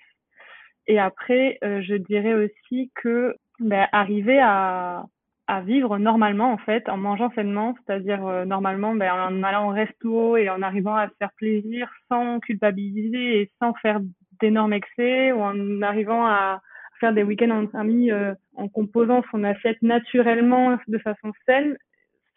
Et 0.87 0.99
après, 0.99 1.59
je 1.63 1.97
dirais 1.97 2.33
aussi 2.33 2.91
que 2.95 3.35
ben, 3.61 3.89
arriver 3.93 4.39
à 4.41 5.05
à 5.47 5.61
vivre 5.61 5.99
normalement 5.99 6.53
en 6.53 6.59
fait, 6.59 6.89
en 6.89 6.97
mangeant 6.97 7.31
sainement, 7.35 7.77
c'est-à-dire 7.77 8.27
euh, 8.27 8.45
normalement 8.45 8.95
ben, 8.95 9.13
en 9.13 9.43
allant 9.43 9.69
au 9.69 9.73
resto 9.73 10.37
et 10.37 10.51
en 10.51 10.63
arrivant 10.63 10.97
à 10.97 11.09
se 11.09 11.15
faire 11.19 11.33
plaisir 11.37 11.89
sans 12.09 12.41
culpabiliser 12.41 13.41
et 13.41 13.53
sans 13.61 13.73
faire 13.75 14.01
d'énormes 14.41 14.73
excès 14.73 15.33
ou 15.33 15.41
en 15.41 15.83
arrivant 15.83 16.27
à 16.27 16.61
faire 16.99 17.13
des 17.13 17.23
week-ends 17.23 17.51
en 17.51 17.69
famille 17.69 18.11
euh, 18.11 18.35
en 18.57 18.69
composant 18.69 19.23
son 19.31 19.45
assiette 19.45 19.81
naturellement 19.83 20.79
de 20.89 20.99
façon 20.99 21.33
saine. 21.47 21.77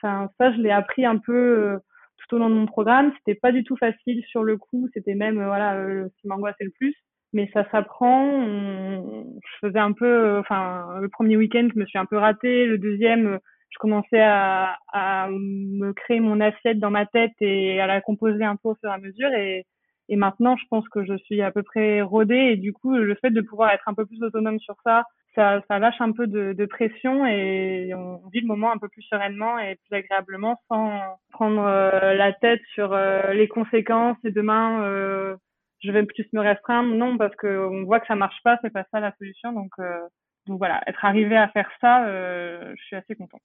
Ça, 0.01 0.30
je 0.39 0.62
l'ai 0.62 0.72
appris 0.72 1.05
un 1.05 1.18
peu 1.18 1.34
euh, 1.34 1.78
tout 2.18 2.36
au 2.36 2.39
long 2.39 2.49
de 2.49 2.55
mon 2.55 2.68
programme. 2.68 3.12
C'était 3.18 3.39
pas 3.39 3.51
du 3.51 3.64
tout 3.64 3.76
facile 3.76 4.24
sur 4.28 4.43
le 4.43 4.57
coup. 4.57 4.88
C'était 4.93 5.16
même 5.16 5.43
voilà 5.43 5.76
ce 5.76 6.22
qui 6.22 6.28
m'angoissait 6.28 6.64
le 6.64 6.72
plus 6.72 6.95
mais 7.34 7.50
ça 7.54 7.70
s'apprend. 7.72 8.44
Je 8.44 9.68
faisais 9.68 9.80
un 9.80 9.94
peu, 9.94 10.38
enfin, 10.40 11.00
le 11.02 11.10
premier 11.10 11.38
week-end, 11.38 11.68
je 11.74 11.80
me 11.80 11.86
suis 11.86 11.98
un 12.00 12.06
peu 12.06 12.18
ratée. 12.18 12.66
Le 12.66 12.78
deuxième, 12.78 13.40
je 13.70 13.78
commençais 13.80 14.22
à, 14.22 14.78
à 14.92 15.30
me 15.30 15.94
créer 15.94 16.20
mon 16.20 16.40
assiette 16.42 16.80
dans 16.80 16.92
ma 16.92 17.06
tête 17.06 17.34
et 17.42 17.80
à 17.80 17.88
la 17.88 18.02
composer 18.02 18.44
un 18.44 18.56
peu 18.56 18.70
au 18.70 18.76
fur 18.76 18.90
et 18.90 18.94
à 18.94 18.98
mesure. 18.98 19.32
Et, 19.34 19.66
et 20.10 20.16
maintenant, 20.16 20.58
je 20.58 20.66
pense 20.70 20.88
que 20.90 21.06
je 21.06 21.18
suis 21.18 21.42
à 21.42 21.52
peu 21.52 21.64
près 21.64 22.02
rodée. 22.02 22.52
Et 22.54 22.56
du 22.58 22.74
coup, 22.74 22.96
le 22.96 23.16
fait 23.16 23.32
de 23.32 23.42
pouvoir 23.42 23.72
être 23.72 23.88
un 23.88 23.94
peu 23.94 24.06
plus 24.06 24.22
autonome 24.24 24.60
sur 24.60 24.76
ça, 24.84 25.04
ça, 25.36 25.62
ça 25.68 25.80
lâche 25.80 26.00
un 26.02 26.12
peu 26.12 26.28
de, 26.28 26.54
de, 26.54 26.66
pression 26.66 27.26
et 27.26 27.94
on 27.96 28.22
vit 28.34 28.42
le 28.42 28.48
moment 28.48 28.72
un 28.72 28.78
peu 28.78 28.90
plus 28.90 29.04
sereinement 29.04 29.60
et 29.60 29.76
plus 29.76 29.98
agréablement 29.98 30.60
sans 30.68 31.00
prendre 31.32 31.64
euh, 31.64 32.14
la 32.16 32.34
tête 32.34 32.62
sur 32.74 32.94
euh, 32.94 33.34
les 33.34 33.48
conséquences 33.48 34.18
et 34.24 34.32
demain 34.32 34.84
euh, 34.84 35.36
je 35.82 35.92
vais 35.92 36.04
plus 36.04 36.28
me 36.34 36.42
restreindre. 36.42 36.94
Non, 36.94 37.18
parce 37.18 37.36
qu'on 37.36 37.84
voit 37.86 38.00
que 38.00 38.08
ça 38.08 38.16
marche 38.16 38.42
pas, 38.44 38.58
c'est 38.62 38.70
pas 38.70 38.86
ça 38.92 39.00
la 39.00 39.14
solution. 39.18 39.54
Donc, 39.54 39.72
euh, 39.80 40.00
voilà, 40.48 40.82
être 40.88 41.04
arrivé 41.06 41.38
à 41.38 41.48
faire 41.50 41.70
ça, 41.80 42.06
euh, 42.08 42.74
je 42.78 42.84
suis 42.84 42.96
assez 42.96 43.16
contente. 43.16 43.42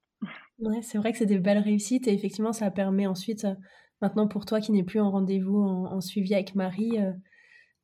Ouais, 0.59 0.83
c'est 0.83 0.99
vrai 0.99 1.13
que 1.13 1.19
c'est 1.19 1.27
des 1.27 1.39
belles 1.39 1.59
réussites 1.59 2.09
et 2.09 2.15
effectivement, 2.15 2.53
ça 2.53 2.71
permet 2.71 3.07
ensuite, 3.07 3.45
euh, 3.45 3.55
maintenant 4.01 4.29
pour 4.29 4.47
toi 4.47 4.61
qui 4.61 4.73
n'es 4.73 4.85
plus 4.85 5.01
en 5.01 5.11
rendez-vous 5.11 5.59
en, 5.59 6.01
suivi 6.01 6.35
avec 6.35 6.55
Marie, 6.55 6.99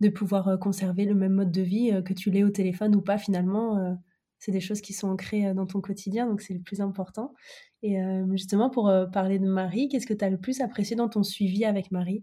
de 0.00 0.08
pouvoir 0.08 0.58
conserver 0.58 1.04
le 1.04 1.14
même 1.14 1.32
mode 1.32 1.52
de 1.52 1.62
vie, 1.62 1.92
que 2.04 2.14
tu 2.14 2.30
l'aies 2.30 2.44
au 2.44 2.50
téléphone 2.50 2.94
ou 2.94 3.02
pas 3.02 3.18
finalement. 3.18 3.98
c'est 4.38 4.52
des 4.52 4.60
choses 4.60 4.80
qui 4.80 4.92
sont 4.92 5.08
ancrées 5.08 5.54
dans 5.54 5.66
ton 5.66 5.80
quotidien, 5.80 6.26
donc 6.26 6.40
c'est 6.40 6.54
le 6.54 6.60
plus 6.60 6.80
important. 6.80 7.34
Et 7.82 7.98
justement, 8.32 8.70
pour 8.70 8.92
parler 9.12 9.38
de 9.38 9.46
Marie, 9.46 9.88
qu'est-ce 9.88 10.06
que 10.06 10.14
tu 10.14 10.24
as 10.24 10.30
le 10.30 10.38
plus 10.38 10.60
apprécié 10.60 10.96
dans 10.96 11.08
ton 11.08 11.22
suivi 11.22 11.64
avec 11.64 11.90
Marie? 11.90 12.22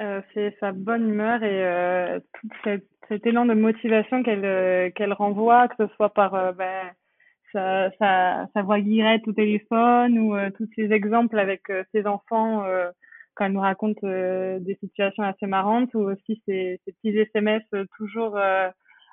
Euh, 0.00 0.20
c'est 0.32 0.56
sa 0.58 0.72
bonne 0.72 1.08
humeur 1.08 1.42
et 1.44 1.64
euh, 1.64 2.18
tout 2.40 2.48
cet, 3.08 3.26
élan 3.26 3.46
de 3.46 3.54
motivation 3.54 4.22
qu'elle 4.24 4.44
euh, 4.44 4.90
qu'elle 4.90 5.12
renvoie, 5.12 5.68
que 5.68 5.86
ce 5.86 5.94
soit 5.94 6.12
par 6.12 6.34
euh, 6.34 6.52
ben, 6.52 6.90
sa, 7.52 7.90
sa, 8.00 8.48
sa, 8.52 8.62
voix 8.62 8.80
guirette 8.80 9.26
au 9.28 9.32
téléphone 9.32 10.18
ou 10.18 10.34
tous 10.56 10.68
ces 10.74 10.90
exemples 10.90 11.38
avec 11.38 11.62
ses 11.92 12.04
enfants 12.04 12.64
quand 13.36 13.44
elle 13.44 13.52
nous 13.52 13.60
raconte 13.60 14.04
des 14.04 14.76
situations 14.80 15.22
assez 15.22 15.46
marrantes 15.46 15.94
ou 15.94 16.00
aussi 16.00 16.42
ces, 16.46 16.80
ces 16.84 16.92
petits 16.92 17.16
SMS 17.16 17.62
toujours 17.96 18.36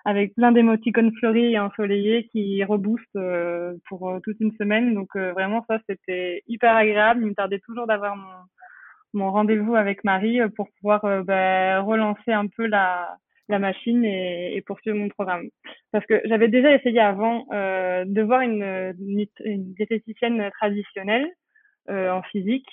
avec 0.05 0.33
plein 0.33 0.51
d'émoticônes 0.51 1.13
fleuris 1.19 1.53
et 1.53 1.59
ensoleillés 1.59 2.27
qui 2.29 2.63
reboostent 2.63 3.19
pour 3.87 4.19
toute 4.23 4.39
une 4.39 4.53
semaine. 4.53 4.95
Donc 4.95 5.15
vraiment 5.15 5.63
ça 5.69 5.77
c'était 5.87 6.41
hyper 6.47 6.75
agréable. 6.75 7.21
Il 7.21 7.27
me 7.27 7.35
tardait 7.35 7.59
toujours 7.59 7.85
d'avoir 7.85 8.15
mon 8.15 8.25
mon 9.13 9.31
rendez-vous 9.31 9.75
avec 9.75 10.03
Marie 10.03 10.41
euh, 10.41 10.49
pour 10.49 10.69
pouvoir 10.79 11.03
euh, 11.05 11.23
bah, 11.23 11.81
relancer 11.81 12.31
un 12.31 12.47
peu 12.47 12.65
la, 12.65 13.17
la 13.51 13.59
machine 13.59 14.03
et, 14.03 14.55
et, 14.55 14.61
poursuivre 14.61 14.97
mon 14.97 15.09
programme. 15.09 15.47
Parce 15.91 16.05
que 16.05 16.21
j'avais 16.25 16.47
déjà 16.47 16.73
essayé 16.73 16.99
avant 16.99 17.45
euh, 17.51 18.03
de 18.05 18.21
voir 18.21 18.41
une, 18.41 18.95
une, 19.45 19.73
diététicienne 19.73 20.49
traditionnelle 20.59 21.27
euh, 21.89 22.11
en 22.11 22.23
physique. 22.23 22.67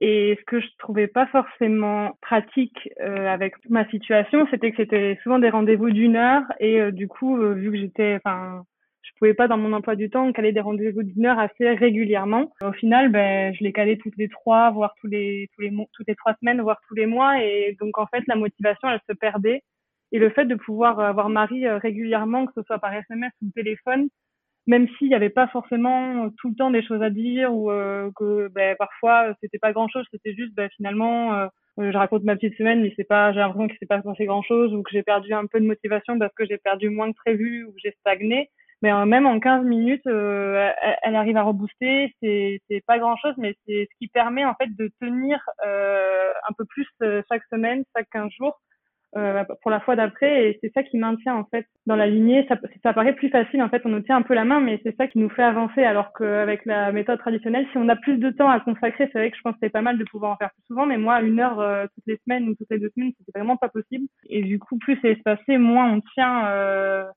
Et 0.00 0.36
ce 0.40 0.44
que 0.46 0.60
je 0.60 0.66
trouvais 0.78 1.06
pas 1.06 1.28
forcément 1.28 2.18
pratique 2.20 2.88
euh, 3.00 3.28
avec 3.28 3.54
ma 3.70 3.88
situation, 3.88 4.48
c'était 4.50 4.72
que 4.72 4.78
c'était 4.78 5.18
souvent 5.22 5.38
des 5.38 5.50
rendez-vous 5.50 5.90
d'une 5.90 6.16
heure 6.16 6.42
et 6.58 6.90
du 6.90 7.06
coup, 7.06 7.36
vu 7.36 7.70
que 7.70 7.76
j'étais, 7.76 8.18
enfin, 8.24 8.64
je 9.02 9.10
pouvais 9.18 9.34
pas 9.34 9.48
dans 9.48 9.58
mon 9.58 9.72
emploi 9.72 9.96
du 9.96 10.10
temps 10.10 10.32
caler 10.32 10.52
des 10.52 10.60
rendez-vous 10.60 11.02
d'une 11.02 11.26
heure 11.26 11.38
assez 11.38 11.68
régulièrement. 11.70 12.52
Au 12.62 12.72
final, 12.72 13.10
ben, 13.10 13.54
je 13.54 13.64
les 13.64 13.72
calais 13.72 13.96
toutes 13.96 14.16
les 14.16 14.28
trois, 14.28 14.70
voire 14.70 14.94
tous 15.00 15.08
les, 15.08 15.48
tous 15.54 15.62
les, 15.62 15.70
toutes 15.92 16.08
les 16.08 16.14
trois 16.14 16.34
semaines, 16.40 16.60
voire 16.60 16.80
tous 16.88 16.94
les 16.94 17.06
mois. 17.06 17.42
Et 17.42 17.76
donc, 17.80 17.98
en 17.98 18.06
fait, 18.06 18.22
la 18.28 18.36
motivation, 18.36 18.88
elle 18.88 19.00
se 19.08 19.14
perdait. 19.14 19.62
Et 20.12 20.18
le 20.18 20.30
fait 20.30 20.44
de 20.44 20.54
pouvoir 20.54 21.00
avoir 21.00 21.28
Marie 21.28 21.66
euh, 21.66 21.78
régulièrement, 21.78 22.46
que 22.46 22.52
ce 22.54 22.62
soit 22.62 22.78
par 22.78 22.94
SMS 22.94 23.32
ou 23.42 23.50
téléphone, 23.54 24.08
même 24.66 24.86
s'il 24.96 25.08
n'y 25.08 25.14
avait 25.14 25.30
pas 25.30 25.48
forcément 25.48 26.30
tout 26.38 26.50
le 26.50 26.54
temps 26.54 26.70
des 26.70 26.82
choses 26.82 27.02
à 27.02 27.10
dire 27.10 27.52
ou 27.52 27.70
euh, 27.70 28.10
que 28.16 28.48
ben, 28.48 28.76
parfois 28.76 29.34
c'était 29.40 29.58
pas 29.58 29.72
grand 29.72 29.88
chose, 29.88 30.06
c'était 30.12 30.34
juste 30.34 30.54
ben, 30.54 30.68
finalement 30.76 31.34
euh, 31.34 31.46
je 31.78 31.96
raconte 31.96 32.22
ma 32.22 32.36
petite 32.36 32.56
semaine 32.56 32.80
mais 32.80 32.92
c'est 32.96 33.04
pas 33.04 33.32
j'ai 33.32 33.40
l'impression 33.40 33.66
que 33.66 33.74
c'est 33.80 33.88
pas 33.88 34.00
passé 34.00 34.24
grand 34.24 34.42
chose 34.42 34.72
ou 34.72 34.82
que 34.82 34.92
j'ai 34.92 35.02
perdu 35.02 35.32
un 35.32 35.46
peu 35.46 35.58
de 35.58 35.66
motivation 35.66 36.16
parce 36.18 36.32
que 36.34 36.46
j'ai 36.46 36.58
perdu 36.58 36.90
moins 36.90 37.10
que 37.10 37.16
prévu 37.16 37.64
ou 37.64 37.74
j'ai 37.82 37.92
stagné 38.00 38.50
mais 38.82 38.92
euh, 38.92 39.06
même 39.06 39.26
en 39.26 39.38
15 39.38 39.64
minutes, 39.64 40.06
euh, 40.06 40.70
elle, 41.02 41.14
arrive 41.14 41.36
à 41.36 41.42
rebooster. 41.42 42.14
C'est 42.20 42.60
c'est 42.68 42.84
pas 42.84 42.98
grand 42.98 43.16
chose, 43.16 43.34
mais 43.38 43.54
c'est 43.66 43.88
ce 43.90 43.98
qui 43.98 44.08
permet 44.08 44.44
en 44.44 44.54
fait 44.54 44.68
de 44.76 44.90
tenir 45.00 45.38
euh, 45.64 46.32
un 46.48 46.52
peu 46.52 46.64
plus 46.64 46.86
chaque 47.30 47.44
semaine, 47.50 47.84
chaque 47.96 48.08
15 48.10 48.30
jours. 48.38 48.60
pour 49.62 49.70
la 49.70 49.80
fois 49.80 49.94
d'après 49.94 50.46
et 50.46 50.58
c'est 50.60 50.72
ça 50.72 50.82
qui 50.82 50.96
maintient 50.96 51.34
en 51.36 51.44
fait 51.44 51.66
dans 51.86 51.96
la 51.96 52.06
lignée 52.06 52.46
ça, 52.48 52.56
ça 52.82 52.94
paraît 52.94 53.14
plus 53.14 53.28
facile 53.28 53.62
en 53.62 53.68
fait 53.68 53.82
on 53.84 53.90
nous 53.90 54.00
tient 54.00 54.16
un 54.16 54.22
peu 54.22 54.32
la 54.34 54.46
main 54.46 54.58
mais 54.58 54.80
c'est 54.82 54.96
ça 54.96 55.06
qui 55.06 55.18
nous 55.18 55.28
fait 55.28 55.42
avancer 55.42 55.84
alors 55.84 56.14
qu'avec 56.14 56.64
la 56.64 56.92
méthode 56.92 57.18
traditionnelle 57.18 57.66
si 57.72 57.76
on 57.76 57.90
a 57.90 57.96
plus 57.96 58.16
de 58.16 58.30
temps 58.30 58.48
à 58.48 58.60
consacrer 58.60 59.10
c'est 59.12 59.18
vrai 59.18 59.30
que 59.30 59.36
je 59.36 59.42
pense 59.42 59.52
que 59.52 59.58
c'est 59.62 59.76
pas 59.78 59.82
mal 59.82 59.98
de 59.98 60.04
pouvoir 60.04 60.32
en 60.32 60.36
faire 60.36 60.50
plus 60.54 60.64
souvent 60.66 60.86
mais 60.86 60.96
moi 60.96 61.20
une 61.20 61.40
heure 61.40 61.60
toutes 61.94 62.06
les 62.06 62.18
semaines 62.24 62.48
ou 62.48 62.54
toutes 62.54 62.70
les 62.70 62.78
deux 62.78 62.90
semaines 62.94 63.12
c'était 63.18 63.38
vraiment 63.38 63.58
pas 63.58 63.68
possible 63.68 64.06
et 64.30 64.40
du 64.40 64.58
coup 64.58 64.78
plus 64.78 64.98
c'est 65.02 65.12
espacé 65.12 65.58
moins 65.58 65.92
on 65.92 66.00
tient 66.14 67.12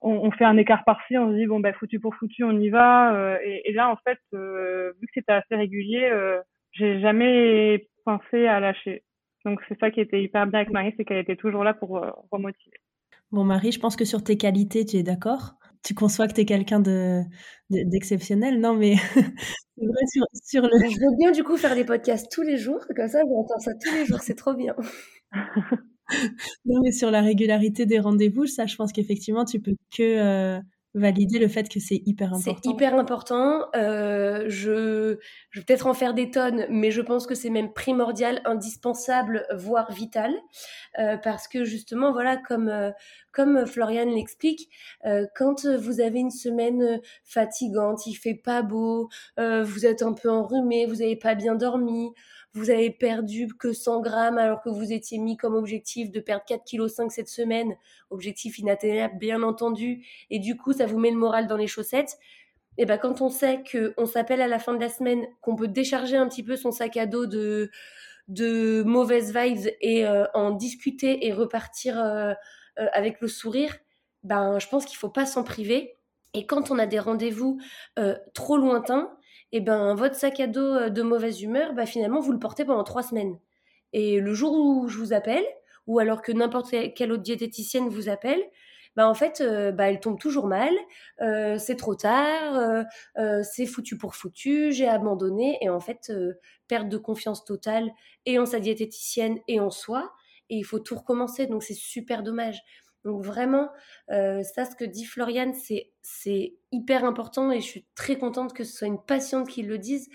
on, 0.00 0.30
fait 0.30 0.44
un 0.44 0.56
écart 0.56 0.84
par-ci, 0.84 1.16
on 1.18 1.30
se 1.30 1.36
dit 1.36 1.46
bon 1.46 1.60
ben 1.60 1.74
foutu 1.74 1.98
pour 1.98 2.14
foutu, 2.14 2.44
on 2.44 2.58
y 2.58 2.68
va. 2.68 3.14
Euh, 3.14 3.38
et, 3.42 3.72
là 3.72 3.90
en 3.90 3.96
fait, 3.96 4.18
euh, 4.34 4.92
vu 5.00 5.06
que 5.06 5.12
c'était 5.14 5.32
assez 5.32 5.54
régulier, 5.54 6.04
euh, 6.04 6.40
j'ai 6.72 7.00
jamais 7.00 7.88
pensé 8.04 8.46
à 8.46 8.60
lâcher. 8.60 9.02
Donc 9.44 9.60
c'est 9.68 9.78
ça 9.78 9.90
qui 9.90 10.00
était 10.00 10.22
hyper 10.22 10.46
bien 10.46 10.60
avec 10.60 10.72
Marie, 10.72 10.94
c'est 10.96 11.04
qu'elle 11.04 11.18
était 11.18 11.36
toujours 11.36 11.64
là 11.64 11.74
pour 11.74 12.00
remotiver. 12.30 12.78
Bon 13.32 13.44
Marie, 13.44 13.72
je 13.72 13.80
pense 13.80 13.96
que 13.96 14.04
sur 14.04 14.22
tes 14.22 14.36
qualités, 14.36 14.84
tu 14.84 14.96
es 14.96 15.02
d'accord 15.02 15.54
tu 15.86 15.94
conçois 15.94 16.26
que 16.26 16.32
tu 16.32 16.40
es 16.40 16.44
quelqu'un 16.44 16.80
de, 16.80 17.22
d'exceptionnel, 17.70 18.58
non 18.58 18.74
mais 18.74 18.96
c'est 19.76 19.86
vrai 19.86 20.06
sur, 20.12 20.24
sur 20.32 20.62
le... 20.62 20.78
Je 20.78 20.98
veux 20.98 21.16
bien 21.16 21.30
du 21.30 21.44
coup 21.44 21.56
faire 21.56 21.76
des 21.76 21.84
podcasts 21.84 22.30
tous 22.32 22.42
les 22.42 22.56
jours, 22.56 22.80
comme 22.96 23.06
ça 23.06 23.20
j'entends 23.20 23.58
ça 23.60 23.70
tous 23.80 23.94
les 23.94 24.04
jours, 24.04 24.18
c'est 24.20 24.34
trop 24.34 24.54
bien. 24.54 24.74
non, 26.64 26.80
mais 26.82 26.92
sur 26.92 27.10
la 27.10 27.20
régularité 27.20 27.86
des 27.86 27.98
rendez-vous, 27.98 28.46
ça, 28.46 28.66
je 28.66 28.76
pense 28.76 28.92
qu'effectivement, 28.92 29.44
tu 29.44 29.60
peux 29.60 29.74
que 29.96 30.02
euh, 30.02 30.60
valider 30.94 31.38
le 31.38 31.48
fait 31.48 31.68
que 31.68 31.80
c'est 31.80 32.02
hyper 32.06 32.32
important. 32.32 32.60
C'est 32.62 32.70
hyper 32.70 32.94
important. 32.94 33.66
Euh, 33.74 34.44
je, 34.48 35.18
je 35.50 35.60
vais 35.60 35.64
peut-être 35.64 35.86
en 35.86 35.94
faire 35.94 36.14
des 36.14 36.30
tonnes, 36.30 36.66
mais 36.70 36.90
je 36.90 37.02
pense 37.02 37.26
que 37.26 37.34
c'est 37.34 37.50
même 37.50 37.72
primordial, 37.72 38.40
indispensable, 38.44 39.46
voire 39.54 39.92
vital, 39.92 40.32
euh, 40.98 41.16
parce 41.18 41.48
que 41.48 41.64
justement, 41.64 42.12
voilà, 42.12 42.36
comme 42.36 42.92
comme 43.32 43.66
Floriane 43.66 44.08
l'explique, 44.08 44.70
quand 45.34 45.66
vous 45.66 46.00
avez 46.00 46.20
une 46.20 46.30
semaine 46.30 47.02
fatigante, 47.22 48.06
il 48.06 48.14
fait 48.14 48.34
pas 48.34 48.62
beau, 48.62 49.10
vous 49.36 49.84
êtes 49.84 50.00
un 50.00 50.14
peu 50.14 50.30
enrhumé, 50.30 50.86
vous 50.86 50.96
n'avez 50.96 51.16
pas 51.16 51.34
bien 51.34 51.54
dormi 51.54 52.14
vous 52.56 52.70
avez 52.70 52.90
perdu 52.90 53.48
que 53.48 53.72
100 53.72 54.00
grammes 54.00 54.38
alors 54.38 54.62
que 54.62 54.70
vous 54.70 54.92
étiez 54.92 55.18
mis 55.18 55.36
comme 55.36 55.54
objectif 55.54 56.10
de 56.10 56.20
perdre 56.20 56.44
4,5 56.48 57.04
kg 57.04 57.10
cette 57.10 57.28
semaine, 57.28 57.76
objectif 58.10 58.58
inatteignable 58.58 59.18
bien 59.18 59.42
entendu, 59.42 60.06
et 60.30 60.38
du 60.38 60.56
coup 60.56 60.72
ça 60.72 60.86
vous 60.86 60.98
met 60.98 61.10
le 61.10 61.18
moral 61.18 61.46
dans 61.46 61.56
les 61.56 61.66
chaussettes. 61.66 62.18
Et 62.78 62.86
ben 62.86 62.98
quand 62.98 63.20
on 63.20 63.28
sait 63.28 63.62
qu'on 63.70 64.06
s'appelle 64.06 64.40
à 64.40 64.48
la 64.48 64.58
fin 64.58 64.74
de 64.74 64.80
la 64.80 64.88
semaine, 64.88 65.26
qu'on 65.40 65.54
peut 65.54 65.68
décharger 65.68 66.16
un 66.16 66.28
petit 66.28 66.42
peu 66.42 66.56
son 66.56 66.72
sac 66.72 66.96
à 66.96 67.06
dos 67.06 67.26
de, 67.26 67.70
de 68.28 68.82
mauvaises 68.84 69.34
vibes 69.34 69.72
et 69.80 70.06
euh, 70.06 70.24
en 70.34 70.50
discuter 70.50 71.26
et 71.26 71.32
repartir 71.32 71.98
euh, 71.98 72.32
euh, 72.78 72.86
avec 72.92 73.20
le 73.20 73.28
sourire, 73.28 73.76
ben 74.22 74.58
je 74.58 74.68
pense 74.68 74.84
qu'il 74.84 74.96
faut 74.96 75.08
pas 75.10 75.26
s'en 75.26 75.44
priver. 75.44 75.96
Et 76.34 76.46
quand 76.46 76.70
on 76.70 76.78
a 76.78 76.86
des 76.86 76.98
rendez-vous 76.98 77.58
trop 78.34 78.58
lointains, 78.58 79.15
et 79.52 79.58
eh 79.58 79.60
ben 79.60 79.94
votre 79.94 80.16
sac 80.16 80.40
à 80.40 80.46
dos 80.46 80.90
de 80.90 81.02
mauvaise 81.02 81.42
humeur, 81.42 81.72
bah, 81.72 81.86
finalement 81.86 82.20
vous 82.20 82.32
le 82.32 82.38
portez 82.38 82.64
pendant 82.64 82.84
trois 82.84 83.02
semaines. 83.02 83.38
Et 83.92 84.20
le 84.20 84.34
jour 84.34 84.52
où 84.54 84.88
je 84.88 84.98
vous 84.98 85.12
appelle, 85.12 85.44
ou 85.86 85.98
alors 85.98 86.22
que 86.22 86.32
n'importe 86.32 86.74
quelle 86.94 87.12
autre 87.12 87.22
diététicienne 87.22 87.88
vous 87.88 88.08
appelle, 88.08 88.42
bah 88.96 89.08
en 89.08 89.14
fait, 89.14 89.42
euh, 89.42 89.72
bah, 89.72 89.90
elle 89.90 90.00
tombe 90.00 90.18
toujours 90.18 90.46
mal, 90.46 90.72
euh, 91.20 91.58
c'est 91.58 91.76
trop 91.76 91.94
tard, 91.94 92.84
euh, 93.18 93.42
c'est 93.42 93.66
foutu 93.66 93.98
pour 93.98 94.14
foutu, 94.14 94.72
j'ai 94.72 94.88
abandonné, 94.88 95.58
et 95.60 95.68
en 95.68 95.80
fait, 95.80 96.10
perte 96.66 96.88
de 96.88 96.96
confiance 96.96 97.44
totale 97.44 97.90
et 98.24 98.38
en 98.38 98.46
sa 98.46 98.58
diététicienne 98.58 99.38
et 99.48 99.60
en 99.60 99.70
soi, 99.70 100.12
et 100.48 100.56
il 100.56 100.64
faut 100.64 100.78
tout 100.78 100.94
recommencer, 100.96 101.46
donc 101.46 101.62
c'est 101.62 101.74
super 101.74 102.22
dommage. 102.22 102.62
Donc 103.06 103.22
vraiment, 103.22 103.70
ça, 104.08 104.64
ce 104.64 104.74
que 104.76 104.84
dit 104.84 105.04
Floriane, 105.04 105.54
c'est 105.54 106.56
hyper 106.72 107.04
important 107.04 107.52
et 107.52 107.60
je 107.60 107.66
suis 107.66 107.86
très 107.94 108.18
contente 108.18 108.52
que 108.52 108.64
ce 108.64 108.76
soit 108.76 108.88
une 108.88 109.00
patiente 109.00 109.48
qui 109.48 109.62
le 109.62 109.78
dise. 109.78 110.08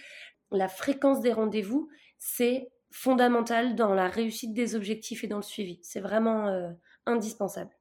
La 0.52 0.68
fréquence 0.68 1.22
des 1.22 1.32
rendez-vous, 1.32 1.88
c'est 2.20 2.70
fondamental 2.92 3.76
dans 3.76 3.94
la 3.94 4.10
réussite 4.10 4.54
des 4.54 4.76
objectifs 4.76 5.24
et 5.24 5.28
dans 5.28 5.38
le 5.38 5.44
suivi. 5.44 5.80
C'est 5.82 6.02
vraiment 6.02 6.74
indispensable. 7.06 7.72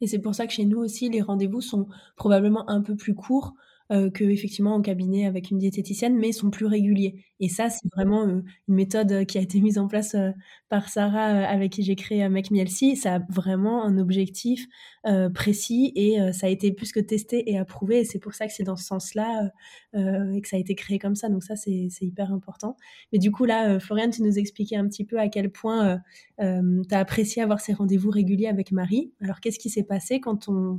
Et 0.00 0.06
c'est 0.06 0.20
pour 0.20 0.36
ça 0.36 0.46
que 0.46 0.52
chez 0.52 0.64
nous 0.64 0.78
aussi, 0.78 1.10
les 1.10 1.20
rendez-vous 1.20 1.60
sont 1.60 1.88
probablement 2.16 2.70
un 2.70 2.80
peu 2.80 2.94
plus 2.94 3.16
courts 3.16 3.54
euh, 3.92 4.08
que 4.08 4.22
effectivement 4.22 4.76
en 4.76 4.82
cabinet 4.82 5.26
avec 5.26 5.50
une 5.50 5.58
diététicienne, 5.58 6.16
mais 6.16 6.30
sont 6.30 6.50
plus 6.50 6.66
réguliers. 6.66 7.24
Et 7.40 7.48
ça, 7.48 7.70
c'est 7.70 7.88
vraiment 7.92 8.24
euh, 8.24 8.42
une 8.68 8.74
méthode 8.76 9.26
qui 9.26 9.36
a 9.36 9.40
été 9.40 9.60
mise 9.60 9.78
en 9.78 9.88
place 9.88 10.14
euh, 10.14 10.30
par 10.68 10.88
Sarah, 10.88 11.24
avec 11.48 11.72
qui 11.72 11.82
j'ai 11.82 11.96
créé 11.96 12.28
Make 12.28 12.52
Mielsi. 12.52 12.94
Ça 12.94 13.16
a 13.16 13.18
vraiment 13.28 13.84
un 13.84 13.98
objectif 13.98 14.66
précis 15.34 15.92
et 15.96 16.18
ça 16.32 16.46
a 16.46 16.50
été 16.50 16.70
plus 16.72 16.92
que 16.92 17.00
testé 17.00 17.50
et 17.50 17.58
approuvé. 17.58 18.00
Et 18.00 18.04
c'est 18.04 18.20
pour 18.20 18.34
ça 18.34 18.46
que 18.46 18.52
c'est 18.52 18.62
dans 18.62 18.76
ce 18.76 18.84
sens-là 18.84 19.50
et 19.94 20.40
que 20.40 20.46
ça 20.46 20.56
a 20.56 20.58
été 20.60 20.76
créé 20.76 21.00
comme 21.00 21.16
ça. 21.16 21.28
Donc 21.28 21.42
ça, 21.42 21.56
c'est 21.56 21.88
hyper 22.00 22.32
important. 22.32 22.76
Mais 23.12 23.18
du 23.18 23.32
coup, 23.32 23.46
là, 23.46 23.80
Floriane, 23.80 24.10
tu 24.10 24.22
nous 24.22 24.38
expliquais 24.38 24.76
un 24.76 24.86
petit 24.86 25.04
peu 25.04 25.18
à 25.18 25.28
quel 25.28 25.50
point 25.50 25.98
tu 26.38 26.44
as 26.44 26.98
apprécié 26.98 27.42
avoir 27.42 27.60
ces 27.60 27.72
rendez-vous 27.72 28.10
réguliers 28.10 28.46
avec 28.46 28.70
Marie. 28.70 29.12
Alors, 29.20 29.40
qu'est-ce 29.40 29.58
qui 29.58 29.70
s'est 29.70 29.82
passé 29.82 30.20
quand 30.20 30.48
on 30.48 30.78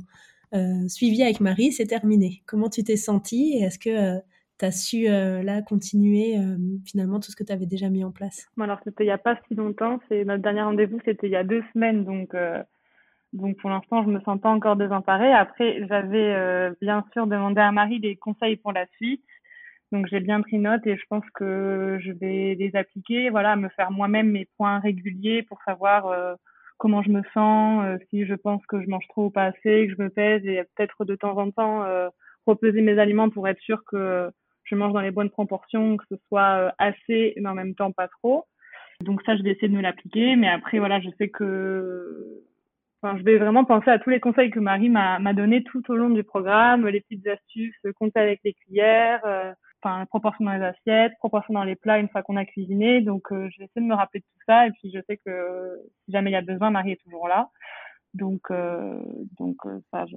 suivi 0.88 1.22
avec 1.22 1.40
Marie, 1.40 1.72
c'est 1.72 1.86
terminé. 1.86 2.42
Comment 2.46 2.68
tu 2.68 2.84
t'es 2.84 2.96
sentie 2.96 3.54
et 3.56 3.62
est-ce 3.62 3.78
que 3.78 3.90
euh, 3.90 4.20
tu 4.58 4.64
as 4.64 4.70
su 4.70 5.08
euh, 5.08 5.42
là 5.42 5.62
continuer 5.62 6.36
finalement 6.84 7.20
tout 7.20 7.30
ce 7.30 7.36
que 7.36 7.44
tu 7.44 7.52
avais 7.52 7.66
déjà 7.66 7.88
mis 7.88 8.04
en 8.04 8.12
place? 8.12 8.48
Alors 8.60 8.78
c'était 8.84 9.04
il 9.04 9.08
n'y 9.08 9.12
a 9.12 9.18
pas 9.18 9.38
si 9.48 9.54
longtemps, 9.54 10.00
c'est 10.08 10.24
notre 10.24 10.42
dernier 10.42 10.62
rendez-vous, 10.62 10.98
c'était 11.04 11.26
il 11.26 11.32
y 11.32 11.36
a 11.36 11.44
deux 11.44 11.62
semaines, 11.72 12.04
donc 12.04 12.36
donc 13.32 13.56
pour 13.56 13.70
l'instant 13.70 14.04
je 14.04 14.10
me 14.10 14.20
sens 14.20 14.40
pas 14.40 14.50
encore 14.50 14.76
désemparée. 14.76 15.32
Après 15.32 15.86
j'avais 15.88 16.70
bien 16.80 17.04
sûr 17.12 17.26
demandé 17.26 17.60
à 17.60 17.72
Marie 17.72 18.00
des 18.00 18.16
conseils 18.16 18.56
pour 18.56 18.72
la 18.72 18.86
suite, 18.96 19.24
donc 19.90 20.06
j'ai 20.10 20.20
bien 20.20 20.40
pris 20.42 20.58
note 20.58 20.86
et 20.86 20.96
je 20.96 21.04
pense 21.08 21.24
que 21.34 21.98
je 22.00 22.12
vais 22.12 22.54
les 22.58 22.76
appliquer, 22.76 23.30
voilà, 23.30 23.56
me 23.56 23.68
faire 23.70 23.90
moi-même 23.90 24.30
mes 24.30 24.46
points 24.56 24.78
réguliers 24.80 25.42
pour 25.42 25.62
savoir 25.64 26.36
comment 26.78 27.02
je 27.02 27.10
me 27.10 27.22
sens, 27.34 27.84
euh, 27.84 27.98
si 28.10 28.26
je 28.26 28.34
pense 28.34 28.64
que 28.66 28.82
je 28.82 28.88
mange 28.88 29.06
trop 29.08 29.26
ou 29.26 29.30
pas 29.30 29.44
assez, 29.44 29.86
que 29.86 29.94
je 29.96 30.02
me 30.02 30.08
pèse 30.08 30.44
et 30.44 30.62
peut-être 30.74 31.04
de 31.04 31.14
temps 31.14 31.36
en 31.38 31.50
temps 31.50 31.84
euh, 31.84 32.08
mes 32.46 32.98
aliments 32.98 33.30
pour 33.30 33.48
être 33.48 33.60
sûr 33.60 33.84
que 33.84 34.30
je 34.64 34.74
mange 34.74 34.92
dans 34.92 35.00
les 35.00 35.10
bonnes 35.10 35.30
proportions, 35.30 35.96
que 35.96 36.04
ce 36.10 36.16
soit 36.28 36.58
euh, 36.58 36.70
assez 36.78 37.34
mais 37.36 37.48
en 37.48 37.54
même 37.54 37.74
temps 37.74 37.92
pas 37.92 38.08
trop. 38.08 38.44
Donc 39.00 39.22
ça, 39.24 39.36
je 39.36 39.42
vais 39.42 39.50
essayer 39.50 39.68
de 39.68 39.76
me 39.76 39.82
l'appliquer. 39.82 40.36
Mais 40.36 40.48
après, 40.48 40.78
voilà, 40.78 41.00
je 41.00 41.10
sais 41.18 41.28
que 41.28 42.42
Enfin, 43.04 43.18
je 43.18 43.24
vais 43.24 43.36
vraiment 43.36 43.64
penser 43.64 43.90
à 43.90 43.98
tous 43.98 44.10
les 44.10 44.20
conseils 44.20 44.50
que 44.50 44.60
Marie 44.60 44.88
m'a 44.88 45.32
donné 45.32 45.64
tout 45.64 45.82
au 45.90 45.96
long 45.96 46.10
du 46.10 46.22
programme, 46.22 46.86
les 46.86 47.00
petites 47.00 47.26
astuces, 47.26 47.74
compter 47.96 48.20
avec 48.20 48.38
les 48.44 48.52
cuillères, 48.54 49.54
enfin 49.82 50.06
proportion 50.06 50.44
dans 50.44 50.52
les 50.52 50.62
assiettes, 50.62 51.12
proportion 51.18 51.54
dans 51.54 51.64
les 51.64 51.76
plats 51.76 51.98
une 51.98 52.08
fois 52.08 52.22
qu'on 52.22 52.36
a 52.36 52.44
cuisiné. 52.44 53.00
Donc 53.00 53.32
euh, 53.32 53.48
je 53.50 53.58
vais 53.58 53.64
essayer 53.64 53.82
de 53.82 53.90
me 53.90 53.94
rappeler 53.94 54.20
de 54.20 54.24
tout 54.24 54.44
ça 54.46 54.66
et 54.66 54.70
puis 54.72 54.90
je 54.92 55.00
sais 55.08 55.18
que 55.18 55.80
si 56.04 56.12
jamais 56.12 56.30
il 56.30 56.34
y 56.34 56.36
a 56.36 56.42
besoin, 56.42 56.70
Marie 56.70 56.92
est 56.92 57.02
toujours 57.02 57.28
là. 57.28 57.50
Donc 58.14 58.50
euh, 58.50 59.00
donc 59.38 59.56
euh, 59.66 59.80
ça 59.90 60.06
je 60.06 60.16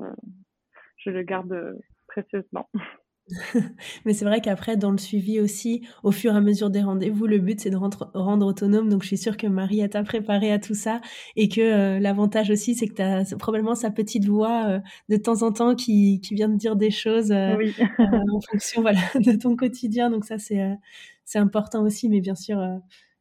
je 0.97 1.09
le 1.09 1.23
garde 1.23 1.79
précieusement. 2.07 2.69
Mais 4.05 4.13
c'est 4.13 4.25
vrai 4.25 4.39
qu'après, 4.39 4.77
dans 4.77 4.91
le 4.91 4.97
suivi 4.99 5.39
aussi, 5.39 5.87
au 6.03 6.11
fur 6.11 6.33
et 6.33 6.37
à 6.37 6.41
mesure 6.41 6.69
des 6.69 6.81
rendez-vous, 6.81 7.25
le 7.25 7.39
but 7.39 7.59
c'est 7.59 7.71
de 7.71 7.75
rendre, 7.75 8.11
rendre, 8.13 8.45
autonome. 8.45 8.89
Donc 8.89 9.01
je 9.01 9.07
suis 9.07 9.17
sûre 9.17 9.35
que 9.35 9.47
Marie 9.47 9.87
t'a 9.89 10.03
préparé 10.03 10.51
à 10.51 10.59
tout 10.59 10.75
ça 10.75 11.01
et 11.35 11.49
que 11.49 11.61
euh, 11.61 11.99
l'avantage 11.99 12.51
aussi 12.51 12.75
c'est 12.75 12.87
que 12.87 12.93
tu 12.93 13.01
as 13.01 13.35
probablement 13.37 13.73
sa 13.73 13.89
petite 13.89 14.25
voix 14.25 14.65
euh, 14.67 14.79
de 15.09 15.17
temps 15.17 15.41
en 15.41 15.51
temps 15.51 15.75
qui, 15.75 16.21
qui, 16.21 16.35
vient 16.35 16.49
de 16.49 16.57
dire 16.57 16.75
des 16.75 16.91
choses 16.91 17.31
euh, 17.31 17.55
en 17.99 18.41
fonction 18.41 18.81
voilà, 18.81 18.99
de 19.15 19.31
ton 19.33 19.55
quotidien. 19.55 20.11
Donc 20.11 20.25
ça 20.25 20.37
c'est 20.37 21.39
important 21.39 21.83
aussi. 21.83 22.09
Mais 22.09 22.21
bien 22.21 22.35
sûr, 22.35 22.59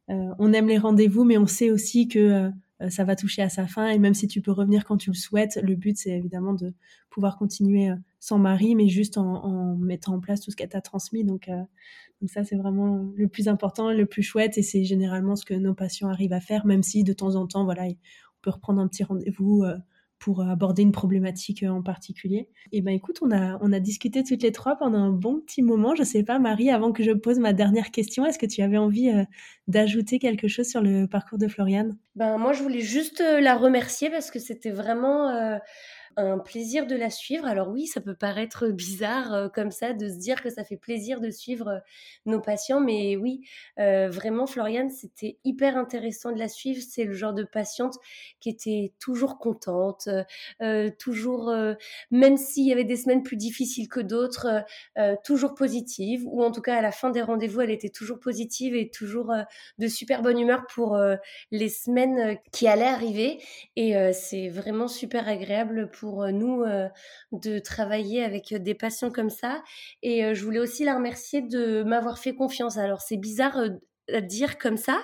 on 0.07 0.53
aime 0.53 0.67
les 0.67 0.77
rendez-vous, 0.77 1.23
mais 1.23 1.37
on 1.39 1.47
sait 1.47 1.71
aussi 1.71 2.07
que 2.07 2.51
ça 2.89 3.03
va 3.03 3.15
toucher 3.15 3.41
à 3.41 3.49
sa 3.49 3.67
fin. 3.67 3.89
Et 3.89 3.99
même 3.99 4.13
si 4.13 4.27
tu 4.27 4.41
peux 4.41 4.51
revenir 4.51 4.85
quand 4.85 4.97
tu 4.97 5.09
le 5.09 5.15
souhaites, 5.15 5.59
le 5.61 5.75
but, 5.75 5.97
c'est 5.97 6.11
évidemment 6.11 6.53
de 6.53 6.73
pouvoir 7.09 7.37
continuer 7.37 7.89
euh, 7.89 7.95
sans 8.19 8.37
mari, 8.37 8.75
mais 8.75 8.87
juste 8.87 9.17
en, 9.17 9.75
mettant 9.77 10.15
en 10.15 10.19
place 10.19 10.41
tout 10.41 10.51
ce 10.51 10.55
qu'elle 10.55 10.69
t'a 10.69 10.81
transmis. 10.81 11.23
Euh, 11.23 11.63
donc 12.21 12.29
ça, 12.29 12.43
c'est 12.43 12.55
vraiment 12.55 13.11
le 13.15 13.27
plus 13.27 13.47
important, 13.47 13.91
le 13.91 14.05
plus 14.05 14.23
chouette. 14.23 14.57
Et 14.57 14.63
c'est 14.63 14.83
généralement 14.83 15.35
ce 15.35 15.45
que 15.45 15.53
nos 15.53 15.73
patients 15.73 16.09
arrivent 16.09 16.33
à 16.33 16.41
faire, 16.41 16.65
même 16.65 16.83
si 16.83 17.03
de 17.03 17.13
temps 17.13 17.35
en 17.35 17.47
temps, 17.47 17.63
voilà, 17.63 17.83
on 17.85 18.41
peut 18.41 18.51
reprendre 18.51 18.81
un 18.81 18.87
petit 18.87 19.03
rendez-vous 19.03 19.63
pour 20.19 20.41
aborder 20.41 20.81
une 20.81 20.91
problématique 20.91 21.63
en 21.63 21.81
particulier. 21.81 22.49
Et 22.71 22.81
ben 22.81 22.93
écoute, 22.93 23.19
on 23.21 23.31
a, 23.31 23.57
on 23.61 23.71
a 23.73 23.79
discuté 23.79 24.23
toutes 24.23 24.43
les 24.43 24.51
trois 24.51 24.75
pendant 24.75 24.99
un 24.99 25.11
bon 25.11 25.39
petit 25.39 25.61
moment. 25.61 25.93
Je 25.95 26.03
sais 26.03 26.23
pas, 26.23 26.39
Marie, 26.39 26.69
avant 26.69 26.91
que 26.91 27.03
je 27.03 27.11
pose 27.11 27.39
ma 27.39 27.53
dernière 27.53 27.91
question, 27.91 28.25
est-ce 28.25 28.39
que 28.39 28.45
tu 28.45 28.61
avais 28.61 28.77
envie 28.77 29.11
d'ajouter 29.67 30.19
quelque 30.19 30.47
chose 30.47 30.67
sur 30.67 30.81
le 30.81 31.05
parcours 31.07 31.37
de 31.37 31.47
Floriane? 31.47 31.97
Ben 32.15 32.37
moi, 32.37 32.53
je 32.53 32.63
voulais 32.63 32.81
juste 32.81 33.21
la 33.21 33.55
remercier 33.55 34.09
parce 34.09 34.31
que 34.31 34.39
c'était 34.39 34.71
vraiment 34.71 35.59
un 36.17 36.39
plaisir 36.39 36.87
de 36.87 36.95
la 36.95 37.09
suivre. 37.09 37.45
Alors 37.45 37.69
oui, 37.69 37.87
ça 37.87 38.01
peut 38.01 38.15
paraître 38.15 38.67
bizarre 38.69 39.33
euh, 39.33 39.49
comme 39.49 39.71
ça 39.71 39.93
de 39.93 40.09
se 40.09 40.17
dire 40.17 40.41
que 40.41 40.49
ça 40.49 40.63
fait 40.63 40.77
plaisir 40.77 41.19
de 41.19 41.29
suivre 41.29 41.67
euh, 41.67 41.79
nos 42.25 42.39
patients, 42.39 42.79
mais 42.79 43.15
oui, 43.15 43.41
euh, 43.79 44.09
vraiment, 44.09 44.47
Floriane, 44.47 44.89
c'était 44.89 45.37
hyper 45.43 45.77
intéressant 45.77 46.31
de 46.31 46.39
la 46.39 46.47
suivre. 46.47 46.81
C'est 46.87 47.03
le 47.03 47.13
genre 47.13 47.33
de 47.33 47.43
patiente 47.43 47.95
qui 48.39 48.49
était 48.49 48.93
toujours 48.99 49.37
contente, 49.37 50.09
toujours, 50.99 51.53
même 52.11 52.37
s'il 52.37 52.67
y 52.67 52.71
avait 52.71 52.83
des 52.83 52.95
semaines 52.95 53.23
plus 53.23 53.37
difficiles 53.37 53.87
que 53.87 53.99
d'autres, 53.99 54.63
toujours 55.23 55.55
positive, 55.55 56.23
ou 56.25 56.43
en 56.43 56.51
tout 56.51 56.61
cas 56.61 56.77
à 56.77 56.81
la 56.81 56.91
fin 56.91 57.09
des 57.09 57.21
rendez-vous, 57.21 57.61
elle 57.61 57.71
était 57.71 57.89
toujours 57.89 58.19
positive 58.19 58.75
et 58.75 58.89
toujours 58.89 59.33
de 59.77 59.87
super 59.87 60.21
bonne 60.21 60.39
humeur 60.39 60.65
pour 60.67 60.99
les 61.51 61.69
semaines 61.69 62.37
qui 62.51 62.67
allaient 62.67 62.85
arriver. 62.85 63.41
Et 63.75 63.95
c'est 64.13 64.49
vraiment 64.49 64.87
super 64.87 65.27
agréable 65.27 65.89
pour 65.91 66.04
pour 66.05 66.23
euh, 66.23 66.31
nous 66.31 66.61
euh, 66.61 66.87
de 67.31 67.57
travailler 67.57 68.23
avec 68.23 68.51
euh, 68.51 68.59
des 68.59 68.75
patients 68.75 69.09
comme 69.09 69.31
ça. 69.31 69.63
Et 70.03 70.35
je 70.35 70.43
voulais 70.43 70.59
aussi 70.59 70.85
la 70.85 70.93
remercier 70.95 71.41
de 71.41 71.81
m'avoir 71.83 72.19
fait 72.19 72.35
confiance. 72.35 72.77
Alors 72.77 73.01
c'est 73.01 73.17
bizarre 73.17 73.57
à 74.13 74.21
dire 74.21 74.59
comme 74.59 74.77
ça, 74.77 74.99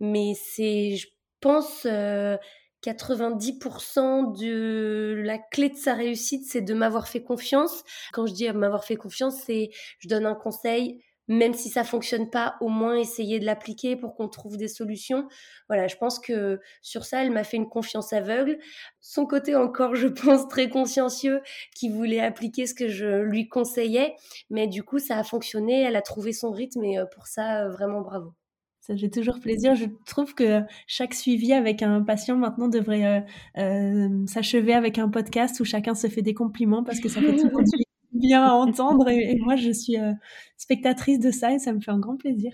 mais 0.00 0.32
c'est, 0.34 0.96
je 0.96 1.08
pense, 1.40 1.84
90% 1.84 4.40
de 4.40 5.20
la 5.22 5.36
clé 5.38 5.68
de 5.68 5.76
sa 5.76 5.92
réussite, 5.94 6.46
c'est 6.46 6.62
de 6.62 6.72
m'avoir 6.72 7.08
fait 7.08 7.22
confiance. 7.22 7.84
Quand 8.12 8.26
je 8.26 8.32
dis 8.32 8.50
m'avoir 8.52 8.84
fait 8.84 8.96
confiance, 8.96 9.42
c'est 9.44 9.68
je 9.98 10.08
donne 10.08 10.24
un 10.24 10.34
conseil, 10.34 11.02
même 11.28 11.52
si 11.52 11.68
ça 11.68 11.84
fonctionne 11.84 12.30
pas, 12.30 12.56
au 12.60 12.68
moins 12.68 12.96
essayer 12.96 13.38
de 13.38 13.44
l'appliquer 13.44 13.96
pour 13.96 14.14
qu'on 14.14 14.28
trouve 14.28 14.56
des 14.56 14.68
solutions. 14.68 15.28
Voilà, 15.68 15.86
je 15.86 15.96
pense 15.96 16.18
que 16.18 16.58
sur 16.82 17.04
ça, 17.04 17.22
elle 17.22 17.30
m'a 17.30 17.44
fait 17.44 17.58
une 17.58 17.68
confiance 17.68 18.12
aveugle. 18.14 18.58
Son 19.00 19.26
côté 19.26 19.54
encore, 19.54 19.94
je 19.94 20.08
pense, 20.08 20.48
très 20.48 20.68
consciencieux, 20.70 21.40
qui 21.76 21.90
voulait 21.90 22.20
appliquer 22.20 22.66
ce 22.66 22.74
que 22.74 22.88
je 22.88 23.20
lui 23.20 23.48
conseillais, 23.48 24.14
mais 24.50 24.66
du 24.66 24.82
coup, 24.82 24.98
ça 24.98 25.18
a 25.18 25.24
fonctionné. 25.24 25.82
Elle 25.82 25.96
a 25.96 26.02
trouvé 26.02 26.32
son 26.32 26.50
rythme 26.50 26.82
et 26.84 26.98
euh, 26.98 27.04
pour 27.04 27.26
ça, 27.26 27.64
euh, 27.64 27.70
vraiment 27.70 28.00
bravo. 28.00 28.32
Ça 28.80 28.96
fait 28.96 29.10
toujours 29.10 29.38
plaisir. 29.38 29.74
Je 29.74 29.84
trouve 30.06 30.34
que 30.34 30.62
chaque 30.86 31.12
suivi 31.12 31.52
avec 31.52 31.82
un 31.82 32.02
patient 32.02 32.36
maintenant 32.36 32.68
devrait 32.68 33.26
euh, 33.58 34.26
s'achever 34.26 34.72
avec 34.72 34.96
un 34.96 35.10
podcast 35.10 35.60
où 35.60 35.66
chacun 35.66 35.94
se 35.94 36.06
fait 36.06 36.22
des 36.22 36.32
compliments 36.32 36.82
parce 36.82 36.98
que 36.98 37.10
ça 37.10 37.20
fait 37.20 37.36
toujours 37.36 37.60
bien 38.18 38.44
à 38.44 38.52
entendre 38.52 39.08
et, 39.08 39.36
moi 39.40 39.56
je 39.56 39.70
suis 39.70 39.98
euh, 39.98 40.12
spectatrice 40.56 41.20
de 41.20 41.30
ça 41.30 41.52
et 41.52 41.58
ça 41.58 41.72
me 41.72 41.80
fait 41.80 41.90
un 41.90 41.98
grand 41.98 42.16
plaisir. 42.16 42.52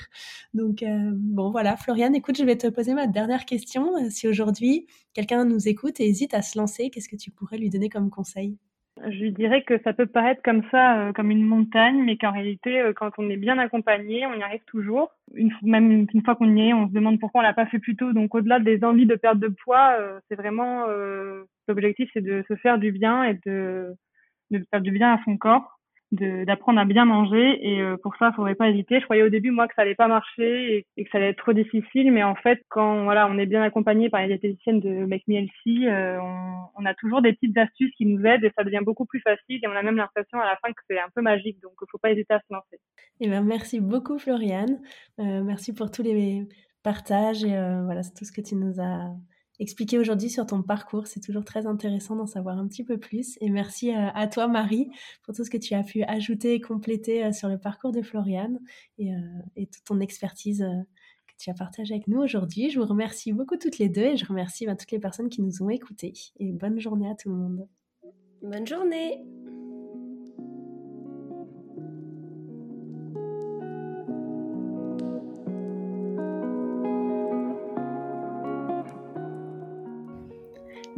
Donc 0.53 0.83
euh, 0.83 1.11
bon 1.13 1.51
voilà, 1.51 1.77
Floriane, 1.77 2.15
écoute, 2.15 2.37
je 2.39 2.45
vais 2.45 2.57
te 2.57 2.69
poser 2.69 2.95
ma 2.95 3.07
dernière 3.07 3.45
question. 3.45 3.97
Euh, 3.97 4.11
si 4.11 4.29
aujourd'hui 4.29 4.87
quelqu'un 5.15 5.45
nous 5.45 5.69
écoute 5.69 6.01
et 6.01 6.07
hésite 6.07 6.35
à 6.35 6.43
se 6.43 6.59
lancer, 6.59 6.91
qu'est-ce 6.91 7.09
que 7.09 7.17
tu 7.17 7.31
pourrais 7.31 7.59
lui 7.59 7.71
donner 7.71 7.89
comme 7.89 8.11
conseil? 8.11 8.59
Je 9.11 9.19
lui 9.19 9.33
dirais 9.33 9.65
que 9.65 9.81
ça 9.83 9.93
peut 9.93 10.07
paraître 10.07 10.41
comme 10.43 10.63
ça, 10.71 11.11
comme 11.17 11.33
une 11.33 11.45
montagne, 11.45 12.05
mais 12.05 12.17
qu'en 12.17 12.31
réalité, 12.31 12.81
quand 12.95 13.11
on 13.19 13.29
est 13.29 13.37
bien 13.37 13.59
accompagné, 13.59 14.25
on 14.25 14.35
y 14.35 14.43
arrive 14.43 14.63
toujours. 14.67 15.11
Une, 15.35 15.51
même 15.63 16.07
une, 16.13 16.23
fois 16.25 16.37
qu'on 16.37 16.55
y 16.55 16.69
est, 16.69 16.73
on 16.73 16.87
se 16.87 16.93
demande 16.93 17.19
pourquoi 17.19 17.41
on 17.41 17.43
l'a 17.43 17.53
pas 17.53 17.67
fait 17.67 17.81
plus 17.81 17.97
tôt. 17.97 18.13
Donc, 18.13 18.37
au-delà 18.37 18.61
des 18.61 18.85
envies 18.85 19.05
de 19.07 19.17
perte 19.17 19.41
de 19.41 19.49
poids, 19.49 19.99
c'est 20.29 20.37
vraiment 20.37 20.87
l'objectif, 21.67 22.09
c'est 22.15 22.23
de 22.23 22.45
se 22.47 22.55
faire 22.55 22.79
du 22.79 22.93
bien 22.93 23.25
et 23.25 23.35
de 23.45 23.97
de 24.51 24.65
faire 24.71 24.81
du 24.81 24.91
bien 24.91 25.15
à 25.15 25.21
son 25.25 25.37
corps. 25.37 25.79
d'apprendre 26.13 26.79
à 26.79 26.85
bien 26.85 27.05
manger. 27.05 27.59
Et 27.67 27.81
euh, 27.81 27.97
pour 27.97 28.15
ça 28.17 28.31
il 28.33 28.37
faudrait 28.37 28.55
pas 28.55 28.69
hésiter. 28.69 29.01
Je 29.01 29.05
croyais 29.05 29.23
au 29.23 29.29
début 29.29 29.51
moi 29.51 29.67
que 29.67 29.75
ça 29.75 29.83
allait 29.83 29.95
pas 29.95 30.09
marcher 30.09 30.87
et, 30.97 31.05
que 31.05 31.11
ça 31.11 31.19
allait 31.19 31.31
être 31.31 31.39
trop 31.39 31.53
difficile. 31.53 32.13
Mais 32.13 32.23
en 32.23 32.37
fait 32.37 32.61
quand 32.69 33.05
voilà 33.05 33.29
on 33.29 33.39
est 33.39 33.47
bien 33.47 33.63
accompagné 33.63 34.11
par 34.11 34.21
les 34.21 34.29
diététiciennes 34.29 34.81
de 34.81 35.05
Make 35.07 35.27
Me 35.29 35.37
Healthy 35.37 35.89
euh, 35.89 36.19
on, 36.77 36.85
a 36.85 36.95
toujours 36.95 37.23
des 37.23 37.33
petites 37.33 37.57
astuces 37.59 37.93
qui 37.97 38.07
nous 38.07 38.25
aident 38.25 38.45
et 38.45 38.53
ça 38.57 38.65
devient 38.65 38.83
beaucoup 38.85 39.07
plus 39.07 39.21
facile. 39.21 39.61
Et 39.63 39.69
on 39.69 39.77
a 39.77 39.83
même 39.83 39.97
l'impression 39.97 40.39
à 40.39 40.45
la 40.45 40.57
fin 40.57 40.73
que 40.73 40.83
c'est 40.89 40.99
un 40.99 41.09
peu 41.15 41.23
magique. 41.23 41.61
Donc 41.63 41.73
il 41.83 41.87
faut 41.91 41.99
pas 41.99 42.11
hésiter 42.13 42.35
à 42.35 42.41
se 42.41 42.53
lancer. 42.53 42.79
Eh 43.21 43.29
ben 43.29 43.43
merci 43.43 43.81
beaucoup 43.81 44.19
Floriane. 44.19 44.81
Euh, 45.19 45.43
merci 45.43 45.75
pour 45.75 45.91
tous 45.91 46.03
les 46.03 46.47
partages 46.83 47.43
et 47.45 47.57
voilà 47.85 48.03
tout 48.03 48.25
ce 48.25 48.33
que 48.33 48.43
tu 48.43 48.57
nous 48.57 48.79
as 48.79 49.11
expliquer 49.59 49.99
aujourd'hui 49.99 50.31
sur 50.31 50.47
ton 50.47 50.63
parcours. 50.63 51.07
C'est 51.07 51.21
toujours 51.21 51.45
très 51.45 51.67
intéressant 51.67 52.17
d'en 52.17 52.27
savoir 52.27 52.59
un 52.59 52.67
petit 52.67 52.85
peu 52.85 52.99
plus. 52.99 53.37
Et 53.41 53.51
merci 53.51 53.93
à, 53.93 54.27
toi, 54.27 54.49
Marie, 54.49 54.91
pour 55.23 55.35
tout 55.35 55.45
ce 55.45 55.51
que 55.51 55.57
tu 55.57 55.75
as 55.75 55.83
pu 55.83 56.03
ajouter 56.05 56.55
et 56.55 56.61
compléter 56.61 57.25
euh, 57.25 57.33
sur 57.33 57.49
le 57.49 57.59
parcours 57.59 57.93
de 57.93 58.03
Floriane 58.03 58.59
et, 58.99 59.13
euh, 59.15 59.19
toute 59.57 59.85
ton 59.85 60.01
expertise 60.01 60.63
euh, 60.63 60.83
que 61.27 61.35
tu 61.39 61.51
as 61.51 61.55
partagée 61.55 61.95
avec 61.95 62.09
nous 62.09 62.21
aujourd'hui. 62.21 62.71
Je 62.71 62.81
vous 62.81 62.87
remercie 62.87 63.33
beaucoup 63.33 63.57
toutes 63.57 63.79
les 63.79 63.89
deux 63.89 64.03
et 64.03 64.17
je 64.17 64.27
remercie 64.27 64.67
bah, 64.67 64.77
toutes 64.77 64.93
les 64.93 65.01
personnes 65.01 65.29
qui 65.29 65.43
nous 65.43 65.63
ont 65.63 65.71
écoutés. 65.71 66.13
Et 66.39 66.53
bonne 66.53 66.79
journée 66.79 67.09
à 67.09 67.15
tout 67.15 67.29
le 67.29 67.37
monde. 67.37 67.69
Bonne 68.43 68.67
journée. 68.67 69.25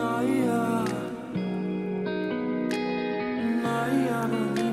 Naya. 0.00 0.84
Naya 3.62 4.20
Naya. 4.32 4.69